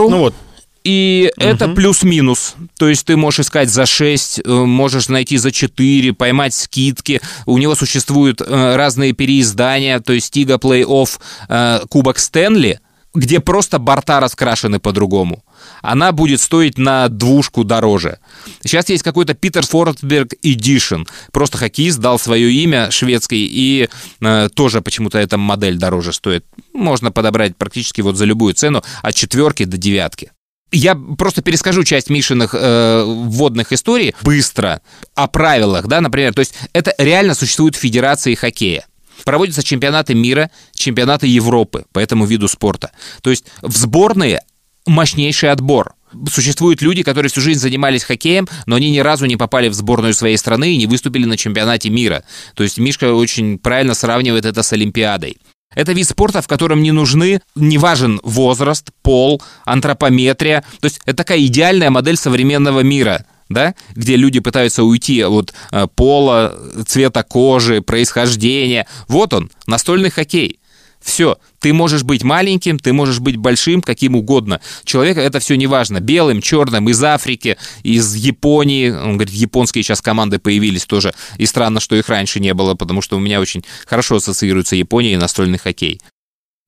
пятеру. 0.05 0.09
Ну 0.09 0.19
вот, 0.19 0.35
И 0.83 1.31
это 1.37 1.67
плюс-минус. 1.67 2.55
То 2.77 2.89
есть 2.89 3.05
ты 3.05 3.15
можешь 3.15 3.41
искать 3.41 3.69
за 3.69 3.85
6, 3.85 4.45
можешь 4.45 5.09
найти 5.09 5.37
за 5.37 5.51
4, 5.51 6.13
поймать 6.13 6.53
скидки. 6.53 7.21
У 7.45 7.57
него 7.57 7.75
существуют 7.75 8.41
э, 8.41 8.75
разные 8.75 9.13
переиздания, 9.13 9.99
то 9.99 10.13
есть 10.13 10.33
Тига 10.33 10.55
Плей-Офф, 10.55 11.19
э, 11.49 11.81
Кубок 11.89 12.17
Стэнли, 12.17 12.79
где 13.13 13.39
просто 13.39 13.79
борта 13.79 14.19
раскрашены 14.19 14.79
по-другому. 14.79 15.43
Она 15.81 16.11
будет 16.11 16.41
стоить 16.41 16.77
на 16.77 17.07
двушку 17.09 17.63
дороже. 17.63 18.19
Сейчас 18.63 18.89
есть 18.89 19.03
какой-то 19.03 19.33
Питер 19.33 19.65
Фордберг 19.65 20.33
Edition. 20.43 21.07
Просто 21.31 21.57
хоккеист 21.57 21.99
дал 21.99 22.17
свое 22.19 22.51
имя 22.51 22.89
шведский, 22.91 23.45
и 23.45 23.89
э, 24.21 24.49
тоже 24.53 24.81
почему-то 24.81 25.17
эта 25.17 25.37
модель 25.37 25.77
дороже 25.77 26.13
стоит. 26.13 26.45
Можно 26.73 27.11
подобрать 27.11 27.57
практически 27.57 28.01
вот 28.01 28.15
за 28.15 28.25
любую 28.25 28.53
цену 28.53 28.83
от 29.01 29.15
четверки 29.15 29.65
до 29.65 29.77
девятки. 29.77 30.31
Я 30.71 30.95
просто 30.95 31.41
перескажу 31.41 31.83
часть 31.83 32.09
Мишиных 32.09 32.55
э, 32.57 33.03
вводных 33.05 33.73
историй 33.73 34.15
быстро 34.21 34.81
о 35.15 35.27
правилах, 35.27 35.87
да, 35.87 35.99
например. 35.99 36.33
То 36.33 36.39
есть 36.39 36.53
это 36.71 36.95
реально 36.97 37.35
существуют 37.35 37.75
федерации 37.75 38.35
хоккея. 38.35 38.85
Проводятся 39.23 39.63
чемпионаты 39.63 40.13
мира, 40.13 40.51
чемпионаты 40.73 41.27
Европы 41.27 41.85
по 41.91 41.99
этому 41.99 42.25
виду 42.25 42.47
спорта. 42.47 42.91
То 43.21 43.29
есть 43.29 43.45
в 43.61 43.75
сборные 43.75 44.41
мощнейший 44.85 45.51
отбор. 45.51 45.93
Существуют 46.29 46.81
люди, 46.81 47.03
которые 47.03 47.29
всю 47.29 47.41
жизнь 47.41 47.59
занимались 47.59 48.03
хоккеем, 48.03 48.47
но 48.65 48.75
они 48.75 48.89
ни 48.89 48.99
разу 48.99 49.25
не 49.25 49.37
попали 49.37 49.69
в 49.69 49.73
сборную 49.73 50.13
своей 50.13 50.37
страны 50.37 50.73
и 50.73 50.77
не 50.77 50.87
выступили 50.87 51.25
на 51.25 51.37
чемпионате 51.37 51.89
мира. 51.89 52.23
То 52.55 52.63
есть 52.63 52.77
Мишка 52.77 53.13
очень 53.13 53.57
правильно 53.57 53.93
сравнивает 53.93 54.45
это 54.45 54.61
с 54.61 54.73
Олимпиадой. 54.73 55.37
Это 55.73 55.93
вид 55.93 56.07
спорта, 56.07 56.41
в 56.41 56.47
котором 56.47 56.83
не 56.83 56.91
нужны, 56.91 57.39
не 57.55 57.77
важен 57.77 58.19
возраст, 58.23 58.89
пол, 59.01 59.41
антропометрия. 59.63 60.65
То 60.81 60.85
есть 60.85 60.99
это 61.05 61.17
такая 61.17 61.39
идеальная 61.45 61.89
модель 61.89 62.17
современного 62.17 62.81
мира 62.81 63.25
да, 63.53 63.75
где 63.95 64.15
люди 64.15 64.39
пытаются 64.39 64.83
уйти 64.83 65.23
от 65.23 65.53
э, 65.71 65.87
пола, 65.95 66.57
цвета 66.85 67.23
кожи, 67.23 67.81
происхождения. 67.81 68.87
Вот 69.07 69.33
он, 69.33 69.51
настольный 69.67 70.09
хоккей. 70.09 70.59
Все, 71.01 71.39
ты 71.59 71.73
можешь 71.73 72.03
быть 72.03 72.23
маленьким, 72.23 72.77
ты 72.77 72.93
можешь 72.93 73.19
быть 73.19 73.35
большим, 73.35 73.81
каким 73.81 74.15
угодно. 74.15 74.61
Человека 74.83 75.19
это 75.19 75.39
все 75.39 75.55
не 75.55 75.65
важно. 75.65 75.99
Белым, 75.99 76.41
черным, 76.41 76.89
из 76.89 77.03
Африки, 77.03 77.57
из 77.81 78.13
Японии. 78.13 78.91
Он 78.91 79.17
говорит, 79.17 79.33
японские 79.33 79.83
сейчас 79.83 80.01
команды 80.01 80.37
появились 80.37 80.85
тоже. 80.85 81.13
И 81.37 81.47
странно, 81.47 81.79
что 81.79 81.95
их 81.95 82.07
раньше 82.07 82.39
не 82.39 82.53
было, 82.53 82.75
потому 82.75 83.01
что 83.01 83.17
у 83.17 83.19
меня 83.19 83.41
очень 83.41 83.65
хорошо 83.87 84.17
ассоциируется 84.17 84.75
Япония 84.75 85.13
и 85.13 85.17
настольный 85.17 85.57
хоккей. 85.57 85.99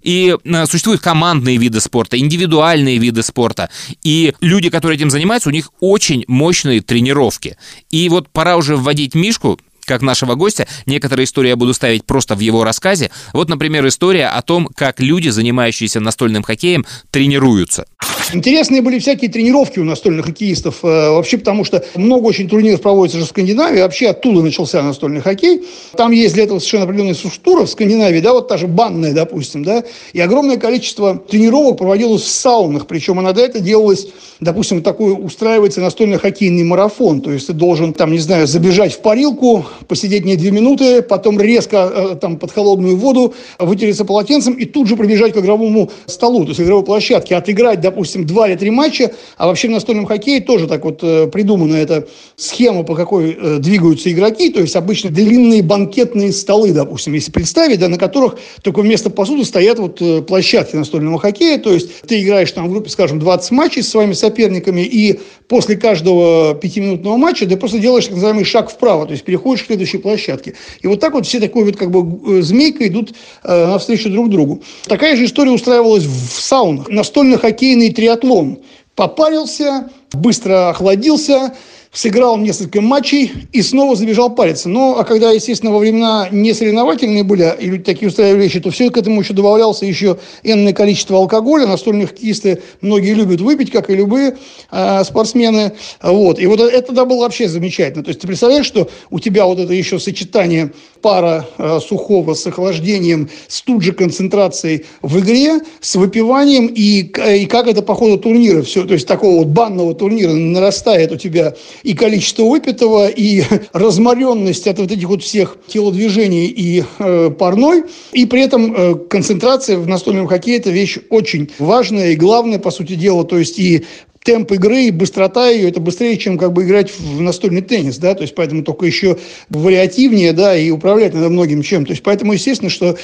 И 0.04 0.36
э, 0.44 0.66
существуют 0.66 1.02
командные 1.02 1.58
виды 1.58 1.80
спорта, 1.80 2.20
индивидуальные 2.20 2.98
виды 2.98 3.24
спорта. 3.24 3.70
И 4.04 4.34
люди, 4.42 4.70
которые 4.70 4.98
этим 4.98 5.10
занимаются, 5.10 5.50
у 5.50 5.54
них 5.54 5.70
очень 5.80 6.26
мощные 6.28 6.82
тренировки. 6.82 7.58
И 7.90 8.08
вот 8.10 8.30
пора 8.30 8.58
уже 8.58 8.76
вводить 8.76 9.16
Мишку, 9.16 9.60
как 9.86 10.02
нашего 10.02 10.36
гостя. 10.36 10.68
Некоторые 10.86 11.26
истории 11.26 11.50
я 11.50 11.56
буду 11.56 11.74
ставить 11.74 12.06
просто 12.06 12.36
в 12.36 12.40
его 12.40 12.64
рассказе. 12.64 13.12
Вот, 13.34 13.50
например, 13.50 13.88
история 13.88 14.28
о 14.28 14.42
том, 14.42 14.68
как 14.74 15.00
люди, 15.00 15.30
занимающиеся 15.30 16.00
настольным 16.00 16.44
хоккеем, 16.44 16.86
тренируются. 17.12 17.86
Интересные 18.34 18.82
были 18.82 19.00
всякие 19.00 19.30
тренировки 19.30 19.80
у 19.80 19.84
настольных 19.84 20.26
хоккеистов. 20.26 20.80
Э, 20.84 21.12
вообще 21.12 21.38
потому, 21.38 21.66
что 21.66 21.84
много 21.96 22.26
очень 22.26 22.50
турниров 22.50 22.82
проводится 22.82 23.20
же 23.20 23.26
в 23.26 23.30
Скандинавии. 23.30 23.82
Вообще 23.82 24.08
оттуда 24.08 24.42
начался 24.42 24.82
настольный 24.82 25.22
хоккей. 25.22 25.64
Там 25.96 26.12
есть 26.12 26.34
для 26.34 26.46
этого 26.46 26.60
совершенно 26.60 26.86
определенная 26.86 27.14
структура 27.14 27.66
в 27.66 27.70
Скандинавии, 27.70 28.22
да, 28.22 28.34
вот 28.34 28.48
та 28.48 28.58
же 28.58 28.68
банная, 28.68 29.14
допустим, 29.14 29.64
да. 29.64 29.84
И 30.14 30.20
огромное 30.20 30.58
количество 30.58 31.18
тренировок 31.18 31.78
проводилось 31.78 32.24
в 32.24 32.30
саунах. 32.30 32.88
Причем 32.88 33.20
иногда 33.20 33.42
это 33.42 33.60
делалось, 33.60 34.08
допустим, 34.40 34.82
такой 34.82 35.14
устраивается 35.14 35.82
настольный 35.82 36.18
хоккейный 36.18 36.64
марафон. 36.64 37.22
То 37.22 37.32
есть 37.32 37.48
ты 37.48 37.54
должен, 37.54 37.94
там, 37.94 38.12
не 38.12 38.20
знаю, 38.20 38.48
забежать 38.48 38.94
в 38.94 39.02
парилку, 39.02 39.66
посидеть 39.88 40.26
не 40.26 40.36
две 40.36 40.52
минуты, 40.52 41.02
потом 41.02 41.40
резко 41.40 41.92
э, 41.94 42.16
там 42.16 42.38
под 42.38 42.52
холодную 42.52 42.98
воду 42.98 43.34
вытереться 43.60 44.06
полотенцем 44.06 44.54
и 44.54 44.66
тут 44.66 44.88
же 44.88 44.96
пробежать 44.96 45.34
к 45.34 45.38
игровому 45.38 45.92
столу, 46.06 46.44
то 46.44 46.50
есть 46.50 46.62
игровой 46.62 46.84
площадке, 46.84 47.36
отыграть, 47.36 47.82
допустим, 47.82 48.26
два 48.26 48.48
или 48.48 48.56
три 48.56 48.70
матча, 48.70 49.12
а 49.38 49.48
вообще 49.48 49.68
в 49.68 49.72
настольном 49.72 50.06
хоккее 50.06 50.42
тоже 50.42 50.68
так 50.68 50.84
вот 50.84 51.00
э, 51.04 51.28
придумана 51.28 51.76
эта 51.76 52.08
схема, 52.36 52.84
по 52.84 52.96
какой 52.96 53.38
э, 53.40 53.58
двигаются 53.60 54.12
игроки, 54.12 54.50
то 54.50 54.62
есть 54.62 54.76
обычно 54.76 55.10
длинные 55.10 55.64
банкетные 55.64 56.32
столы, 56.32 56.72
допустим, 56.72 57.14
если 57.14 57.32
представить, 57.32 57.80
да, 57.80 57.88
на 57.88 57.98
которых 57.98 58.38
только 58.62 58.82
вместо 58.82 59.10
посуды 59.10 59.46
стоят 59.46 59.80
вот 59.80 60.02
площадки 60.28 60.76
настольного 60.76 61.20
хоккея, 61.20 61.58
то 61.58 61.74
есть 61.74 62.02
ты 62.02 62.22
играешь 62.22 62.52
там 62.52 62.68
в 62.68 62.72
группе, 62.72 62.90
скажем, 62.90 63.20
20 63.20 63.52
матчей 63.52 63.84
со 63.84 63.92
своими 63.92 64.14
соперниками, 64.14 64.82
и 64.82 65.20
после 65.48 65.76
каждого 65.76 66.56
пятиминутного 66.56 67.18
матча 67.18 67.46
ты 67.46 67.58
просто 67.58 67.80
делаешь 67.80 68.06
так 68.06 68.14
называемый 68.14 68.44
шаг 68.44 68.72
вправо, 68.72 69.06
то 69.06 69.12
есть 69.12 69.24
переходишь 69.24 69.63
к 69.64 69.66
следующей 69.66 69.98
площадке. 69.98 70.54
И 70.82 70.88
вот 70.88 71.00
так 71.00 71.14
вот 71.14 71.26
все 71.26 71.40
такой 71.40 71.64
вот 71.66 71.78
как 71.78 71.90
бы 71.90 72.42
змейкой 72.42 72.88
идут 72.88 73.14
э, 73.44 73.68
навстречу 73.68 74.10
друг 74.10 74.30
другу. 74.30 74.62
Такая 74.86 75.16
же 75.16 75.26
история 75.26 75.52
устраивалась 75.52 76.04
в 76.04 76.40
саунах. 76.40 76.90
Настольно-хоккейный 76.90 77.92
триатлон. 77.92 78.60
Попарился, 78.96 79.90
быстро 80.12 80.70
охладился, 80.70 81.56
сыграл 81.94 82.38
несколько 82.38 82.82
матчей 82.82 83.32
и 83.52 83.62
снова 83.62 83.96
забежал 83.96 84.34
париться. 84.34 84.68
Но, 84.68 84.98
а 84.98 85.04
когда, 85.04 85.32
естественно, 85.32 85.72
во 85.72 85.78
времена 85.78 86.28
не 86.32 86.54
соревновательные 86.54 87.24
были, 87.24 87.54
и 87.60 87.68
люди 87.68 87.84
такие 87.84 88.10
устраивали 88.10 88.44
вещи, 88.44 88.60
то 88.60 88.72
все 88.72 88.90
к 88.90 88.98
этому 88.98 89.22
еще 89.22 89.34
добавлялся 89.34 89.86
еще 89.86 90.18
энное 90.44 90.74
количество 90.74 91.18
алкоголя. 91.18 91.68
Настольные 91.68 92.08
хоккеисты 92.08 92.62
многие 92.82 93.14
любят 93.14 93.42
выпить, 93.42 93.72
как 93.72 93.90
и 93.90 93.96
любые 93.96 94.38
э, 94.72 95.04
спортсмены. 95.04 95.74
Вот. 96.02 96.40
И 96.40 96.48
вот 96.48 96.60
это 96.60 96.88
тогда 96.88 97.06
было 97.06 97.20
вообще 97.20 97.48
замечательно. 97.48 98.04
То 98.04 98.10
есть 98.10 98.20
ты 98.20 98.28
представляешь, 98.28 98.66
что 98.66 98.90
у 99.12 99.20
тебя 99.20 99.46
вот 99.46 99.60
это 99.60 99.74
еще 99.74 100.00
сочетание 100.00 100.72
пара 101.04 101.46
э, 101.58 101.80
сухого 101.80 102.34
с 102.34 102.48
охлаждением, 102.48 103.30
с 103.48 103.62
тут 103.62 103.84
же 103.84 103.92
концентрацией 103.92 104.86
в 105.04 105.20
игре, 105.20 105.60
с 105.82 105.96
выпиванием, 105.96 106.68
и, 106.68 107.02
и 107.02 107.46
как 107.46 107.68
это 107.68 107.84
по 107.84 107.94
ходу 107.94 108.18
турнира 108.18 108.64
все, 108.64 108.86
то 108.86 108.94
есть 108.94 109.08
такого 109.08 109.40
вот 109.40 109.48
банного 109.48 109.94
турнира 109.94 110.32
нарастает 110.32 111.12
у 111.12 111.18
тебя 111.18 111.54
и 111.84 111.94
количество 111.94 112.44
выпитого, 112.44 113.08
и 113.08 113.44
разморенность 113.74 114.68
от 114.68 114.80
вот 114.80 114.92
этих 114.92 115.08
вот 115.08 115.22
всех 115.24 115.58
телодвижений 115.68 116.48
и 116.48 116.84
э, 117.00 117.30
парной, 117.38 117.84
и 118.14 118.26
при 118.26 118.42
этом 118.42 118.74
э, 118.74 118.96
концентрация 118.96 119.78
в 119.78 119.88
настольном 119.88 120.28
хоккее– 120.28 120.58
это 120.60 120.72
вещь 120.72 120.98
очень 121.10 121.52
важная 121.60 122.12
и 122.12 122.16
главная, 122.16 122.60
по 122.60 122.72
сути 122.72 122.96
дела, 122.96 123.24
то 123.26 123.38
есть 123.38 123.60
и 123.60 123.86
темп 124.24 124.54
игры 124.54 124.84
и 124.84 124.92
быстрота 124.92 125.50
ее, 125.50 125.70
это 125.70 125.80
быстрее, 125.80 126.18
чем 126.18 126.38
как 126.38 126.54
бы 126.54 126.64
играть 126.64 126.92
в 126.98 127.22
настольный 127.22 127.62
теннис, 127.62 127.98
да, 127.98 128.16
то 128.16 128.22
есть 128.22 128.36
поэтому 128.36 128.64
только 128.64 128.86
еще 128.86 129.18
вариативнее, 129.50 130.34
да, 130.34 130.56
и 130.58 130.70
управлять 130.72 131.14
надо 131.14 131.30
многим 131.30 131.62
чем. 131.62 131.86
То 131.86 131.92
есть 131.92 132.04
поэтому, 132.04 132.34
естественно, 132.34 132.70
что 132.70 132.98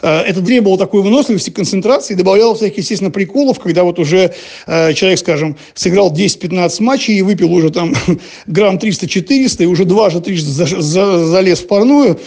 э, 0.00 0.08
это 0.08 0.42
требовало 0.42 0.78
такой 0.78 1.02
выносливости, 1.02 1.50
концентрации, 1.50 2.14
добавляло 2.14 2.54
всяких, 2.54 2.78
естественно, 2.78 3.10
приколов, 3.10 3.60
когда 3.60 3.84
вот 3.84 3.98
уже 3.98 4.34
э, 4.66 4.94
человек, 4.94 5.18
скажем, 5.18 5.56
сыграл 5.74 6.12
10-15 6.12 6.82
матчей 6.82 7.14
и 7.18 7.22
выпил 7.22 7.52
уже 7.52 7.70
там 7.70 7.94
грамм 8.46 8.76
300-400 8.76 9.62
и 9.62 9.66
уже 9.66 9.84
дважды, 9.84 10.20
трижды 10.20 10.50
за, 10.50 10.66
за, 10.80 11.26
залез 11.26 11.60
в 11.60 11.66
парную, 11.66 12.18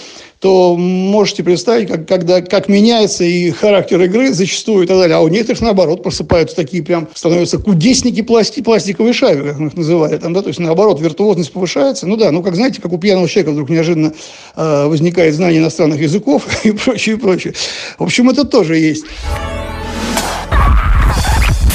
то 0.45 0.77
можете 0.77 1.41
представить, 1.41 1.87
как, 1.87 2.07
когда, 2.07 2.39
как 2.39 2.67
меняется 2.67 3.23
и 3.23 3.49
характер 3.49 3.99
игры 4.03 4.31
зачастую 4.31 4.83
и 4.83 4.87
так 4.87 4.95
далее. 4.95 5.17
А 5.17 5.21
у 5.21 5.27
некоторых, 5.27 5.59
наоборот, 5.61 6.03
просыпаются 6.03 6.55
такие 6.55 6.83
прям, 6.83 7.07
становятся 7.15 7.57
кудесники 7.57 8.21
пласти, 8.21 8.61
пластиковой 8.61 9.13
шайбы, 9.13 9.49
как 9.49 9.57
мы 9.57 9.67
их 9.69 9.73
называли. 9.75 10.17
Там, 10.17 10.33
да, 10.33 10.43
то 10.43 10.49
есть, 10.49 10.59
наоборот, 10.59 11.01
виртуозность 11.01 11.51
повышается. 11.51 12.05
Ну 12.05 12.15
да, 12.15 12.29
ну, 12.31 12.43
как 12.43 12.53
знаете, 12.53 12.79
как 12.79 12.93
у 12.93 12.99
пьяного 12.99 13.27
человека 13.27 13.53
вдруг 13.53 13.71
неожиданно 13.71 14.13
э, 14.55 14.85
возникает 14.85 15.33
знание 15.33 15.61
иностранных 15.61 15.99
языков 15.99 16.45
и 16.63 16.69
прочее, 16.73 17.15
и 17.15 17.17
прочее. 17.17 17.55
В 17.97 18.03
общем, 18.03 18.29
это 18.29 18.43
тоже 18.43 18.77
есть. 18.77 19.05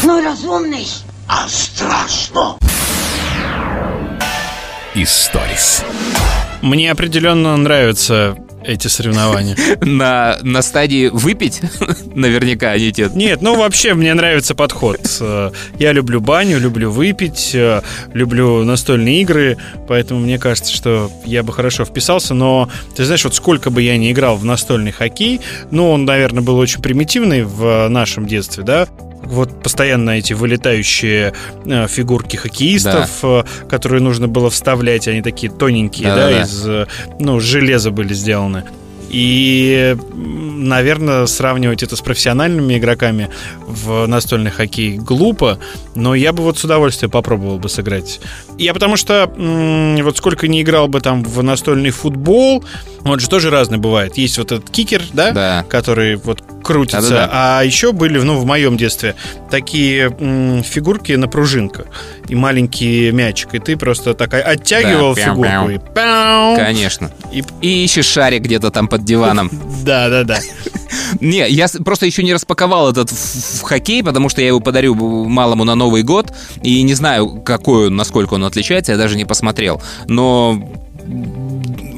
Ну, 0.05 0.23
разумный, 0.23 0.87
а 1.27 1.49
страшно. 1.49 2.57
Историс. 4.95 5.83
Мне 6.62 6.93
определенно 6.93 7.57
нравится 7.57 8.37
эти 8.65 8.89
соревнования. 8.89 9.57
На, 9.81 10.39
на 10.43 10.63
стадии 10.63 11.09
выпить 11.09 11.61
наверняка 12.15 12.71
они 12.73 12.93
те. 12.93 13.11
Нет, 13.15 13.43
ну 13.43 13.57
вообще 13.57 13.95
мне 13.95 14.13
нравится 14.15 14.55
подход. 14.55 15.01
Э, 15.21 15.51
я 15.79 15.93
люблю 15.93 16.21
баню, 16.21 16.59
люблю 16.59 16.91
выпить, 16.91 17.53
э, 17.55 17.83
люблю 18.13 18.65
настольные 18.65 19.23
игры, 19.23 19.57
поэтому 19.89 20.21
мне 20.21 20.39
кажется, 20.39 20.73
что 20.73 21.11
я 21.25 21.43
бы 21.43 21.53
хорошо 21.53 21.85
вписался, 21.85 22.35
но 22.35 22.71
ты 22.97 23.05
знаешь, 23.05 23.25
вот 23.25 23.35
сколько 23.35 23.71
бы 23.71 23.83
я 23.83 23.97
ни 23.97 24.13
играл 24.13 24.37
в 24.37 24.45
настольный 24.45 24.93
хоккей, 24.93 25.41
ну 25.71 25.91
он, 25.91 26.05
наверное, 26.05 26.43
был 26.43 26.59
очень 26.59 26.83
примитивный 26.83 27.43
в 27.43 27.89
нашем 27.89 28.27
детстве, 28.27 28.63
да, 28.65 28.87
вот 29.31 29.62
постоянно 29.62 30.11
эти 30.11 30.33
вылетающие 30.33 31.33
э, 31.64 31.87
фигурки 31.89 32.37
хоккеистов, 32.37 33.18
да. 33.22 33.45
э, 33.47 33.68
которые 33.68 34.03
нужно 34.03 34.28
было 34.28 34.51
вставлять, 34.51 35.09
они 35.09 35.22
такие 35.22 35.51
тоненькие, 35.53 36.09
да, 36.09 36.16
да, 36.16 36.31
да 36.31 36.43
из 36.43 36.66
э, 36.66 36.87
ну 37.18 37.41
железа 37.41 37.91
были 37.91 38.12
сделаны. 38.12 38.64
И, 39.11 39.97
наверное, 40.15 41.27
сравнивать 41.27 41.83
это 41.83 41.97
с 41.97 42.01
профессиональными 42.01 42.79
игроками 42.79 43.29
в 43.67 44.07
настольный 44.07 44.51
хоккей 44.51 44.99
глупо, 44.99 45.59
но 45.95 46.15
я 46.15 46.33
бы 46.33 46.43
вот 46.43 46.59
с 46.59 46.65
удовольствием 46.65 47.11
попробовал 47.11 47.59
бы 47.59 47.69
сыграть. 47.69 48.21
Я 48.57 48.73
потому 48.73 48.97
что 48.97 49.31
вот 50.03 50.17
сколько 50.17 50.47
не 50.49 50.63
играл 50.63 50.89
бы 50.89 51.01
там 51.01 51.25
в 51.25 51.43
настольный 51.43 51.91
футбол, 51.91 52.65
он 53.05 53.19
же 53.19 53.29
тоже 53.29 53.51
разный 53.51 53.79
бывает. 53.79 54.17
Есть 54.17 54.39
вот 54.39 54.53
этот 54.53 54.71
кикер, 54.71 55.03
да, 55.13 55.33
да. 55.33 55.65
который 55.69 56.17
вот 56.17 56.43
крутится. 56.63 57.01
Да-да-да. 57.01 57.31
А 57.33 57.63
еще 57.63 57.93
были, 57.93 58.19
ну, 58.19 58.37
в 58.39 58.45
моем 58.45 58.77
детстве, 58.77 59.15
такие 59.51 60.15
м, 60.21 60.63
фигурки 60.63 61.13
на 61.13 61.29
пружинках 61.29 61.87
и 62.29 62.35
маленький 62.35 63.11
мячик. 63.11 63.55
И 63.55 63.59
ты 63.59 63.77
просто 63.77 64.15
такая 64.15 64.43
оттягивал 64.43 65.15
да, 65.15 65.23
фигурку 65.23 65.71
и. 65.71 65.81
Конечно. 66.57 67.11
И... 67.33 67.43
и 67.61 67.85
ищешь 67.85 68.07
шарик 68.07 68.43
где-то 68.43 68.71
там 68.71 68.89
под 68.89 68.99
диваном. 69.05 69.51
Да-да-да. 69.84 70.38
Не, 71.20 71.48
я 71.48 71.66
просто 71.84 72.07
еще 72.07 72.22
не 72.22 72.32
распаковал 72.34 72.90
этот 72.90 73.11
в 73.11 73.62
хоккей, 73.62 74.03
потому 74.03 74.28
что 74.28 74.40
я 74.40 74.48
его 74.48 74.61
подарю 74.61 74.94
малому 74.94 75.64
на 75.64 75.74
Новый 75.74 76.03
год, 76.03 76.32
и 76.62 76.82
не 76.82 76.94
знаю, 76.94 77.42
какой 77.42 77.88
он, 77.88 77.96
насколько 77.96 78.34
он 78.34 78.44
отличается, 78.44 78.92
я 78.92 78.98
даже 78.98 79.16
не 79.16 79.24
посмотрел. 79.24 79.82
Но 80.07 80.62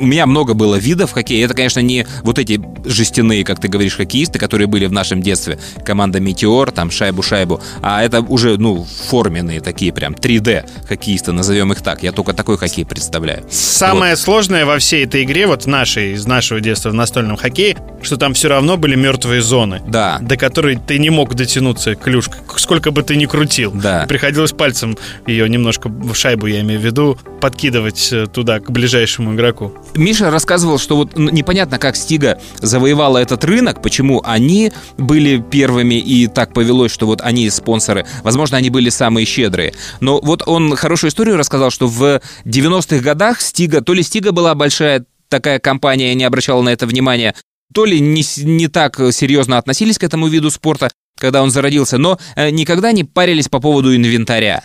у 0.03 0.07
меня 0.07 0.26
много 0.26 0.55
было 0.55 0.74
видов 0.74 1.12
хоккея. 1.12 1.44
Это, 1.44 1.55
конечно, 1.55 1.78
не 1.78 2.07
вот 2.24 2.38
эти 2.40 2.61
жестяные, 2.84 3.44
как 3.44 3.61
ты 3.61 3.68
говоришь, 3.68 3.94
хоккеисты, 3.94 4.38
которые 4.40 4.66
были 4.66 4.86
в 4.86 4.92
нашем 4.92 5.22
детстве. 5.22 5.61
Команда 5.86 6.18
«Метеор», 6.18 6.72
там 6.72 6.88
шайбу-шайбу. 6.88 7.62
А 7.82 8.03
это 8.03 8.20
уже, 8.20 8.59
ну, 8.59 8.84
форменные 8.84 9.61
такие 9.61 9.92
прям 9.92 10.14
3D 10.14 10.68
хоккеисты, 10.88 11.30
назовем 11.30 11.72
их 11.72 11.82
так. 11.82 12.03
Я 12.03 12.11
только 12.11 12.32
такой 12.32 12.59
хоккей 12.59 12.84
представляю. 12.84 13.44
Самое 13.48 14.14
вот. 14.14 14.18
сложное 14.18 14.66
во 14.66 14.78
всей 14.80 15.05
этой 15.05 15.22
игре, 15.22 15.46
вот 15.46 15.66
нашей, 15.66 16.14
из 16.14 16.26
нашего 16.26 16.61
детства 16.61 16.90
в 16.90 16.94
настольном 16.94 17.36
хоккее, 17.36 17.76
что 18.03 18.16
там 18.16 18.34
все 18.34 18.48
равно 18.48 18.76
были 18.76 18.96
мертвые 18.96 19.40
зоны. 19.40 19.82
Да. 19.86 20.18
До 20.20 20.36
которой 20.36 20.80
ты 20.84 20.98
не 20.98 21.11
мог 21.11 21.34
дотянуться 21.36 21.94
клюшкой, 21.94 22.40
сколько 22.57 22.90
бы 22.90 23.05
ты 23.05 23.14
ни 23.14 23.26
крутил. 23.26 23.70
Да. 23.72 24.07
Приходилось 24.09 24.50
пальцем 24.50 24.98
ее 25.28 25.48
немножко, 25.48 25.88
в 25.88 26.12
шайбу 26.14 26.48
я 26.48 26.61
имею 26.62 26.80
в 26.80 26.84
виду, 26.84 27.16
подкидывать 27.40 28.12
э, 28.12 28.26
туда, 28.26 28.59
к 28.59 28.70
ближайшему 28.70 29.34
игроку. 29.34 29.72
Миша 29.95 30.30
рассказывал, 30.30 30.78
что 30.78 30.97
вот 30.97 31.16
непонятно, 31.16 31.78
как 31.78 31.97
Стига 31.97 32.40
завоевала 32.61 33.18
этот 33.18 33.45
рынок, 33.45 33.82
почему 33.82 34.22
они 34.24 34.72
были 34.99 35.38
первыми 35.38 35.95
и 35.95 36.26
так 36.26 36.55
повелось, 36.55 36.93
что 36.93 37.07
вот 37.07 37.20
они 37.20 37.49
спонсоры. 37.51 38.07
Возможно, 38.22 38.57
они 38.57 38.70
были 38.70 38.90
самые 38.90 39.26
щедрые. 39.26 39.74
Но 40.01 40.20
вот 40.20 40.43
он 40.47 40.76
хорошую 40.76 41.11
историю 41.11 41.36
рассказал, 41.36 41.70
что 41.70 41.86
в 41.88 42.20
90-х 42.45 43.01
годах 43.01 43.40
Стига, 43.40 43.80
то 43.80 43.93
ли 43.95 44.03
Стига 44.03 44.32
была 44.32 44.55
большая 44.55 45.05
такая 45.32 45.59
компания 45.59 46.14
не 46.14 46.24
обращала 46.24 46.61
на 46.61 46.68
это 46.68 46.86
внимания, 46.86 47.34
то 47.72 47.86
ли 47.86 48.01
не, 48.01 48.22
не 48.45 48.68
так 48.68 49.01
серьезно 49.12 49.57
относились 49.57 49.99
к 49.99 50.05
этому 50.05 50.28
виду 50.28 50.51
спорта, 50.51 50.90
когда 51.18 51.43
он 51.43 51.51
зародился, 51.51 51.97
но 51.97 52.18
э, 52.36 52.51
никогда 52.51 52.93
не 52.93 53.05
парились 53.05 53.49
по 53.49 53.59
поводу 53.59 53.97
инвентаря. 53.97 54.62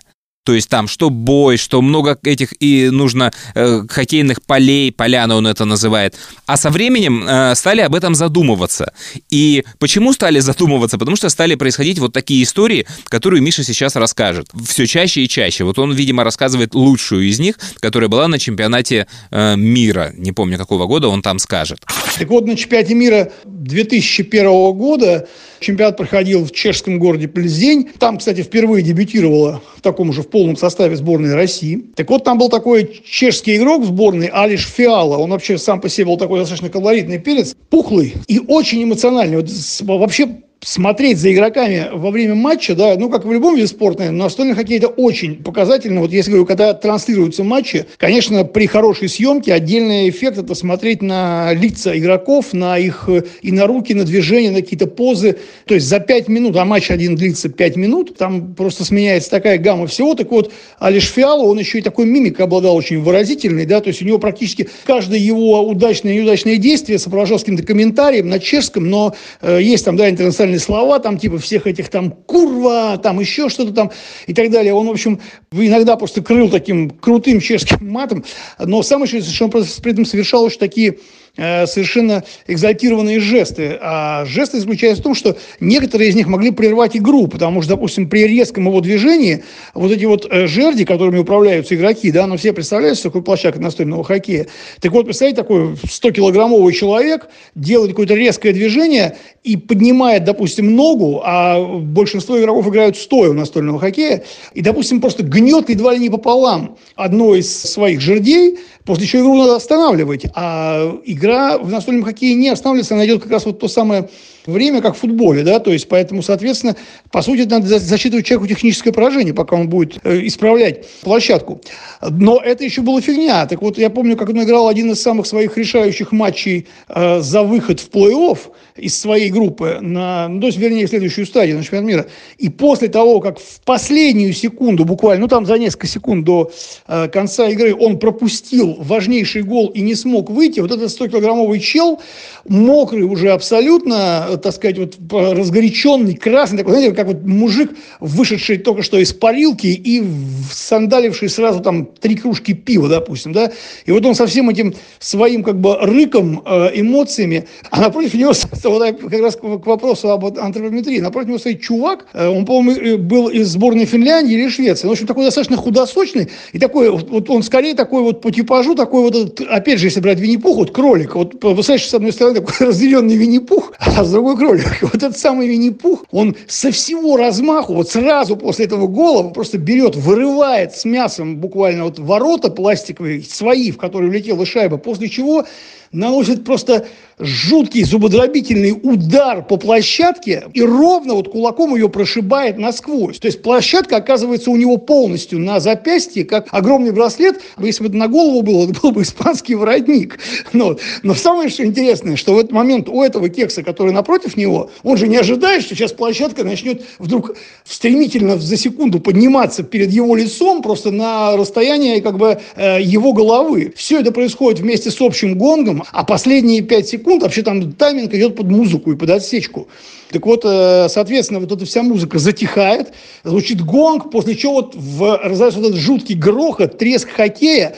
То 0.48 0.54
есть 0.54 0.70
там 0.70 0.88
что 0.88 1.10
бой, 1.10 1.58
что 1.58 1.82
много 1.82 2.18
этих 2.24 2.54
и 2.62 2.90
нужно 2.90 3.34
э, 3.54 3.82
хоккейных 3.90 4.42
полей, 4.42 4.94
поляна 4.94 5.36
он 5.36 5.46
это 5.46 5.66
называет. 5.66 6.16
А 6.46 6.56
со 6.56 6.70
временем 6.70 7.26
э, 7.28 7.54
стали 7.54 7.82
об 7.82 7.94
этом 7.94 8.16
задумываться. 8.16 8.94
И 9.30 9.66
почему 9.78 10.14
стали 10.14 10.40
задумываться? 10.40 10.98
Потому 10.98 11.18
что 11.18 11.28
стали 11.28 11.56
происходить 11.56 12.00
вот 12.00 12.14
такие 12.14 12.44
истории, 12.44 12.86
которые 13.10 13.42
Миша 13.42 13.66
сейчас 13.66 13.98
расскажет. 13.98 14.48
Все 14.66 14.88
чаще 14.88 15.26
и 15.26 15.28
чаще. 15.28 15.66
Вот 15.66 15.80
он, 15.80 15.92
видимо, 15.92 16.24
рассказывает 16.24 16.74
лучшую 16.76 17.28
из 17.28 17.40
них, 17.40 17.60
которая 17.82 18.08
была 18.08 18.30
на 18.30 18.40
чемпионате 18.40 19.08
э, 19.32 19.58
мира. 19.58 20.14
Не 20.16 20.32
помню, 20.32 20.58
какого 20.58 20.86
года 20.86 21.10
он 21.10 21.22
там 21.22 21.40
скажет. 21.40 21.80
Так 22.18 22.30
вот, 22.30 22.48
на 22.48 22.56
чемпионате 22.56 22.94
мира 22.94 23.34
2001 23.44 24.48
года 24.78 25.28
чемпионат 25.60 25.98
проходил 25.98 26.46
в 26.46 26.52
чешском 26.52 27.00
городе 27.00 27.28
Плездень. 27.28 27.90
Там, 28.00 28.18
кстати, 28.18 28.44
впервые 28.44 28.84
дебютировала 28.84 29.62
в 29.76 29.82
таком 29.82 30.14
же 30.14 30.22
в 30.22 30.30
полном 30.38 30.56
составе 30.56 30.96
сборной 30.96 31.34
России. 31.34 31.86
Так 31.96 32.12
вот, 32.12 32.24
там 32.24 32.38
был 32.38 32.50
такой 32.50 33.02
чешский 33.04 33.58
игрок 33.58 33.82
в 33.82 33.86
сборной 33.86 34.28
Алиш 34.28 34.68
Фиала. 34.68 35.18
Он 35.18 35.32
вообще 35.32 35.58
сам 35.58 35.82
по 35.82 35.90
себе 35.90 36.06
был 36.06 36.18
такой 36.18 36.40
достаточно 36.40 36.70
колоритный 36.70 37.18
перец, 37.18 37.56
пухлый 37.72 38.14
и 38.28 38.40
очень 38.40 38.84
эмоциональный. 38.84 39.38
Вот 39.38 39.50
вообще 39.82 40.28
смотреть 40.62 41.20
за 41.20 41.34
игроками 41.34 41.90
во 41.94 42.12
время 42.12 42.36
матча, 42.36 42.76
да, 42.76 42.96
ну, 42.98 43.10
как 43.10 43.26
в 43.26 43.32
любом 43.32 43.56
виде 43.56 43.68
спорта, 43.68 44.00
наверное, 44.00 44.24
настольный 44.24 44.56
хоккей 44.56 44.78
это 44.78 44.88
очень 44.88 45.44
показательно. 45.44 46.02
Вот 46.02 46.12
если 46.12 46.32
говорю, 46.32 46.46
когда 46.46 46.74
транслируются 46.74 47.44
матчи, 47.44 47.86
конечно, 47.98 48.44
при 48.44 48.68
хорошей 48.68 49.10
съемке 49.10 49.54
отдельный 49.54 50.10
эффект 50.10 50.38
это 50.38 50.56
смотреть 50.56 51.02
на 51.02 51.54
лица 51.54 51.98
игроков, 51.98 52.54
на 52.54 52.78
их 52.78 53.10
и 53.42 53.52
на 53.52 53.68
руки, 53.68 53.94
на 53.94 54.04
движения, 54.04 54.52
на 54.52 54.62
какие-то 54.62 54.88
позы. 54.88 55.38
То 55.66 55.76
есть 55.76 55.88
за 55.88 56.00
5 56.00 56.28
минут, 56.28 56.56
а 56.58 56.66
матч 56.66 56.92
один 56.92 57.16
длится 57.16 57.50
5 57.50 57.76
минут, 57.76 58.18
там 58.18 58.54
просто 58.56 58.84
сменяется 58.84 59.30
такая 59.30 59.58
гамма 59.58 59.88
всего. 59.88 60.16
Так 60.16 60.32
вот, 60.32 60.52
Алиш 60.80 61.06
Фиало, 61.10 61.44
он 61.44 61.60
еще 61.60 61.80
и 61.80 61.82
такой 61.82 62.06
мимикой 62.06 62.46
обладал 62.46 62.76
очень 62.76 63.02
выразительной, 63.02 63.66
да, 63.66 63.80
то 63.80 63.90
есть 63.90 64.02
у 64.02 64.06
него 64.06 64.18
практически 64.18 64.70
каждое 64.86 65.20
его 65.20 65.62
удачное 65.62 66.14
и 66.14 66.18
неудачное 66.18 66.58
действие 66.58 67.00
сопровождалось 67.00 67.44
каким-то 67.44 67.64
комментарием 67.64 68.28
на 68.30 68.40
чешском, 68.40 68.90
но 68.90 69.16
э, 69.42 69.60
есть 69.62 69.86
там, 69.86 69.96
да, 69.96 70.10
интернациональный 70.10 70.47
специальные 70.48 70.60
слова, 70.60 71.00
там 71.00 71.18
типа 71.18 71.38
всех 71.38 71.68
этих 71.68 71.90
там 71.90 72.12
курва, 72.12 72.98
там 72.98 73.20
еще 73.20 73.50
что-то 73.50 73.74
там 73.74 73.92
и 74.28 74.34
так 74.34 74.50
далее. 74.50 74.74
Он, 74.74 74.88
в 74.88 74.92
общем, 74.92 75.20
иногда 75.52 75.96
просто 75.96 76.22
крыл 76.22 76.50
таким 76.50 76.90
крутым 76.90 77.40
чешским 77.40 77.90
матом, 77.90 78.24
но 78.60 78.82
самое 78.84 79.08
что 79.08 79.46
он 79.46 79.52
при 79.52 79.92
этом 79.92 80.06
совершал 80.06 80.44
уж 80.44 80.58
такие 80.58 81.00
совершенно 81.38 82.24
экзальтированные 82.48 83.20
жесты. 83.20 83.78
А 83.82 84.26
жесты 84.26 84.60
заключаются 84.60 85.02
в 85.02 85.04
том, 85.04 85.16
что 85.16 85.38
некоторые 85.60 86.10
из 86.10 86.16
них 86.16 86.28
могли 86.28 86.52
прервать 86.52 86.98
игру, 86.98 87.28
потому 87.28 87.62
что, 87.62 87.76
допустим, 87.76 88.10
при 88.10 88.28
резком 88.28 88.66
его 88.66 88.82
движении 88.82 89.44
вот 89.74 89.92
эти 89.92 90.06
вот 90.06 90.28
э, 90.30 90.48
жерди, 90.48 90.84
которыми 90.84 91.20
управляются 91.20 91.76
игроки, 91.76 92.12
да, 92.12 92.28
ну 92.28 92.38
все 92.38 92.54
представляют, 92.54 92.98
что 92.98 93.10
такое 93.10 93.22
площадка 93.22 93.62
настольного 93.62 94.04
хоккея. 94.04 94.48
Так 94.82 94.92
вот, 94.92 95.06
представьте, 95.06 95.36
такой 95.36 95.74
100-килограммовый 95.74 96.74
человек 96.74 97.28
делает 97.56 97.92
какое-то 97.92 98.16
резкое 98.16 98.54
движение 98.54 99.18
и 99.44 99.58
поднимает, 99.58 100.24
допустим, 100.24 100.76
ногу, 100.76 101.22
а 101.24 101.60
большинство 101.80 102.40
игроков 102.40 102.68
играют 102.68 102.98
стоя 102.98 103.30
у 103.30 103.34
настольного 103.34 103.80
хоккея, 103.80 104.24
и, 104.54 104.62
допустим, 104.62 105.02
просто 105.02 105.24
гнет 105.24 105.70
едва 105.70 105.94
ли 105.94 106.00
не 106.00 106.10
пополам 106.10 106.78
одно 106.96 107.36
из 107.36 107.56
своих 107.56 108.02
жердей, 108.02 108.58
после 108.88 109.06
чего 109.06 109.24
игру 109.24 109.38
надо 109.38 109.58
останавливать, 109.58 110.26
а 110.34 110.98
игра 111.06 111.58
в 111.58 111.70
настольном 111.70 112.06
хоккее 112.06 112.34
не 112.34 112.50
останавливается, 112.50 112.96
она 112.96 113.06
идет 113.06 113.22
как 113.22 113.32
раз 113.32 113.46
вот 113.46 113.60
то 113.60 113.68
самое 113.68 114.10
время, 114.48 114.82
как 114.82 114.96
в 114.96 115.00
футболе, 115.00 115.44
да, 115.44 115.60
то 115.60 115.72
есть 115.72 115.88
поэтому, 115.88 116.22
соответственно, 116.24 116.76
по 117.12 117.22
сути, 117.22 117.42
надо 117.42 117.80
засчитывать 117.80 118.26
человеку 118.26 118.48
техническое 118.48 118.92
поражение, 118.92 119.34
пока 119.34 119.56
он 119.56 119.70
будет 119.70 120.00
э, 120.04 120.26
исправлять 120.26 120.88
площадку. 121.02 121.62
Но 122.02 122.40
это 122.44 122.64
еще 122.64 122.82
была 122.82 123.02
фигня. 123.02 123.46
Так 123.46 123.62
вот, 123.62 123.78
я 123.78 123.90
помню, 123.90 124.18
как 124.18 124.30
он 124.30 124.44
играл 124.44 124.68
один 124.68 124.92
из 124.92 125.02
самых 125.02 125.28
своих 125.28 125.58
решающих 125.58 126.12
матчей 126.12 126.68
э, 126.88 127.20
за 127.20 127.44
выход 127.44 127.80
в 127.80 127.90
плей-офф 127.90 128.38
из 128.78 129.00
своей 129.00 129.30
группы, 129.30 129.80
на, 129.82 130.28
ну, 130.28 130.40
то 130.40 130.48
есть, 130.48 130.58
вернее, 130.58 130.88
следующую 130.88 131.26
стадию 131.26 131.58
на 131.58 131.64
чемпионат 131.64 131.88
мира. 131.88 132.06
И 132.38 132.50
после 132.50 132.88
того, 132.88 133.20
как 133.20 133.40
в 133.40 133.62
последнюю 133.66 134.34
секунду, 134.34 134.86
буквально, 134.86 135.22
ну, 135.22 135.28
там 135.28 135.46
за 135.46 135.58
несколько 135.58 135.88
секунд 135.88 136.26
до 136.26 136.52
э, 136.88 137.08
конца 137.08 137.50
игры 137.50 137.76
он 137.76 138.00
пропустил 138.00 138.76
важнейший 138.80 139.44
гол 139.44 139.68
и 139.68 139.82
не 139.82 139.96
смог 139.96 140.30
выйти, 140.30 140.60
вот 140.60 140.72
этот 140.72 140.90
100-килограммовый 140.90 141.60
чел, 141.60 142.00
мокрый 142.48 143.04
уже 143.04 143.32
абсолютно, 143.32 144.37
так 144.42 144.54
сказать, 144.54 144.78
вот 144.78 144.98
разгоряченный, 145.12 146.16
красный, 146.16 146.60
такой, 146.60 146.74
знаете, 146.74 146.96
как 146.96 147.08
вот 147.08 147.24
мужик, 147.26 147.72
вышедший 148.00 148.58
только 148.58 148.84
что 148.84 148.98
из 148.98 149.14
парилки 149.14 149.68
и 149.68 150.04
сандаливший 150.52 151.30
сразу 151.30 151.60
там 151.62 151.86
три 151.86 152.16
кружки 152.16 152.54
пива, 152.54 152.88
допустим, 152.88 153.34
да, 153.34 153.52
и 153.86 153.92
вот 153.92 154.06
он 154.06 154.16
со 154.16 154.28
всем 154.28 154.50
этим 154.50 154.76
своим 155.00 155.44
как 155.44 155.60
бы 155.60 155.78
рыком, 155.80 156.42
э, 156.46 156.72
эмоциями, 156.76 157.48
а 157.70 157.82
напротив 157.82 158.14
него, 158.14 158.34
вот 158.64 159.02
как 159.10 159.22
раз 159.22 159.36
к 159.36 159.44
вопросу 159.44 160.10
об 160.10 160.26
антропометрии, 160.26 161.00
напротив 161.00 161.30
него 161.30 161.40
стоит 161.40 161.62
чувак, 161.62 162.08
э, 162.14 162.28
он, 162.28 162.46
по-моему, 162.46 162.98
был 162.98 163.30
из 163.30 163.48
сборной 163.50 163.86
Финляндии 163.86 164.34
или 164.34 164.50
Швеции, 164.50 164.88
в 164.88 164.92
общем, 164.92 165.08
такой 165.08 165.26
достаточно 165.26 165.58
худосочный, 165.58 166.30
и 166.54 166.60
такой, 166.60 166.90
вот 166.90 167.30
он 167.30 167.44
скорее 167.44 167.74
такой 167.74 168.02
вот 168.02 168.22
по 168.22 168.32
типажу, 168.32 168.76
такой 168.76 169.02
вот, 169.02 169.42
опять 169.50 169.80
же, 169.80 169.88
если 169.88 170.00
брать 170.00 170.20
Винни-Пух, 170.20 170.58
вот 170.58 170.72
кролик, 170.72 171.16
вот, 171.16 171.40
представляешь, 171.40 171.88
с 171.88 171.94
одной 171.94 172.12
стороны 172.12 172.40
такой 172.40 172.54
разделенный 172.68 173.16
Винни-Пух, 173.16 173.74
а 173.80 174.04
с 174.04 174.12
другой 174.12 174.27
кролик. 174.36 174.66
Вот 174.82 174.96
этот 174.96 175.18
самый 175.18 175.48
Винни-Пух, 175.48 176.06
он 176.12 176.36
со 176.48 176.72
всего 176.72 177.18
размаху, 177.18 177.74
вот 177.74 177.90
сразу 177.90 178.36
после 178.36 178.66
этого 178.66 178.88
гола 178.88 179.30
просто 179.30 179.58
берет, 179.58 179.96
вырывает 179.96 180.76
с 180.76 180.86
мясом 180.86 181.38
буквально 181.38 181.86
вот 181.86 182.00
ворота 182.00 182.50
пластиковые, 182.50 183.24
свои, 183.24 183.72
в 183.72 183.78
которые 183.78 184.10
влетела 184.10 184.46
шайба, 184.46 184.78
после 184.78 185.10
чего 185.10 185.46
наносит 185.92 186.44
просто 186.44 186.88
жуткий 187.20 187.84
зубодробительный 187.84 188.80
удар 188.84 189.44
по 189.44 189.58
площадке 189.58 190.44
и 190.54 190.62
ровно 190.62 191.16
вот 191.16 191.32
кулаком 191.32 191.74
ее 191.76 191.90
прошибает 191.90 192.58
насквозь. 192.58 193.18
То 193.20 193.28
есть 193.28 193.42
площадка 193.42 193.98
оказывается 193.98 194.52
у 194.52 194.56
него 194.56 194.78
полностью 194.78 195.40
на 195.40 195.60
запястье, 195.60 196.26
как 196.26 196.48
огромный 196.52 196.92
браслет. 196.92 197.42
Если 197.58 197.84
бы 197.84 197.90
это 197.90 197.98
на 197.98 198.08
голову 198.08 198.44
было, 198.44 198.70
это 198.70 198.80
был 198.80 198.92
бы 198.92 199.02
испанский 199.02 199.56
воротник. 199.56 200.20
Но, 200.54 200.78
но 201.02 201.16
самое 201.16 201.50
что 201.50 201.66
интересное, 201.66 202.18
что 202.18 202.36
в 202.36 202.38
этот 202.38 202.52
момент 202.52 202.88
у 202.88 203.02
этого 203.02 203.30
кекса, 203.30 203.64
который 203.64 203.94
напротив 203.94 204.38
него, 204.38 204.70
он 204.84 204.98
же 204.98 205.08
не 205.08 205.18
ожидает, 205.18 205.64
что 205.64 205.76
сейчас 205.76 205.94
площадка 205.94 206.44
начнет 206.44 206.84
вдруг 207.00 207.36
стремительно 207.64 208.38
за 208.38 208.58
секунду 208.58 209.00
подниматься 209.00 209.64
перед 209.64 209.90
его 209.92 210.16
лицом 210.16 210.62
просто 210.62 210.92
на 210.92 211.36
расстояние 211.36 212.02
как 212.02 212.18
бы 212.18 212.40
э, 212.56 212.82
его 212.82 213.14
головы. 213.14 213.74
Все 213.76 214.00
это 214.00 214.12
происходит 214.12 214.60
вместе 214.60 214.92
с 214.92 215.02
общим 215.02 215.38
гонгом, 215.38 215.77
а 215.92 216.04
последние 216.04 216.62
пять 216.62 216.88
секунд 216.88 216.98
секунд, 216.98 217.24
вообще 217.24 217.42
там 217.44 217.72
тайминг 217.74 218.14
идет 218.14 218.36
под 218.36 218.48
музыку 218.48 218.92
и 218.92 218.96
под 218.96 219.10
отсечку. 219.10 219.68
Так 220.12 220.26
вот, 220.26 220.42
э, 220.46 220.88
соответственно, 220.90 221.40
вот 221.40 221.52
эта 221.52 221.66
вся 221.66 221.84
музыка 221.84 222.20
затихает, 222.20 222.94
звучит 223.24 223.62
гонг, 223.62 224.10
после 224.10 224.36
чего 224.36 224.54
вот 224.54 224.76
в, 224.76 225.20
раздается 225.24 225.60
вот 225.60 225.70
этот 225.70 225.80
жуткий 225.80 226.16
грохот, 226.16 226.78
треск 226.78 227.10
хоккея, 227.10 227.76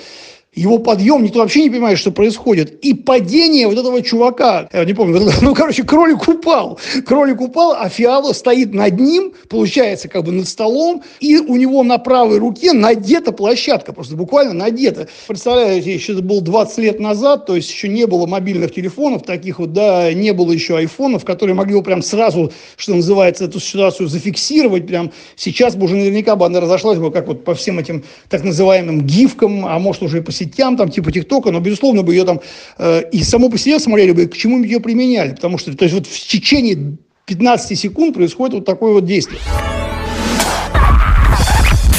его 0.54 0.80
подъем, 0.80 1.24
никто 1.24 1.40
вообще 1.40 1.64
не 1.64 1.70
понимает, 1.70 2.00
что 2.00 2.12
происходит. 2.12 2.80
И 2.84 2.94
падение 2.94 3.68
вот 3.68 3.78
этого 3.78 4.02
чувака, 4.02 4.68
я 4.74 4.84
не 4.84 4.94
помню, 4.94 5.22
ну, 5.42 5.54
короче, 5.54 5.84
кролик 5.84 6.28
упал. 6.28 6.80
Кролик 7.06 7.40
упал, 7.40 7.74
а 7.74 7.88
Фиало 7.88 8.34
стоит 8.34 8.74
над 8.74 9.00
ним, 9.00 9.34
получается, 9.48 10.08
как 10.08 10.24
бы 10.24 10.32
над 10.32 10.48
столом, 10.48 11.04
и 11.20 11.38
у 11.38 11.56
него 11.56 11.84
на 11.84 12.00
правой 12.00 12.40
руке 12.40 12.74
надета 12.74 13.32
площадка, 13.32 13.94
просто 13.94 14.16
буквально 14.16 14.54
надета. 14.54 15.08
Представляете, 15.28 15.94
еще 15.94 16.14
это 16.14 16.24
было 16.24 16.42
20 16.42 16.78
лет 16.80 17.00
назад, 17.00 17.46
то 17.46 17.56
есть 17.56 17.70
еще 17.70 17.88
не 17.88 18.08
было 18.08 18.26
мобильных 18.26 18.74
телефонов 18.74 19.24
таких 19.24 19.60
вот, 19.60 19.74
да, 19.74 20.12
не 20.14 20.34
было 20.34 20.52
еще 20.52 20.78
айфонов, 20.78 21.26
которые 21.26 21.56
могли 21.56 21.76
бы 21.76 21.84
прям 21.84 22.02
сразу, 22.02 22.52
что 22.76 22.96
называется, 22.96 23.46
эту 23.46 23.60
ситуацию 23.60 24.10
зафиксировать, 24.10 24.88
прям 24.88 25.12
сейчас 25.36 25.76
бы 25.76 25.86
уже 25.86 25.96
наверняка 25.96 26.36
бы 26.36 26.46
она 26.46 26.60
разошлась 26.60 26.98
бы, 26.98 27.12
как 27.12 27.28
вот 27.28 27.44
по 27.44 27.54
всем 27.54 27.78
этим 27.78 28.04
так 28.30 28.44
называемым 28.44 29.02
гифкам, 29.02 29.66
а 29.66 29.78
может 29.78 30.02
уже 30.02 30.18
и 30.18 30.22
по 30.22 30.32
сетям, 30.40 30.78
там, 30.78 30.90
типа 30.90 31.12
ТикТока, 31.12 31.52
но, 31.52 31.60
безусловно, 31.60 32.04
бы 32.04 32.14
ее 32.14 32.26
там 32.26 32.42
э, 32.78 33.04
и 33.12 33.24
само 33.24 33.50
по 33.50 33.58
себе 33.58 33.80
смотрели 33.80 34.12
бы, 34.12 34.28
к 34.28 34.36
чему 34.36 34.64
ее 34.64 34.80
применяли. 34.80 35.36
Потому 35.36 35.58
что, 35.58 35.76
то 35.76 35.84
есть, 35.84 35.96
вот 35.96 36.08
в 36.08 36.28
течение 36.28 36.98
15 37.26 37.78
секунд 37.78 38.16
происходит 38.16 38.56
вот 38.56 38.66
такое 38.66 38.94
вот 38.94 39.06
действие. 39.06 39.40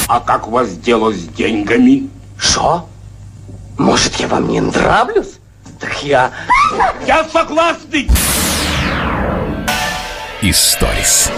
А 0.07 0.19
как 0.19 0.47
у 0.47 0.51
вас 0.51 0.75
дело 0.77 1.13
с 1.13 1.23
деньгами? 1.37 2.09
Что? 2.37 2.85
Может, 3.77 4.15
я 4.15 4.27
вам 4.27 4.49
не 4.49 4.59
нравлюсь? 4.59 5.39
Так 5.79 6.03
я... 6.03 6.31
Я 7.07 7.23
согласный! 7.31 8.07
Историс. 10.41 11.31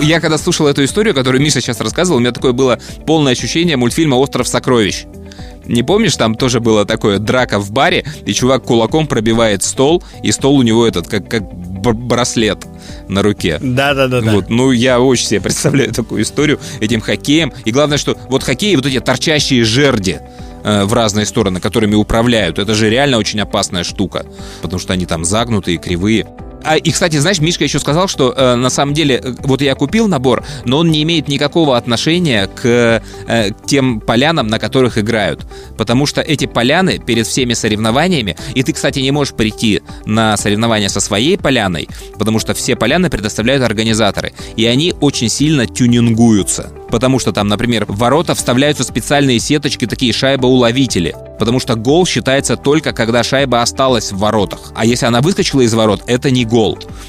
Я 0.00 0.20
когда 0.20 0.38
слушал 0.38 0.66
эту 0.66 0.84
историю, 0.84 1.14
которую 1.14 1.42
Миша 1.42 1.60
сейчас 1.60 1.80
рассказывал, 1.80 2.18
у 2.18 2.20
меня 2.20 2.32
такое 2.32 2.52
было 2.52 2.78
полное 3.06 3.32
ощущение 3.32 3.76
мультфильма 3.76 4.14
«Остров 4.14 4.46
сокровищ». 4.46 5.04
Не 5.64 5.82
помнишь, 5.82 6.16
там 6.16 6.34
тоже 6.34 6.60
было 6.60 6.84
такое 6.84 7.18
драка 7.18 7.58
в 7.58 7.72
баре, 7.72 8.04
и 8.24 8.32
чувак 8.32 8.64
кулаком 8.64 9.06
пробивает 9.06 9.62
стол, 9.62 10.02
и 10.22 10.32
стол 10.32 10.56
у 10.56 10.62
него 10.62 10.86
этот, 10.86 11.08
как, 11.08 11.28
как 11.28 11.42
браслет 11.94 12.66
на 13.08 13.22
руке. 13.22 13.58
Да, 13.60 13.94
да, 13.94 14.08
да. 14.08 14.20
Вот, 14.20 14.48
ну, 14.48 14.72
я 14.72 15.00
очень 15.00 15.26
себе 15.26 15.40
представляю 15.40 15.92
такую 15.92 16.22
историю 16.22 16.60
этим 16.80 17.00
хоккеем. 17.00 17.52
И 17.64 17.70
главное, 17.70 17.98
что 17.98 18.16
вот 18.28 18.42
хоккей, 18.42 18.76
вот 18.76 18.86
эти 18.86 19.00
торчащие 19.00 19.64
жерди 19.64 20.18
э, 20.64 20.84
в 20.84 20.92
разные 20.92 21.26
стороны, 21.26 21.60
которыми 21.60 21.94
управляют, 21.94 22.58
это 22.58 22.74
же 22.74 22.90
реально 22.90 23.18
очень 23.18 23.40
опасная 23.40 23.84
штука, 23.84 24.26
потому 24.62 24.80
что 24.80 24.92
они 24.92 25.06
там 25.06 25.24
загнутые, 25.24 25.78
кривые. 25.78 26.26
А, 26.66 26.76
и, 26.76 26.90
кстати, 26.90 27.16
знаешь, 27.16 27.38
Мишка 27.38 27.62
еще 27.62 27.78
сказал, 27.78 28.08
что 28.08 28.34
э, 28.36 28.56
на 28.56 28.70
самом 28.70 28.92
деле, 28.92 29.20
э, 29.22 29.34
вот 29.44 29.62
я 29.62 29.76
купил 29.76 30.08
набор, 30.08 30.44
но 30.64 30.78
он 30.78 30.90
не 30.90 31.00
имеет 31.04 31.28
никакого 31.28 31.76
отношения 31.76 32.48
к 32.48 33.02
э, 33.28 33.50
тем 33.66 34.00
полянам, 34.00 34.48
на 34.48 34.58
которых 34.58 34.98
играют. 34.98 35.46
Потому 35.78 36.06
что 36.06 36.20
эти 36.20 36.46
поляны 36.46 36.98
перед 36.98 37.28
всеми 37.28 37.54
соревнованиями, 37.54 38.36
и 38.54 38.64
ты, 38.64 38.72
кстати, 38.72 38.98
не 38.98 39.12
можешь 39.12 39.34
прийти 39.34 39.80
на 40.06 40.36
соревнования 40.36 40.88
со 40.88 40.98
своей 40.98 41.38
поляной, 41.38 41.88
потому 42.18 42.40
что 42.40 42.52
все 42.52 42.74
поляны 42.74 43.10
предоставляют 43.10 43.62
организаторы, 43.62 44.32
и 44.56 44.66
они 44.66 44.92
очень 45.00 45.28
сильно 45.28 45.68
тюнингуются. 45.68 46.72
Потому 46.90 47.18
что 47.18 47.32
там, 47.32 47.48
например, 47.48 47.84
в 47.86 47.96
ворота 47.98 48.34
вставляются 48.34 48.82
специальные 48.84 49.38
сеточки, 49.38 49.86
такие 49.86 50.12
шайбоуловители. 50.12 51.14
Потому 51.38 51.60
что 51.60 51.74
гол 51.74 52.06
считается 52.06 52.56
только, 52.56 52.92
когда 52.92 53.22
шайба 53.22 53.60
осталась 53.60 54.12
в 54.12 54.18
воротах. 54.18 54.72
А 54.74 54.86
если 54.86 55.06
она 55.06 55.20
выскочила 55.20 55.60
из 55.60 55.74
ворот, 55.74 56.02
это 56.06 56.30
не 56.30 56.44
гол. 56.44 56.55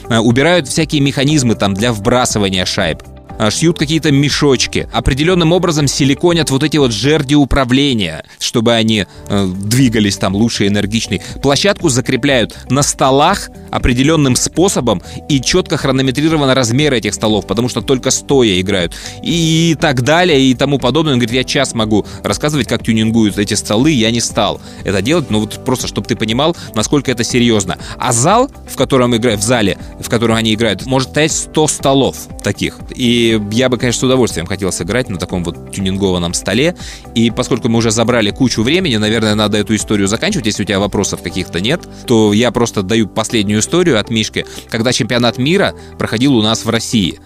Э, 0.09 0.17
Убирают 0.19 0.67
всякие 0.67 1.01
механизмы 1.01 1.55
там 1.55 1.73
для 1.73 1.93
вбрасывания 1.93 2.65
шайб 2.65 3.01
шьют 3.49 3.77
какие-то 3.77 4.11
мешочки, 4.11 4.87
определенным 4.91 5.51
образом 5.51 5.87
силиконят 5.87 6.49
вот 6.49 6.63
эти 6.63 6.77
вот 6.77 6.91
жерди 6.91 7.35
управления, 7.35 8.25
чтобы 8.39 8.73
они 8.73 9.05
э, 9.29 9.47
двигались 9.47 10.17
там 10.17 10.35
лучше 10.35 10.67
энергичней. 10.67 11.21
Площадку 11.41 11.89
закрепляют 11.89 12.55
на 12.69 12.81
столах 12.81 13.49
определенным 13.71 14.35
способом 14.35 15.01
и 15.29 15.41
четко 15.41 15.77
хронометрированы 15.77 16.53
размеры 16.53 16.97
этих 16.97 17.13
столов, 17.13 17.47
потому 17.47 17.69
что 17.69 17.81
только 17.81 18.11
стоя 18.11 18.59
играют. 18.59 18.95
И 19.23 19.75
так 19.79 20.01
далее, 20.01 20.41
и 20.41 20.53
тому 20.53 20.79
подобное. 20.79 21.13
Он 21.13 21.19
говорит, 21.19 21.35
я 21.35 21.43
час 21.43 21.73
могу 21.73 22.05
рассказывать, 22.23 22.67
как 22.67 22.83
тюнингуют 22.83 23.37
эти 23.37 23.53
столы, 23.53 23.91
я 23.91 24.11
не 24.11 24.21
стал 24.21 24.61
это 24.83 25.01
делать, 25.01 25.29
но 25.29 25.39
вот 25.39 25.63
просто, 25.65 25.87
чтобы 25.87 26.07
ты 26.07 26.15
понимал, 26.15 26.55
насколько 26.75 27.11
это 27.11 27.23
серьезно. 27.23 27.77
А 27.97 28.11
зал, 28.11 28.49
в 28.67 28.75
котором 28.75 29.15
играют, 29.15 29.41
в 29.41 29.43
зале, 29.43 29.77
в 29.99 30.09
котором 30.09 30.35
они 30.35 30.53
играют, 30.53 30.85
может 30.85 31.09
стоять 31.09 31.31
100 31.31 31.67
столов 31.67 32.17
таких. 32.43 32.77
И 32.95 33.26
я 33.51 33.69
бы, 33.69 33.77
конечно, 33.77 34.01
с 34.01 34.03
удовольствием 34.03 34.45
хотел 34.45 34.71
сыграть 34.71 35.09
на 35.09 35.17
таком 35.17 35.43
вот 35.43 35.71
тюнингованном 35.71 36.33
столе. 36.33 36.75
И 37.15 37.31
поскольку 37.31 37.69
мы 37.69 37.79
уже 37.79 37.91
забрали 37.91 38.31
кучу 38.31 38.63
времени, 38.63 38.97
наверное, 38.97 39.35
надо 39.35 39.57
эту 39.57 39.75
историю 39.75 40.07
заканчивать. 40.07 40.45
Если 40.45 40.63
у 40.63 40.65
тебя 40.65 40.79
вопросов 40.79 41.21
каких-то 41.21 41.59
нет, 41.59 41.87
то 42.05 42.33
я 42.33 42.51
просто 42.51 42.83
даю 42.83 43.07
последнюю 43.07 43.59
историю 43.59 43.99
от 43.99 44.09
Мишки, 44.09 44.45
когда 44.69 44.93
чемпионат 44.93 45.37
мира 45.37 45.73
проходил 45.97 46.35
у 46.35 46.41
нас 46.41 46.65
в 46.65 46.69
России 46.69 47.19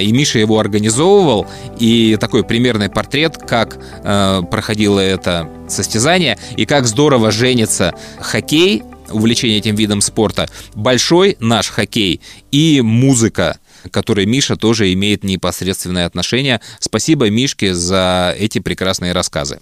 и 0.00 0.12
Миша 0.12 0.38
его 0.38 0.58
организовывал, 0.58 1.46
и 1.78 2.18
такой 2.20 2.44
примерный 2.44 2.90
портрет, 2.90 3.38
как 3.38 3.78
э, 4.04 4.42
проходило 4.50 5.00
это 5.00 5.48
состязание, 5.68 6.38
и 6.56 6.66
как 6.66 6.86
здорово 6.86 7.30
женится 7.30 7.94
хоккей, 8.20 8.82
увлечение 9.10 9.58
этим 9.58 9.74
видом 9.76 10.00
спорта, 10.00 10.48
большой 10.74 11.36
наш 11.40 11.68
хоккей 11.68 12.20
и 12.50 12.80
музыка 12.82 13.58
к 13.84 13.90
которой 13.90 14.26
Миша 14.26 14.56
тоже 14.56 14.92
имеет 14.92 15.24
непосредственное 15.24 16.06
отношение. 16.06 16.60
Спасибо 16.78 17.30
Мишке 17.30 17.74
за 17.74 18.34
эти 18.38 18.58
прекрасные 18.58 19.12
рассказы. 19.12 19.58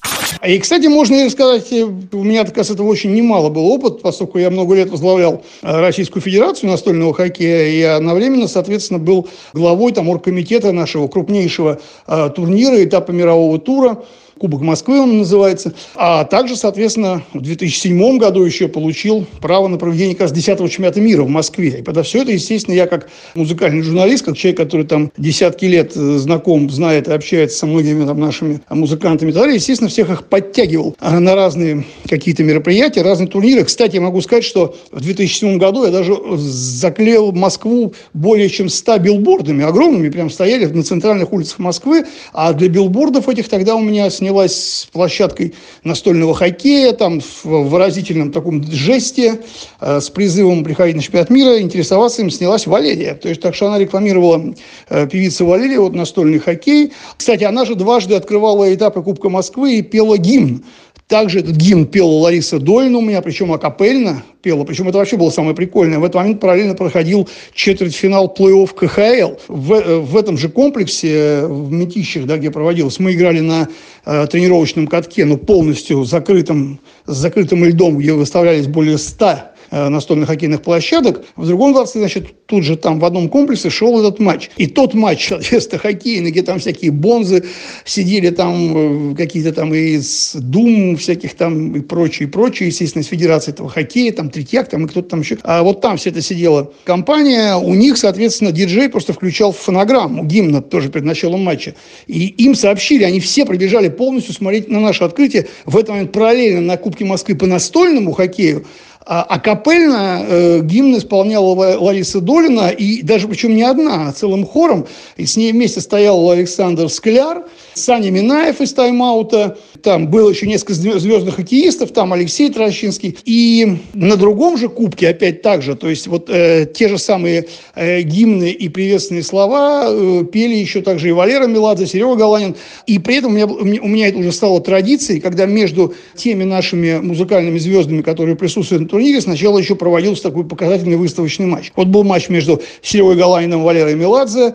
И, 0.46 0.58
кстати, 0.58 0.86
можно 0.86 1.28
сказать, 1.30 1.70
у 1.72 2.24
меня, 2.24 2.44
как 2.44 2.56
раз, 2.56 2.70
этого 2.70 2.88
очень 2.88 3.12
немало 3.14 3.48
был 3.48 3.66
опыт, 3.66 4.02
поскольку 4.02 4.38
я 4.38 4.50
много 4.50 4.74
лет 4.74 4.90
возглавлял 4.90 5.44
Российскую 5.62 6.22
Федерацию 6.22 6.70
настольного 6.70 7.14
хоккея 7.14 7.68
и 7.68 7.82
одновременно, 7.82 8.48
соответственно, 8.48 8.98
был 8.98 9.28
главой 9.52 9.92
там 9.92 10.08
оргкомитета 10.08 10.72
нашего 10.72 11.08
крупнейшего 11.08 11.80
э, 12.06 12.30
турнира, 12.34 12.82
этапа 12.82 13.12
мирового 13.12 13.58
тура. 13.58 13.98
Кубок 14.38 14.60
Москвы 14.60 15.00
он 15.00 15.18
называется. 15.18 15.72
А 15.94 16.24
также, 16.24 16.56
соответственно, 16.56 17.22
в 17.32 17.40
2007 17.40 18.18
году 18.18 18.44
еще 18.44 18.68
получил 18.68 19.26
право 19.40 19.68
на 19.68 19.78
проведение 19.78 20.14
как 20.14 20.22
раз 20.22 20.32
10 20.32 20.58
чемпионата 20.70 21.00
мира 21.00 21.22
в 21.22 21.28
Москве. 21.28 21.80
И 21.80 21.82
подо 21.82 22.02
все 22.02 22.22
это, 22.22 22.32
естественно, 22.32 22.74
я 22.74 22.86
как 22.86 23.08
музыкальный 23.34 23.82
журналист, 23.82 24.24
как 24.24 24.36
человек, 24.36 24.58
который 24.58 24.86
там 24.86 25.10
десятки 25.16 25.64
лет 25.64 25.92
э, 25.96 26.18
знаком, 26.18 26.70
знает 26.70 27.08
и 27.08 27.12
общается 27.12 27.58
со 27.58 27.66
многими 27.66 28.06
там 28.06 28.20
нашими 28.20 28.60
музыкантами 28.70 29.30
и 29.30 29.32
так 29.32 29.42
далее, 29.42 29.56
естественно, 29.56 29.90
всех 29.90 30.10
их 30.10 30.24
подтягивал 30.24 30.94
а, 31.00 31.18
на 31.18 31.34
разные 31.34 31.84
какие-то 32.08 32.44
мероприятия, 32.44 33.02
разные 33.02 33.28
турниры. 33.28 33.64
Кстати, 33.64 33.96
я 33.96 34.00
могу 34.00 34.20
сказать, 34.20 34.44
что 34.44 34.76
в 34.92 35.00
2007 35.00 35.58
году 35.58 35.84
я 35.84 35.90
даже 35.90 36.16
заклеил 36.36 37.32
Москву 37.32 37.92
более 38.14 38.48
чем 38.48 38.68
100 38.68 38.98
билбордами, 38.98 39.64
огромными, 39.64 40.08
прям 40.10 40.30
стояли 40.30 40.66
на 40.66 40.82
центральных 40.82 41.32
улицах 41.32 41.58
Москвы, 41.58 42.04
а 42.32 42.52
для 42.52 42.68
билбордов 42.68 43.28
этих 43.28 43.48
тогда 43.48 43.74
у 43.74 43.80
меня 43.80 44.08
снялось 44.10 44.27
снялась 44.28 44.80
с 44.80 44.86
площадкой 44.92 45.54
настольного 45.84 46.34
хоккея, 46.34 46.92
там 46.92 47.20
в 47.20 47.44
выразительном 47.44 48.30
таком 48.30 48.62
жесте, 48.70 49.40
э, 49.80 50.00
с 50.00 50.10
призывом 50.10 50.64
приходить 50.64 50.96
на 50.96 51.02
чемпионат 51.02 51.30
мира, 51.30 51.58
интересоваться 51.58 52.20
им 52.20 52.30
снялась 52.30 52.66
Валерия. 52.66 53.14
То 53.14 53.30
есть, 53.30 53.40
так 53.40 53.54
что 53.54 53.68
она 53.68 53.78
рекламировала 53.78 54.54
э, 54.90 55.06
певица 55.06 55.46
Валерия, 55.46 55.80
вот 55.80 55.94
настольный 55.94 56.40
хоккей. 56.40 56.92
Кстати, 57.16 57.44
она 57.44 57.64
же 57.64 57.74
дважды 57.74 58.16
открывала 58.16 58.72
этапы 58.74 59.02
Кубка 59.02 59.30
Москвы 59.30 59.76
и 59.76 59.82
пела 59.82 60.18
гимн. 60.18 60.62
Также 61.08 61.40
этот 61.40 61.56
гимн 61.56 61.86
пела 61.86 62.10
Лариса 62.10 62.58
Дольна 62.58 62.98
у 62.98 63.00
меня, 63.00 63.22
причем 63.22 63.50
акапельно 63.50 64.22
пела. 64.42 64.64
Причем 64.64 64.88
это 64.88 64.98
вообще 64.98 65.16
было 65.16 65.30
самое 65.30 65.56
прикольное. 65.56 65.98
В 65.98 66.04
этот 66.04 66.16
момент 66.16 66.38
параллельно 66.38 66.74
проходил 66.74 67.26
четвертьфинал 67.54 68.34
плей-офф 68.38 68.74
КХЛ. 68.74 69.36
В, 69.48 69.72
э, 69.72 69.98
в 70.00 70.14
этом 70.18 70.36
же 70.36 70.50
комплексе, 70.50 71.12
э, 71.14 71.46
в 71.46 71.72
Метищах, 71.72 72.26
да, 72.26 72.36
где 72.36 72.50
проводилось, 72.50 72.98
мы 72.98 73.14
играли 73.14 73.40
на 73.40 73.68
э, 74.04 74.26
тренировочном 74.30 74.86
катке, 74.86 75.24
но 75.24 75.38
полностью 75.38 76.04
закрытым, 76.04 76.78
с 77.06 77.16
закрытым 77.16 77.64
льдом, 77.64 77.96
где 77.96 78.12
выставлялись 78.12 78.66
более 78.66 78.98
100 78.98 79.26
Э, 79.26 79.57
настольных 79.70 80.28
хоккейных 80.28 80.62
площадок. 80.62 81.24
В 81.36 81.46
другом 81.46 81.72
дворце, 81.72 81.98
значит, 81.98 82.46
тут 82.46 82.64
же 82.64 82.76
там 82.76 82.98
в 83.00 83.04
одном 83.04 83.28
комплексе 83.28 83.70
шел 83.70 83.98
этот 84.00 84.18
матч. 84.18 84.50
И 84.56 84.66
тот 84.66 84.94
матч, 84.94 85.28
соответственно, 85.28 85.80
хоккейный, 85.80 86.30
где 86.30 86.42
там 86.42 86.58
всякие 86.58 86.90
бонзы 86.90 87.44
сидели 87.84 88.30
там, 88.30 89.12
э, 89.12 89.14
какие-то 89.16 89.52
там 89.52 89.74
из 89.74 90.34
Дум, 90.34 90.96
всяких 90.96 91.34
там 91.34 91.74
и 91.76 91.80
прочее, 91.80 92.28
и 92.28 92.30
прочее, 92.30 92.68
естественно, 92.68 93.02
из 93.02 93.08
Федерации 93.08 93.52
этого 93.52 93.68
хоккея, 93.68 94.12
там 94.12 94.30
Третьяк, 94.30 94.68
там 94.68 94.86
и 94.86 94.88
кто-то 94.88 95.08
там 95.10 95.20
еще. 95.20 95.38
А 95.42 95.62
вот 95.62 95.80
там 95.80 95.96
все 95.96 96.10
это 96.10 96.22
сидела 96.22 96.72
компания, 96.84 97.56
у 97.56 97.74
них, 97.74 97.98
соответственно, 97.98 98.52
диджей 98.52 98.88
просто 98.88 99.12
включал 99.12 99.52
фонограмму, 99.52 100.24
гимна 100.24 100.62
тоже 100.62 100.88
перед 100.88 101.04
началом 101.04 101.42
матча. 101.42 101.74
И 102.06 102.26
им 102.26 102.54
сообщили, 102.54 103.04
они 103.04 103.20
все 103.20 103.44
пробежали 103.44 103.88
полностью 103.88 104.34
смотреть 104.34 104.68
на 104.68 104.80
наше 104.80 105.04
открытие. 105.04 105.46
В 105.64 105.76
этот 105.76 105.90
момент 105.90 106.12
параллельно 106.12 106.60
на 106.60 106.76
Кубке 106.76 107.04
Москвы 107.04 107.34
по 107.34 107.46
настольному 107.46 108.12
хоккею 108.12 108.66
а, 109.06 109.22
а 109.22 109.38
капельно 109.40 110.24
э, 110.26 110.60
гимн 110.60 110.98
исполняла 110.98 111.54
Лариса 111.78 112.20
Долина, 112.20 112.68
и 112.68 113.02
даже 113.02 113.28
причем 113.28 113.56
не 113.56 113.62
одна, 113.62 114.08
а 114.08 114.12
целым 114.12 114.46
хором. 114.46 114.86
И 115.16 115.26
с 115.26 115.36
ней 115.36 115.52
вместе 115.52 115.80
стоял 115.80 116.30
Александр 116.30 116.88
Скляр, 116.88 117.44
Саня 117.74 118.10
Минаев 118.10 118.60
из 118.60 118.72
тайм-аута, 118.72 119.58
там 119.82 120.08
было 120.08 120.30
еще 120.30 120.46
несколько 120.46 120.74
звездных 120.74 121.36
хоккеистов, 121.36 121.92
там 121.92 122.12
Алексей 122.12 122.50
Трощинский. 122.50 123.16
И 123.24 123.78
на 123.94 124.16
другом 124.16 124.56
же 124.56 124.68
кубке 124.68 125.08
опять 125.08 125.42
так 125.42 125.62
же, 125.62 125.74
то 125.76 125.88
есть 125.88 126.06
вот 126.06 126.28
э, 126.28 126.66
те 126.72 126.88
же 126.88 126.98
самые 126.98 127.46
э, 127.74 128.02
гимны 128.02 128.50
и 128.50 128.68
приветственные 128.68 129.22
слова 129.22 129.86
э, 129.88 130.24
пели 130.30 130.54
еще 130.54 130.82
также 130.82 131.08
и 131.08 131.12
Валера 131.12 131.46
Меладзе, 131.46 131.86
Серега 131.86 132.16
Галанин. 132.16 132.56
И 132.86 132.98
при 132.98 133.16
этом 133.16 133.32
у 133.32 133.34
меня, 133.34 133.46
у 133.46 133.88
меня 133.88 134.08
это 134.08 134.18
уже 134.18 134.32
стало 134.32 134.60
традицией, 134.60 135.20
когда 135.20 135.46
между 135.46 135.94
теми 136.16 136.44
нашими 136.44 136.98
музыкальными 136.98 137.58
звездами, 137.58 138.02
которые 138.02 138.36
присутствуют 138.36 138.82
на 138.82 138.88
турнире 138.88 139.20
сначала 139.20 139.58
еще 139.58 139.74
проводился 139.74 140.24
такой 140.24 140.44
показательный 140.44 140.96
выставочный 140.96 141.46
матч. 141.46 141.72
Вот 141.76 141.88
был 141.88 142.04
матч 142.04 142.28
между 142.28 142.60
Серегой 142.82 143.16
Галаниным 143.16 143.60
и 143.60 143.64
Валерой 143.64 143.94
Меладзе, 143.94 144.54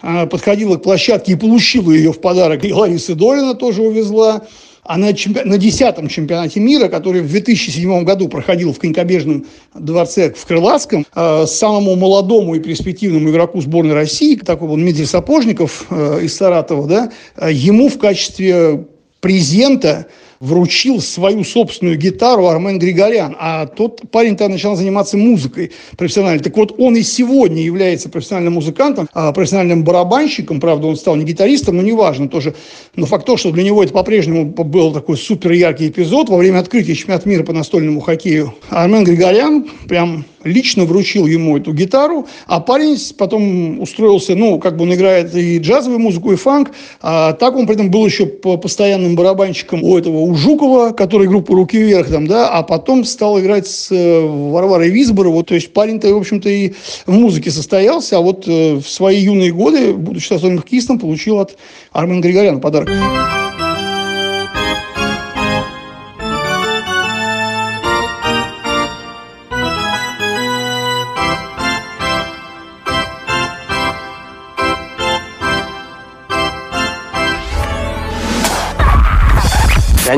подходила 0.00 0.76
к 0.76 0.82
площадке 0.82 1.32
и 1.32 1.36
получила 1.36 1.92
ее 1.92 2.12
в 2.12 2.20
подарок. 2.20 2.64
И 2.64 2.72
Лариса 2.72 3.14
Долина 3.14 3.54
тоже 3.54 3.82
увезла. 3.82 4.42
а 4.82 4.96
на, 4.96 5.12
чемпи... 5.12 5.42
на 5.44 5.54
10-м 5.54 6.08
чемпионате 6.08 6.58
мира, 6.60 6.88
который 6.88 7.22
в 7.22 7.30
2007 7.30 8.04
году 8.04 8.28
проходил 8.28 8.72
в 8.72 8.78
конькобежном 8.78 9.46
дворце 9.74 10.32
в 10.32 10.44
Крылатском, 10.46 11.06
э, 11.14 11.46
самому 11.46 11.96
молодому 11.96 12.54
и 12.54 12.60
перспективному 12.60 13.30
игроку 13.30 13.60
сборной 13.60 13.94
России, 13.94 14.36
такой 14.36 14.68
был 14.68 14.76
Дмитрий 14.76 15.06
Сапожников 15.06 15.86
э, 15.90 16.20
из 16.22 16.36
Саратова, 16.36 16.86
да, 16.88 17.12
э, 17.36 17.52
ему 17.52 17.88
в 17.88 17.98
качестве 17.98 18.86
презента 19.20 20.06
вручил 20.40 21.02
свою 21.02 21.44
собственную 21.44 21.98
гитару 21.98 22.46
Армен 22.46 22.78
Григорян, 22.78 23.36
а 23.38 23.66
тот 23.66 24.00
парень 24.10 24.36
тогда 24.36 24.54
начал 24.54 24.74
заниматься 24.74 25.18
музыкой 25.18 25.72
профессионально. 25.98 26.42
Так 26.42 26.56
вот, 26.56 26.74
он 26.78 26.96
и 26.96 27.02
сегодня 27.02 27.62
является 27.62 28.08
профессиональным 28.08 28.54
музыкантом, 28.54 29.06
а 29.12 29.32
профессиональным 29.32 29.84
барабанщиком, 29.84 30.58
правда, 30.58 30.86
он 30.86 30.96
стал 30.96 31.16
не 31.16 31.24
гитаристом, 31.24 31.76
но 31.76 31.82
неважно 31.82 32.28
тоже. 32.30 32.54
Но 32.96 33.04
факт 33.04 33.26
то, 33.26 33.36
что 33.36 33.50
для 33.50 33.62
него 33.62 33.84
это 33.84 33.92
по-прежнему 33.92 34.46
был 34.46 34.92
такой 34.94 35.18
супер 35.18 35.52
яркий 35.52 35.88
эпизод 35.88 36.30
во 36.30 36.38
время 36.38 36.60
открытия 36.60 36.94
чемпионата 36.94 37.28
мира 37.28 37.44
по 37.44 37.52
настольному 37.52 38.00
хоккею. 38.00 38.54
Армен 38.70 39.04
Григорян 39.04 39.68
прям 39.88 40.24
лично 40.44 40.84
вручил 40.84 41.26
ему 41.26 41.56
эту 41.56 41.72
гитару, 41.72 42.26
а 42.46 42.60
парень 42.60 42.96
потом 43.16 43.80
устроился, 43.80 44.34
ну, 44.34 44.58
как 44.58 44.76
бы 44.76 44.82
он 44.82 44.94
играет 44.94 45.34
и 45.34 45.58
джазовую 45.58 45.98
музыку, 45.98 46.32
и 46.32 46.36
фанк, 46.36 46.72
а 47.00 47.32
так 47.32 47.56
он 47.56 47.66
при 47.66 47.74
этом 47.74 47.90
был 47.90 48.06
еще 48.06 48.26
постоянным 48.26 49.16
барабанщиком 49.16 49.82
у 49.82 49.96
этого, 49.98 50.18
у 50.18 50.34
Жукова, 50.34 50.90
который 50.90 51.28
группа 51.28 51.54
«Руки 51.54 51.78
вверх», 51.78 52.08
там, 52.08 52.26
да, 52.26 52.48
а 52.48 52.62
потом 52.62 53.04
стал 53.04 53.40
играть 53.40 53.66
с 53.66 53.90
э, 53.90 54.20
Варварой 54.20 54.90
Визборовой, 54.90 55.44
то 55.44 55.54
есть 55.54 55.72
парень-то, 55.72 56.12
в 56.12 56.18
общем-то, 56.18 56.48
и 56.48 56.72
в 57.06 57.12
музыке 57.12 57.50
состоялся, 57.50 58.18
а 58.18 58.20
вот 58.20 58.46
э, 58.46 58.76
в 58.76 58.88
свои 58.88 59.20
юные 59.20 59.52
годы, 59.52 59.92
будучи 59.92 60.32
настольным 60.32 60.60
хоккеистом, 60.60 60.98
получил 60.98 61.38
от 61.38 61.56
Армена 61.92 62.20
Григоряна 62.20 62.60
подарок. 62.60 62.90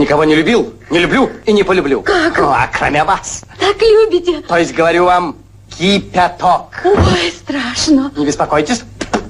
Никого 0.02 0.24
не 0.24 0.34
любил, 0.34 0.74
не 0.90 0.98
люблю 0.98 1.30
и 1.46 1.52
не 1.52 1.62
полюблю. 1.62 2.02
Как? 2.02 2.36
Ну, 2.38 2.48
а 2.48 2.68
кроме 2.72 3.04
вас. 3.04 3.44
Так 3.58 3.80
любите? 3.80 4.40
То 4.42 4.58
есть, 4.58 4.74
говорю 4.74 5.04
вам, 5.04 5.36
кипяток. 5.78 6.82
Ой, 6.84 7.32
страшно. 7.32 8.12
Не 8.16 8.26
беспокойтесь, 8.26 8.82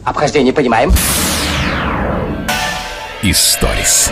обхождение 0.05 0.53
понимаем. 0.53 0.91
Историс. 3.23 4.11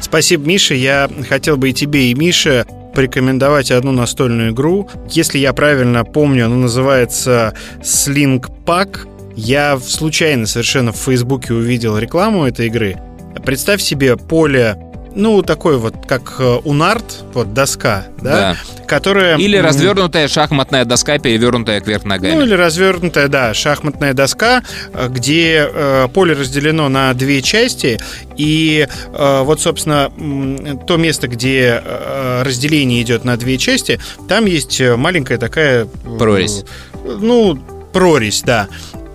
Спасибо, 0.00 0.46
Миша. 0.46 0.74
Я 0.74 1.08
хотел 1.28 1.56
бы 1.56 1.70
и 1.70 1.72
тебе, 1.72 2.10
и 2.10 2.14
Мише 2.14 2.66
порекомендовать 2.94 3.70
одну 3.70 3.92
настольную 3.92 4.52
игру. 4.52 4.88
Если 5.10 5.38
я 5.38 5.52
правильно 5.52 6.04
помню, 6.04 6.46
она 6.46 6.56
называется 6.56 7.54
Sling 7.80 8.44
Pack. 8.64 9.08
Я 9.34 9.78
случайно 9.78 10.46
совершенно 10.46 10.92
в 10.92 10.96
Фейсбуке 10.96 11.54
увидел 11.54 11.96
рекламу 11.98 12.46
этой 12.46 12.66
игры. 12.66 12.96
Представь 13.44 13.82
себе 13.82 14.16
поле 14.16 14.76
ну, 15.16 15.42
такой 15.42 15.78
вот, 15.78 15.94
как 16.06 16.36
э, 16.38 16.44
унарт, 16.64 17.24
вот 17.32 17.54
доска, 17.54 18.06
да, 18.20 18.54
да. 18.54 18.56
которая... 18.86 19.38
Или 19.38 19.56
развернутая 19.56 20.28
шахматная 20.28 20.84
доска, 20.84 21.18
перевернутая 21.18 21.80
кверх 21.80 22.04
ногами. 22.04 22.34
Ну, 22.34 22.42
или 22.42 22.54
развернутая, 22.54 23.28
да, 23.28 23.54
шахматная 23.54 24.12
доска, 24.12 24.62
э, 24.92 25.08
где 25.08 25.68
э, 25.72 26.08
поле 26.12 26.34
разделено 26.34 26.88
на 26.90 27.14
две 27.14 27.40
части, 27.40 27.98
и 28.36 28.86
э, 29.12 29.42
вот, 29.42 29.60
собственно, 29.60 30.12
то 30.86 30.98
место, 30.98 31.28
где 31.28 31.80
э, 31.82 32.42
разделение 32.44 33.00
идет 33.02 33.24
на 33.24 33.38
две 33.38 33.56
части, 33.56 33.98
там 34.28 34.44
есть 34.44 34.80
маленькая 34.80 35.38
такая... 35.38 35.86
Прорезь. 36.18 36.64
Ну, 37.04 37.58
прорезь, 37.92 38.42
да. 38.42 38.68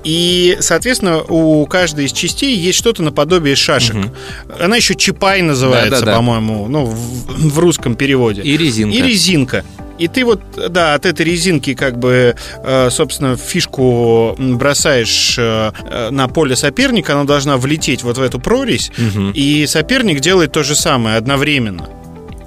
И, 0.03 0.57
соответственно, 0.61 1.21
у 1.21 1.65
каждой 1.67 2.05
из 2.05 2.13
частей 2.13 2.55
есть 2.55 2.77
что-то 2.77 3.03
наподобие 3.03 3.55
шашек. 3.55 3.97
Угу. 3.97 4.11
Она 4.59 4.77
еще 4.77 4.95
чипай 4.95 5.41
называется, 5.41 5.99
да, 5.99 5.99
да, 5.99 6.05
да. 6.07 6.15
по-моему, 6.15 6.67
ну, 6.67 6.85
в, 6.85 7.49
в 7.49 7.59
русском 7.59 7.95
переводе. 7.95 8.41
И 8.41 8.57
резинка. 8.57 8.97
И 8.97 9.01
резинка. 9.01 9.65
И 9.99 10.07
ты 10.07 10.25
вот, 10.25 10.41
да, 10.69 10.95
от 10.95 11.05
этой 11.05 11.23
резинки 11.23 11.75
как 11.75 11.99
бы, 11.99 12.35
э, 12.63 12.89
собственно, 12.89 13.37
фишку 13.37 14.35
бросаешь 14.39 15.35
э, 15.37 16.09
на 16.09 16.27
поле 16.27 16.55
соперника, 16.55 17.13
она 17.13 17.25
должна 17.25 17.57
влететь 17.57 18.01
вот 18.01 18.17
в 18.17 18.21
эту 18.23 18.39
прорезь, 18.39 18.91
угу. 18.97 19.29
и 19.35 19.67
соперник 19.67 20.19
делает 20.19 20.53
то 20.53 20.63
же 20.63 20.73
самое 20.73 21.17
одновременно. 21.17 21.87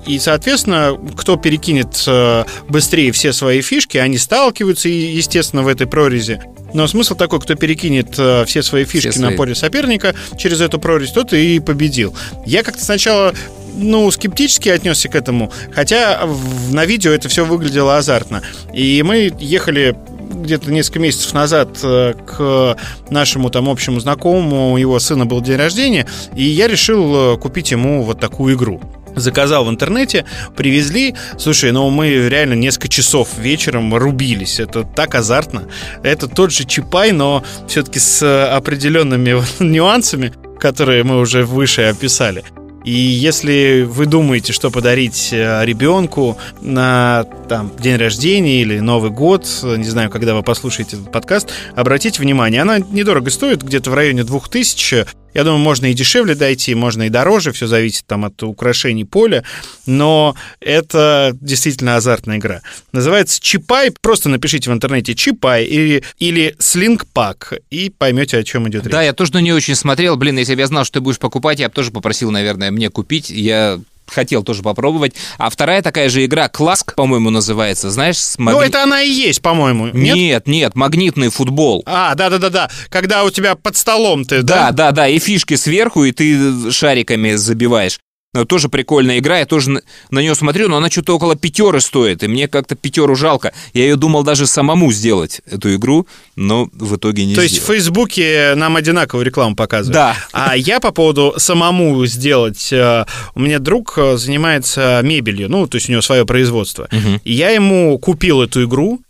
И, 0.05 0.19
соответственно, 0.19 0.99
кто 1.17 1.37
перекинет 1.37 2.03
э, 2.09 2.45
быстрее 2.69 3.13
все 3.13 3.33
свои 3.33 3.61
фишки, 3.61 3.99
они 3.99 4.19
сталкиваются, 4.19 4.89
естественно, 4.89 5.63
в 5.63 5.69
этой 5.69 5.87
прорези. 5.87 6.43
Но 6.75 6.89
смысл 6.89 7.15
такой, 7.15 7.41
кто 7.41 7.55
перекинет 7.55 8.19
э, 8.19 8.45
все 8.47 8.63
свои 8.63 8.85
фишки 8.85 9.11
все 9.11 9.21
свои. 9.21 9.31
на 9.31 9.37
поле 9.37 9.55
соперника 9.55 10.15
через 10.37 10.61
эту 10.61 10.79
прорезь, 10.79 11.13
тот 11.13 11.33
и 11.33 11.61
победил. 11.61 12.15
Я 12.45 12.63
как-то 12.63 12.85
сначала 12.85 13.33
ну, 13.77 14.11
скептически 14.11 14.69
отнесся 14.69 15.09
к 15.09 15.15
этому, 15.15 15.53
хотя 15.73 16.29
на 16.71 16.85
видео 16.85 17.13
это 17.13 17.29
все 17.29 17.45
выглядело 17.45 17.97
азартно. 17.97 18.43
И 18.73 19.03
мы 19.05 19.33
ехали 19.39 19.97
где-то 20.35 20.73
несколько 20.73 20.99
месяцев 20.99 21.33
назад 21.33 21.79
э, 21.85 22.15
к 22.27 22.77
нашему 23.09 23.51
там 23.51 23.69
общему 23.69 24.01
знакомому, 24.01 24.73
у 24.73 24.77
его 24.77 24.99
сына 24.99 25.27
был 25.27 25.41
день 25.41 25.57
рождения, 25.57 26.07
и 26.35 26.43
я 26.43 26.67
решил 26.67 27.39
купить 27.39 27.71
ему 27.71 28.03
вот 28.03 28.19
такую 28.19 28.57
игру 28.57 28.81
заказал 29.17 29.65
в 29.65 29.71
интернете, 29.71 30.25
привезли. 30.57 31.15
Слушай, 31.39 31.73
ну 31.73 31.91
мы 31.91 32.29
реально 32.29 32.55
несколько 32.55 32.89
часов 32.89 33.37
вечером 33.39 33.95
рубились. 33.95 34.61
Это 34.61 34.85
так 34.85 35.15
азартно. 35.15 35.69
Это 36.03 36.29
тот 36.29 36.53
же 36.53 36.65
Чипай, 36.65 37.13
но 37.13 37.45
все-таки 37.69 37.99
с 37.99 38.47
определенными 38.57 39.43
нюансами, 39.63 40.33
которые 40.59 41.05
мы 41.05 41.21
уже 41.21 41.45
выше 41.45 41.83
описали. 41.83 42.45
И 42.85 42.93
если 42.93 43.87
вы 43.89 44.05
думаете, 44.05 44.53
что 44.53 44.71
подарить 44.71 45.31
э, 45.33 45.65
ребенку 45.65 46.37
на 46.61 47.25
там, 47.49 47.73
день 47.79 47.97
рождения 47.97 48.61
или 48.61 48.79
Новый 48.79 49.11
год, 49.11 49.49
не 49.63 49.85
знаю, 49.85 50.11
когда 50.11 50.35
вы 50.35 50.43
послушаете 50.43 50.97
этот 50.97 51.11
подкаст, 51.11 51.51
обратите 51.75 52.21
внимание, 52.21 52.61
она 52.61 52.79
недорого 52.79 53.31
стоит, 53.31 53.63
где-то 53.63 53.91
в 53.91 53.95
районе 53.95 54.23
2000 54.23 55.07
я 55.35 55.45
думаю, 55.45 55.59
можно 55.59 55.87
и 55.87 55.95
дешевле 55.95 56.35
дойти, 56.35 56.75
можно 56.75 57.05
и 57.05 57.09
дороже, 57.09 57.53
все 57.53 57.67
зависит 57.67 58.07
там 58.07 58.25
от 58.25 58.43
украшений 58.43 59.05
поля, 59.05 59.45
но 59.87 60.37
это 60.61 61.37
действительно 61.41 61.97
азартная 61.97 62.39
игра. 62.39 62.63
Называется 62.93 63.41
Чипай, 63.41 63.91
просто 64.01 64.29
напишите 64.29 64.71
в 64.71 64.73
интернете 64.73 65.15
Чипай 65.15 65.65
или, 65.65 66.03
или 66.19 66.55
Слинг 66.59 67.07
Пак 67.13 67.53
и 67.71 67.91
поймете, 67.91 68.39
о 68.39 68.45
чем 68.45 68.69
идет 68.69 68.85
речь. 68.85 68.93
Да, 68.93 69.03
я 69.03 69.13
тоже 69.13 69.33
на 69.35 69.39
нее 69.39 69.55
очень 69.55 69.75
смотрел. 69.75 70.17
Блин, 70.17 70.39
если 70.39 70.55
бы 70.55 70.61
я 70.61 70.67
знал, 70.67 70.85
что 70.85 70.95
ты 70.95 71.01
будешь 71.01 71.19
покупать, 71.19 71.59
я 71.59 71.69
бы 71.69 71.75
тоже 71.75 71.91
попросил, 71.91 72.31
наверное, 72.31 72.71
мне 72.71 72.89
купить. 72.89 73.31
Я 73.31 73.81
хотел 74.07 74.43
тоже 74.43 74.63
попробовать. 74.63 75.15
А 75.39 75.51
вторая 75.51 75.83
такая 75.83 76.09
же 76.09 76.25
игра, 76.25 76.49
Класк, 76.49 76.95
по-моему, 76.95 77.31
называется, 77.31 77.91
знаешь? 77.91 78.19
С 78.19 78.39
магни... 78.39 78.61
Ну, 78.61 78.67
это 78.67 78.83
она 78.83 79.03
и 79.03 79.11
есть, 79.11 79.43
по-моему. 79.43 79.87
Нет? 79.89 80.15
нет, 80.17 80.47
нет, 80.47 80.75
магнитный 80.75 81.29
футбол. 81.29 81.83
А, 81.87 82.15
да-да-да-да, 82.15 82.71
когда 82.89 83.25
у 83.25 83.31
тебя 83.31 83.55
под 83.55 83.77
столом 83.77 84.25
ты, 84.25 84.43
да? 84.43 84.67
Да, 84.67 84.73
да, 84.73 84.91
да, 84.93 85.09
и 85.09 85.19
фишки 85.19 85.55
сверху, 85.55 86.05
и 86.05 86.13
ты 86.13 86.71
шариками 86.71 87.35
забиваешь. 87.35 87.99
Ну, 88.35 88.45
тоже 88.45 88.69
прикольная 88.69 89.21
игра, 89.21 89.39
я 89.39 89.47
тоже 89.47 89.81
на, 90.11 90.19
нее 90.19 90.35
смотрю, 90.35 90.69
но 90.69 90.77
она 90.77 90.91
что-то 90.91 91.15
около 91.15 91.37
пятеры 91.37 91.81
стоит, 91.81 92.25
и 92.25 92.27
мне 92.27 92.49
как-то 92.49 92.75
пятеру 92.75 93.15
жалко. 93.15 93.53
Я 93.73 93.85
ее 93.85 93.95
думал 93.95 94.25
даже 94.25 94.49
самому 94.49 94.91
сделать, 94.91 95.41
эту 95.49 95.73
игру, 95.77 96.09
но 96.35 96.69
в 96.73 96.97
итоге 96.97 97.27
не 97.27 97.37
То 97.37 97.47
сделал. 97.47 97.55
есть 97.55 97.63
в 97.63 97.67
Фейсбуке 97.73 98.55
нам 98.57 98.75
одинаковую 98.75 99.25
рекламу 99.25 99.55
показывают? 99.55 99.95
Да. 99.95 100.17
А 100.33 100.57
я 100.57 100.81
по 100.81 100.91
поводу 100.91 101.35
самому 101.37 102.05
сделать, 102.07 102.73
э, 102.73 103.05
у 103.37 103.41
меня 103.41 103.61
друг 103.61 103.95
э, 103.99 104.17
занимается 104.17 105.01
мебелью, 105.05 105.49
ну, 105.49 105.69
то 105.69 105.77
есть 105.77 105.89
у 105.89 105.93
него 105.93 106.03
свое 106.03 106.27
производство. 106.27 106.89
Угу. 106.91 107.21
И 107.23 107.33
я 107.33 107.51
ему 107.51 107.97
купил 108.01 108.43
эту 108.43 108.65
игру, 108.65 109.01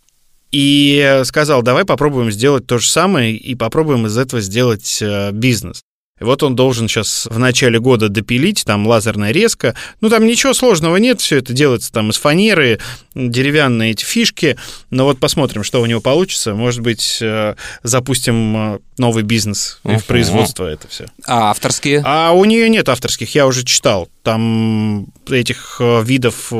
и 0.53 1.22
сказал, 1.25 1.62
давай 1.62 1.85
попробуем 1.85 2.31
сделать 2.31 2.64
то 2.66 2.79
же 2.79 2.89
самое 2.89 3.35
и 3.35 3.57
попробуем 3.57 4.07
из 4.07 4.16
этого 4.16 4.41
сделать 4.41 4.99
э, 5.03 5.33
бизнес. 5.33 5.83
Вот 6.21 6.45
он 6.45 6.55
должен 6.55 6.87
сейчас 6.87 7.27
в 7.29 7.41
начале 7.41 7.81
года 7.81 8.09
допилить, 8.09 8.65
там 8.65 8.87
лазерная 8.87 9.33
резка. 9.33 9.75
Ну, 10.01 10.09
там 10.09 10.25
ничего 10.27 10.55
сложного 10.55 10.97
нет, 10.99 11.21
все 11.21 11.39
это 11.39 11.53
делается 11.53 11.91
там 11.91 12.11
из 12.11 12.19
фанеры, 12.19 12.79
деревянные 13.17 13.91
эти 13.91 14.05
фишки. 14.05 14.57
Но 14.91 15.07
вот 15.07 15.19
посмотрим, 15.19 15.65
что 15.65 15.83
у 15.83 15.87
него 15.87 16.01
получится. 16.01 16.55
Может 16.55 16.83
быть, 16.83 17.19
э, 17.21 17.57
запустим 17.83 18.57
э, 18.57 18.79
новый 18.97 19.25
бизнес 19.25 19.81
uh-huh. 19.83 19.99
в 19.99 20.05
производство 20.05 20.67
это 20.67 20.87
все. 20.87 21.07
А 21.27 21.51
авторские? 21.51 22.01
А 22.05 22.31
у 22.31 22.45
нее 22.45 22.69
нет 22.69 22.89
авторских, 22.89 23.35
я 23.35 23.49
уже 23.49 23.65
читал. 23.65 24.09
Там 24.23 25.09
этих 25.29 25.79
э, 25.81 26.03
видов 26.05 26.53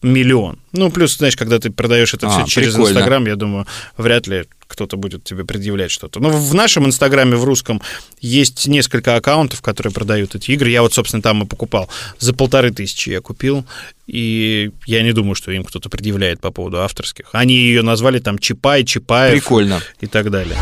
миллион. 0.00 0.61
Ну, 0.72 0.90
плюс, 0.90 1.16
знаешь, 1.16 1.36
когда 1.36 1.58
ты 1.58 1.70
продаешь 1.70 2.14
это 2.14 2.26
А, 2.28 2.30
все 2.30 2.46
через 2.46 2.68
прикольно. 2.74 2.88
Инстаграм, 2.94 3.26
я 3.26 3.36
думаю, 3.36 3.66
вряд 3.96 4.26
ли 4.26 4.46
кто-то 4.66 4.96
будет 4.96 5.22
тебе 5.22 5.44
предъявлять 5.44 5.90
что-то. 5.90 6.18
Но 6.18 6.30
в 6.30 6.54
нашем 6.54 6.86
Инстаграме, 6.86 7.36
в 7.36 7.44
русском, 7.44 7.82
есть 8.20 8.66
несколько 8.66 9.16
аккаунтов, 9.16 9.60
которые 9.60 9.92
продают 9.92 10.34
эти 10.34 10.52
игры. 10.52 10.70
Я 10.70 10.80
вот, 10.80 10.94
собственно, 10.94 11.22
там 11.22 11.42
и 11.42 11.46
покупал. 11.46 11.90
За 12.18 12.32
полторы 12.32 12.70
тысячи 12.70 13.10
я 13.10 13.20
купил, 13.20 13.66
и 14.06 14.70
я 14.86 15.02
не 15.02 15.12
думаю, 15.12 15.34
что 15.34 15.52
им 15.52 15.62
кто-то 15.64 15.90
предъявляет 15.90 16.40
по 16.40 16.50
поводу 16.50 16.80
авторских. 16.80 17.28
Они 17.32 17.54
ее 17.54 17.82
назвали 17.82 18.18
там 18.18 18.38
Чапай, 18.38 18.84
Чапаев 18.84 19.32
Прикольно. 19.32 19.80
и 20.00 20.06
так 20.06 20.30
далее. 20.30 20.56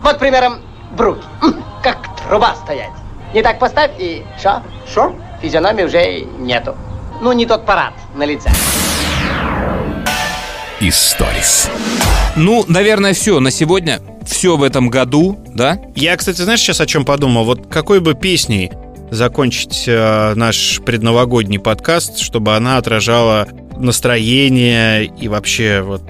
Вот 0.00 0.18
примером 0.18 0.60
Брук. 0.96 1.18
Как 1.82 1.98
труба 2.28 2.54
стоять. 2.56 2.92
Не 3.34 3.42
так 3.42 3.58
поставь 3.58 3.92
и... 3.98 4.22
Шо? 4.42 4.62
Шо? 4.92 5.14
Физиономии 5.42 5.84
уже 5.84 6.20
нету. 6.38 6.76
Ну, 7.20 7.32
не 7.32 7.46
тот 7.46 7.64
парад 7.66 7.94
на 8.14 8.24
лице. 8.24 8.50
Историс. 10.80 11.70
Ну, 12.36 12.64
наверное, 12.68 13.14
все 13.14 13.40
на 13.40 13.50
сегодня. 13.50 14.00
Все 14.26 14.56
в 14.56 14.62
этом 14.62 14.90
году, 14.90 15.38
да? 15.54 15.78
Я, 15.94 16.16
кстати, 16.16 16.42
знаешь, 16.42 16.60
сейчас 16.60 16.80
о 16.80 16.86
чем 16.86 17.04
подумал? 17.04 17.44
Вот 17.44 17.66
какой 17.68 18.00
бы 18.00 18.14
песней 18.14 18.72
закончить 19.10 19.84
э, 19.86 20.34
наш 20.34 20.80
предновогодний 20.84 21.58
подкаст, 21.58 22.18
чтобы 22.18 22.56
она 22.56 22.76
отражала 22.76 23.48
настроение 23.76 25.04
и 25.04 25.28
вообще 25.28 25.82
вот 25.82 26.02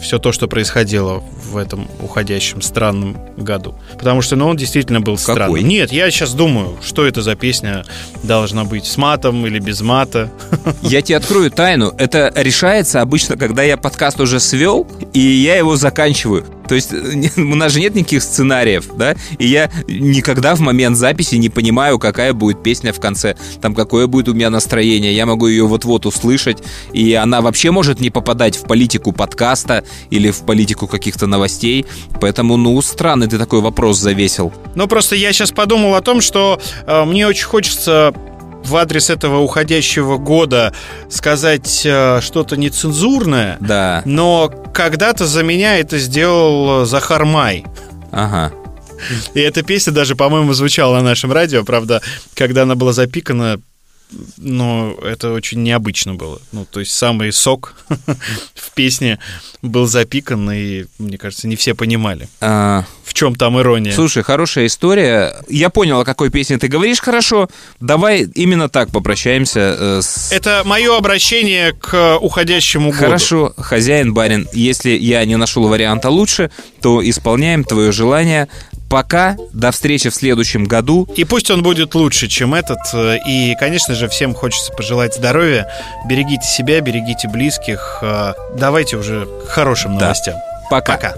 все 0.00 0.18
то, 0.18 0.32
что 0.32 0.48
происходило 0.48 1.22
в 1.50 1.56
этом 1.56 1.88
уходящем 2.00 2.62
странном 2.62 3.16
году. 3.36 3.74
Потому 3.98 4.22
что, 4.22 4.36
ну, 4.36 4.48
он 4.48 4.56
действительно 4.56 5.00
был 5.00 5.16
Какой? 5.16 5.34
странный. 5.34 5.62
Нет, 5.62 5.92
я 5.92 6.10
сейчас 6.10 6.34
думаю, 6.34 6.76
что 6.82 7.06
это 7.06 7.22
за 7.22 7.34
песня 7.34 7.84
должна 8.22 8.64
быть, 8.64 8.84
с 8.84 8.96
матом 8.96 9.46
или 9.46 9.58
без 9.58 9.80
мата. 9.80 10.30
Я 10.82 11.02
тебе 11.02 11.16
открою 11.16 11.50
тайну. 11.50 11.92
Это 11.98 12.32
решается 12.36 13.00
обычно, 13.00 13.36
когда 13.36 13.62
я 13.62 13.76
подкаст 13.76 14.20
уже 14.20 14.40
свел, 14.40 14.86
и 15.12 15.20
я 15.20 15.56
его 15.56 15.76
заканчиваю. 15.76 16.44
То 16.70 16.76
есть 16.76 16.92
э, 16.92 17.30
у 17.36 17.56
нас 17.56 17.72
же 17.72 17.80
нет 17.80 17.96
никаких 17.96 18.22
сценариев, 18.22 18.94
да? 18.96 19.16
И 19.38 19.48
я 19.48 19.72
никогда 19.88 20.54
в 20.54 20.60
момент 20.60 20.96
записи 20.96 21.34
не 21.34 21.48
понимаю, 21.48 21.98
какая 21.98 22.32
будет 22.32 22.62
песня 22.62 22.92
в 22.92 23.00
конце, 23.00 23.34
там 23.60 23.74
какое 23.74 24.06
будет 24.06 24.28
у 24.28 24.34
меня 24.34 24.50
настроение. 24.50 25.12
Я 25.12 25.26
могу 25.26 25.48
ее 25.48 25.66
вот-вот 25.66 26.06
услышать, 26.06 26.58
и 26.92 27.12
она 27.14 27.40
вообще 27.40 27.72
может 27.72 27.98
не 27.98 28.10
попадать 28.10 28.54
в 28.54 28.68
политику 28.68 29.10
подкаста 29.10 29.82
или 30.10 30.30
в 30.30 30.46
политику 30.46 30.86
каких-то 30.86 31.26
новостей. 31.26 31.86
Поэтому, 32.20 32.56
ну, 32.56 32.80
странный 32.82 33.26
ты 33.26 33.36
такой 33.36 33.60
вопрос 33.60 33.98
завесил. 33.98 34.52
Ну, 34.76 34.86
просто 34.86 35.16
я 35.16 35.32
сейчас 35.32 35.50
подумал 35.50 35.96
о 35.96 36.02
том, 36.02 36.20
что 36.20 36.60
э, 36.86 37.04
мне 37.04 37.26
очень 37.26 37.46
хочется 37.46 38.14
в 38.64 38.76
адрес 38.76 39.10
этого 39.10 39.38
уходящего 39.38 40.16
года 40.18 40.72
сказать 41.08 41.82
э, 41.84 42.20
что-то 42.20 42.56
нецензурное, 42.56 43.56
Да, 43.60 44.02
но 44.04 44.52
когда-то 44.72 45.26
за 45.26 45.42
меня 45.42 45.78
это 45.78 45.98
сделал 45.98 46.82
э, 46.82 46.86
Захар 46.86 47.24
Май. 47.24 47.64
ага. 48.12 48.52
И 49.32 49.40
эта 49.40 49.62
песня 49.62 49.92
даже, 49.94 50.14
по-моему, 50.14 50.52
звучала 50.52 50.96
на 50.96 51.02
нашем 51.02 51.32
радио. 51.32 51.64
Правда, 51.64 52.02
когда 52.34 52.62
она 52.62 52.74
была 52.74 52.92
запикана, 52.92 53.58
но 54.36 54.96
это 55.02 55.32
очень 55.32 55.62
необычно 55.62 56.14
было. 56.14 56.40
Ну, 56.52 56.66
то 56.70 56.80
есть 56.80 56.92
самый 56.92 57.32
сок 57.32 57.74
в 58.54 58.72
песне 58.74 59.18
был 59.62 59.86
запикан, 59.86 60.50
и, 60.50 60.84
мне 60.98 61.18
кажется, 61.18 61.46
не 61.46 61.56
все 61.56 61.74
понимали, 61.74 62.28
А, 62.40 62.84
в 63.04 63.14
чем 63.14 63.34
там 63.34 63.58
ирония. 63.58 63.92
Слушай, 63.92 64.22
хорошая 64.22 64.66
история. 64.66 65.34
Я 65.48 65.70
понял, 65.70 66.00
о 66.00 66.04
какой 66.04 66.30
песне 66.30 66.58
ты 66.58 66.68
говоришь 66.68 67.00
хорошо. 67.00 67.48
Давай 67.80 68.22
именно 68.34 68.68
так 68.68 68.90
попрощаемся 68.90 69.76
э, 69.78 70.00
с... 70.02 70.32
Это 70.32 70.62
мое 70.64 70.96
обращение 70.96 71.72
к 71.72 72.18
уходящему 72.18 72.90
году. 72.90 73.04
Хорошо, 73.04 73.54
хозяин, 73.56 74.14
барин, 74.14 74.48
если 74.52 74.90
я 74.90 75.24
не 75.24 75.36
нашел 75.36 75.68
варианта 75.68 76.10
лучше, 76.10 76.50
то 76.80 77.06
исполняем 77.08 77.64
твое 77.64 77.92
желание. 77.92 78.48
Пока, 78.90 79.36
до 79.52 79.70
встречи 79.70 80.10
в 80.10 80.14
следующем 80.16 80.64
году. 80.64 81.06
И 81.16 81.24
пусть 81.24 81.48
он 81.50 81.62
будет 81.62 81.94
лучше, 81.94 82.26
чем 82.26 82.54
этот. 82.54 82.80
И, 83.26 83.56
конечно 83.60 83.94
же, 83.94 84.08
всем 84.08 84.34
хочется 84.34 84.72
пожелать 84.72 85.14
здоровья. 85.14 85.70
Берегите 86.08 86.44
себя, 86.46 86.80
берегите 86.80 87.28
близких. 87.28 88.00
Э, 88.02 88.32
Давайте 88.56 88.96
уже 88.96 89.26
к 89.46 89.48
хорошим 89.48 89.96
Да. 89.96 90.06
новостям. 90.06 90.34
Пока. 90.70 90.94
Пока. 90.94 91.14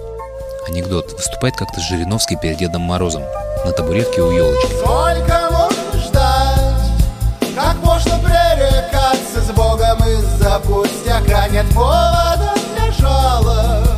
Анекдот. 0.68 1.12
Выступает 1.14 1.57
как-то 1.57 1.81
Жириновский 1.81 2.37
перед 2.37 2.59
Дедом 2.59 2.83
Морозом 2.83 3.23
на 3.64 3.73
табуретке 3.73 4.20
у 4.20 4.31
елочки. 4.31 4.70
Сколько 4.79 5.49
можно 5.51 5.99
ждать? 6.07 7.57
Как 7.57 7.77
можно 7.83 8.18
пререкаться 8.18 9.41
с 9.41 9.51
Богом 9.51 9.99
из-за 10.09 10.59
пустяка? 10.61 11.49
Нет 11.49 11.66
повода 11.75 12.53
для 12.77 12.93
жалоб, 12.93 13.89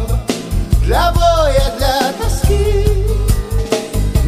для 0.85 1.13
боя. 1.13 1.74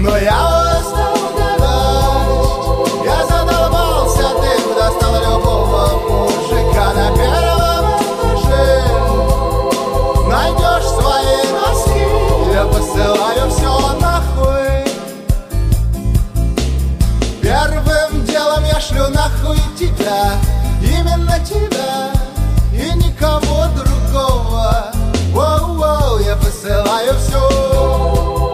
Но 0.06 0.16
я 0.18 0.38
устал 0.78 1.16
гадать, 1.36 2.30
я 3.04 3.26
задолбался, 3.26 4.26
ты 4.40 4.52
достал 4.76 5.14
любого 5.20 5.82
мужика 6.08 6.86
на 6.94 7.06
первом 7.16 7.84
этаже. 7.98 8.68
Найдешь 10.28 10.88
свои 10.94 11.38
носки, 11.58 12.06
я 12.54 12.64
посылаю 12.66 13.50
все 13.50 13.72
нахуй. 14.00 14.84
Первым 17.42 18.24
делом 18.26 18.64
я 18.64 18.80
шлю 18.80 19.08
нахуй 19.08 19.58
тебя, 19.76 20.34
именно 20.82 21.36
тебя 21.44 22.12
и 22.72 22.92
никого 22.94 23.66
другого. 23.74 24.92
Воу-воу, 25.34 26.20
я 26.24 26.36
посылаю 26.36 27.14
все. 27.18 28.45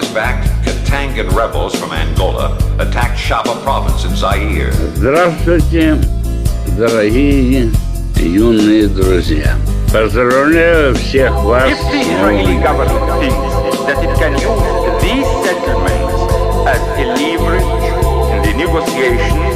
Communist-backed 0.00 0.48
Katangan 0.64 1.34
rebels 1.36 1.74
from 1.78 1.92
Angola 1.92 2.56
attacked 2.78 3.18
Shaba 3.18 3.62
province 3.62 4.04
in 4.04 4.16
Zaire. 4.16 4.72
Здравствуйте, 4.94 5.98
дорогие 6.76 7.70
юные 8.16 8.88
друзья. 8.88 9.56
Поздравляю 9.92 10.94
всех 10.94 11.32
вас 11.42 11.68
If 11.68 11.78
the 11.90 12.00
Israeli 12.00 12.62
government 12.62 13.20
thinks 13.20 13.54
that 13.86 13.98
it 14.02 14.16
can 14.18 14.32
use 14.38 15.02
these 15.02 15.26
settlements 15.44 16.14
as 16.66 16.80
a 16.96 17.06
leverage 17.18 17.62
in 18.32 18.42
the 18.42 18.52
negotiations, 18.56 19.54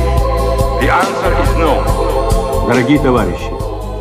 the 0.80 0.90
answer 0.90 1.32
is 1.42 1.56
no. 1.58 2.66
Дорогие 2.66 2.98
товарищи, 2.98 3.50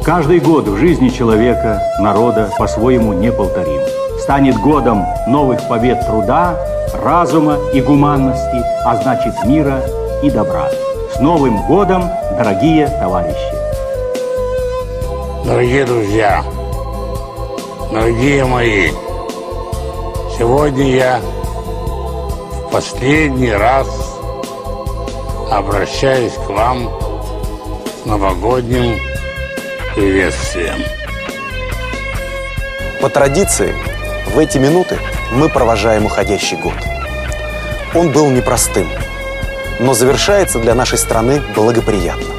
каждый 0.04 0.40
год 0.40 0.68
в 0.68 0.78
жизни 0.78 1.10
человека, 1.10 1.82
народа 2.00 2.50
по-своему 2.58 3.14
неповторим. 3.14 4.03
Станет 4.24 4.56
годом 4.56 5.06
новых 5.28 5.68
побед 5.68 6.08
труда, 6.08 6.56
разума 6.94 7.58
и 7.74 7.82
гуманности, 7.82 8.64
а 8.86 8.96
значит 8.96 9.34
мира 9.44 9.82
и 10.24 10.32
добра. 10.32 10.70
С 11.14 11.20
Новым 11.20 11.68
годом, 11.68 12.10
дорогие 12.38 12.88
товарищи! 12.88 13.38
Дорогие 15.46 15.84
друзья, 15.84 16.42
дорогие 17.92 18.46
мои, 18.46 18.92
сегодня 20.38 20.96
я 20.96 21.20
в 21.20 22.72
последний 22.72 23.52
раз 23.52 23.88
обращаюсь 25.52 26.34
к 26.48 26.50
вам 26.50 26.90
с 28.02 28.06
новогодним 28.06 28.98
приветствием. 29.94 30.82
По 33.02 33.10
традиции, 33.10 33.76
в 34.34 34.40
эти 34.40 34.58
минуты 34.58 34.98
мы 35.32 35.48
провожаем 35.48 36.06
уходящий 36.06 36.58
год. 36.58 36.74
Он 37.94 38.12
был 38.12 38.30
непростым, 38.32 38.88
но 39.80 39.94
завершается 39.94 40.58
для 40.60 40.74
нашей 40.74 40.98
страны 40.98 41.42
благоприятно. 41.56 42.34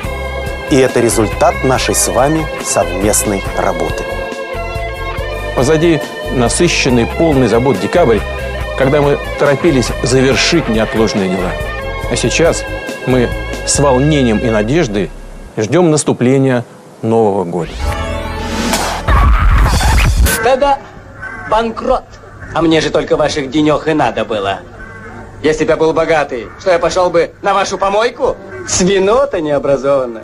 И 0.71 0.77
это 0.77 0.99
результат 0.99 1.63
нашей 1.63 1.95
с 1.95 2.09
вами 2.09 2.45
совместной 2.65 3.43
работы. 3.57 4.03
Позади 5.55 6.01
насыщенный, 6.33 7.07
полный 7.07 7.47
забот 7.47 7.79
декабрь, 7.79 8.19
когда 8.77 9.01
мы 9.01 9.19
торопились 9.39 9.91
завершить 10.03 10.69
неотложные 10.69 11.29
дела. 11.29 11.53
А 12.11 12.17
сейчас 12.17 12.65
мы 13.07 13.29
с 13.67 13.79
волнением 13.79 14.39
и 14.39 14.51
надеждой 14.51 15.11
ждем 15.57 15.93
наступления 15.93 16.65
Нового 17.03 17.45
года. 17.45 17.71
Да-да, 20.43 20.79
банкрот. 21.55 22.03
А 22.53 22.63
мне 22.63 22.81
же 22.81 22.91
только 22.91 23.17
ваших 23.17 23.49
денег 23.49 23.87
и 23.87 23.95
надо 23.95 24.25
было. 24.25 24.59
Если 25.41 25.65
бы 25.65 25.71
я 25.71 25.77
был 25.77 25.93
богатый, 25.93 26.49
что 26.59 26.73
я 26.73 26.81
пошел 26.81 27.11
бы 27.11 27.31
на 27.43 27.55
вашу 27.55 27.79
помойку? 27.79 28.37
Свинота 28.67 29.41
необразованная. 29.41 30.23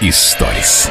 Историс. 0.00 0.90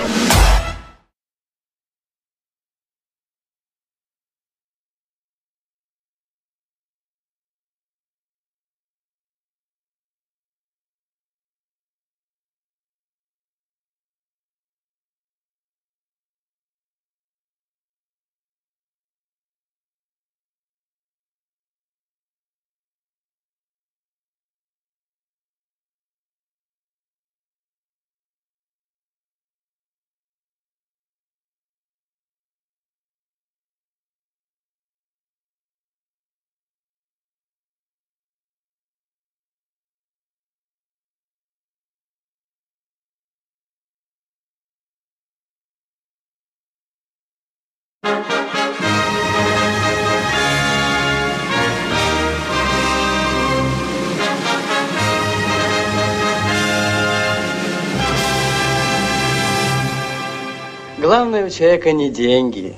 Главное 61.08 61.46
у 61.46 61.50
человека 61.50 61.94
не 61.94 62.10
деньги, 62.10 62.76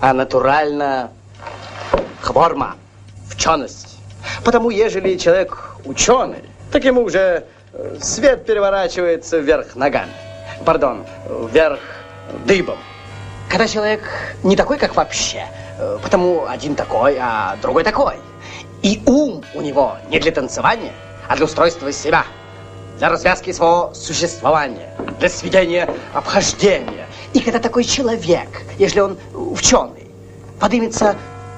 а 0.00 0.12
натурально 0.12 1.10
хворма, 2.20 2.76
ученость. 3.32 3.98
Потому, 4.44 4.70
ежели 4.70 5.16
человек 5.16 5.74
ученый, 5.84 6.44
так 6.70 6.84
ему 6.84 7.02
уже 7.02 7.44
э, 7.72 7.96
свет 8.00 8.46
переворачивается 8.46 9.38
вверх 9.38 9.74
ногами. 9.74 10.12
Пардон, 10.64 11.04
вверх 11.50 11.80
дыбом. 12.46 12.78
Когда 13.54 13.68
человек 13.68 14.02
не 14.42 14.56
такой, 14.56 14.78
как 14.78 14.96
вообще, 14.96 15.46
э, 15.78 15.98
потому 16.02 16.44
один 16.48 16.74
такой, 16.74 17.16
а 17.20 17.56
другой 17.62 17.84
такой. 17.84 18.16
И 18.82 19.00
ум 19.06 19.44
у 19.54 19.60
него 19.60 19.96
не 20.10 20.18
для 20.18 20.32
танцевания, 20.32 20.90
а 21.28 21.36
для 21.36 21.44
устройства 21.44 21.92
себя, 21.92 22.24
для 22.98 23.10
развязки 23.10 23.52
своего 23.52 23.94
существования, 23.94 24.92
для 25.20 25.28
сведения 25.28 25.88
обхождения. 26.14 27.06
И 27.32 27.38
когда 27.38 27.60
такой 27.60 27.84
человек, 27.84 28.48
если 28.76 28.98
он 28.98 29.16
ученый, 29.32 30.10
поднимется 30.58 31.14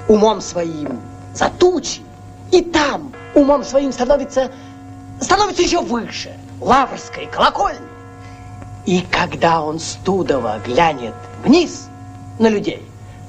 умом 0.07 0.43
своим 0.43 1.01
за 1.33 1.49
тучи, 1.49 2.03
и 2.53 2.61
там 2.61 3.11
умом 3.33 3.65
своим 3.65 3.91
становится, 3.91 4.53
становится 5.23 5.63
еще 5.63 5.81
выше, 5.81 6.31
лаврской 6.61 7.25
колокольни. 7.25 7.81
И 8.85 9.01
когда 9.11 9.63
он 9.63 9.81
студово 9.81 10.61
глянет 10.63 11.15
вниз 11.43 11.86
на 12.39 12.49
людей, 12.49 12.83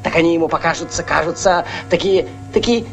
так 0.03 0.15
они 0.15 0.33
ему 0.33 0.47
покажутся, 0.47 1.03
кажутся 1.03 1.65
такие, 1.89 2.27
такие 2.53 2.85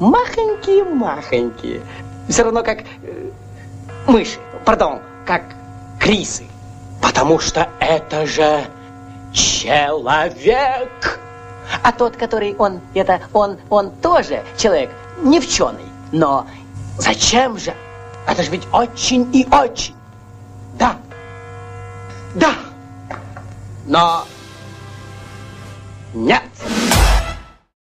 махонькие-махонькие. 0.00 1.80
Все 2.28 2.44
равно 2.44 2.62
как 2.62 2.80
э, 3.02 3.30
мыши, 4.06 4.38
пардон, 4.64 5.00
как 5.26 5.42
крисы. 5.98 6.44
Потому 7.00 7.38
что 7.38 7.68
это 7.80 8.26
же 8.26 8.64
человек. 9.32 11.20
А 11.82 11.92
тот, 11.92 12.16
который 12.16 12.54
он, 12.56 12.80
это 12.94 13.20
он, 13.32 13.58
он 13.70 13.90
тоже 13.90 14.44
человек, 14.56 14.90
не 15.22 15.40
вченый. 15.40 15.84
Но 16.12 16.46
зачем 16.98 17.58
же? 17.58 17.74
Это 18.26 18.42
же 18.42 18.50
ведь 18.50 18.66
очень 18.72 19.28
и 19.32 19.46
очень. 19.50 19.94
Да. 20.78 20.96
Да. 22.34 22.54
Но 23.86 24.24
Nyat! 26.14 26.44
Yeah. 26.60 26.91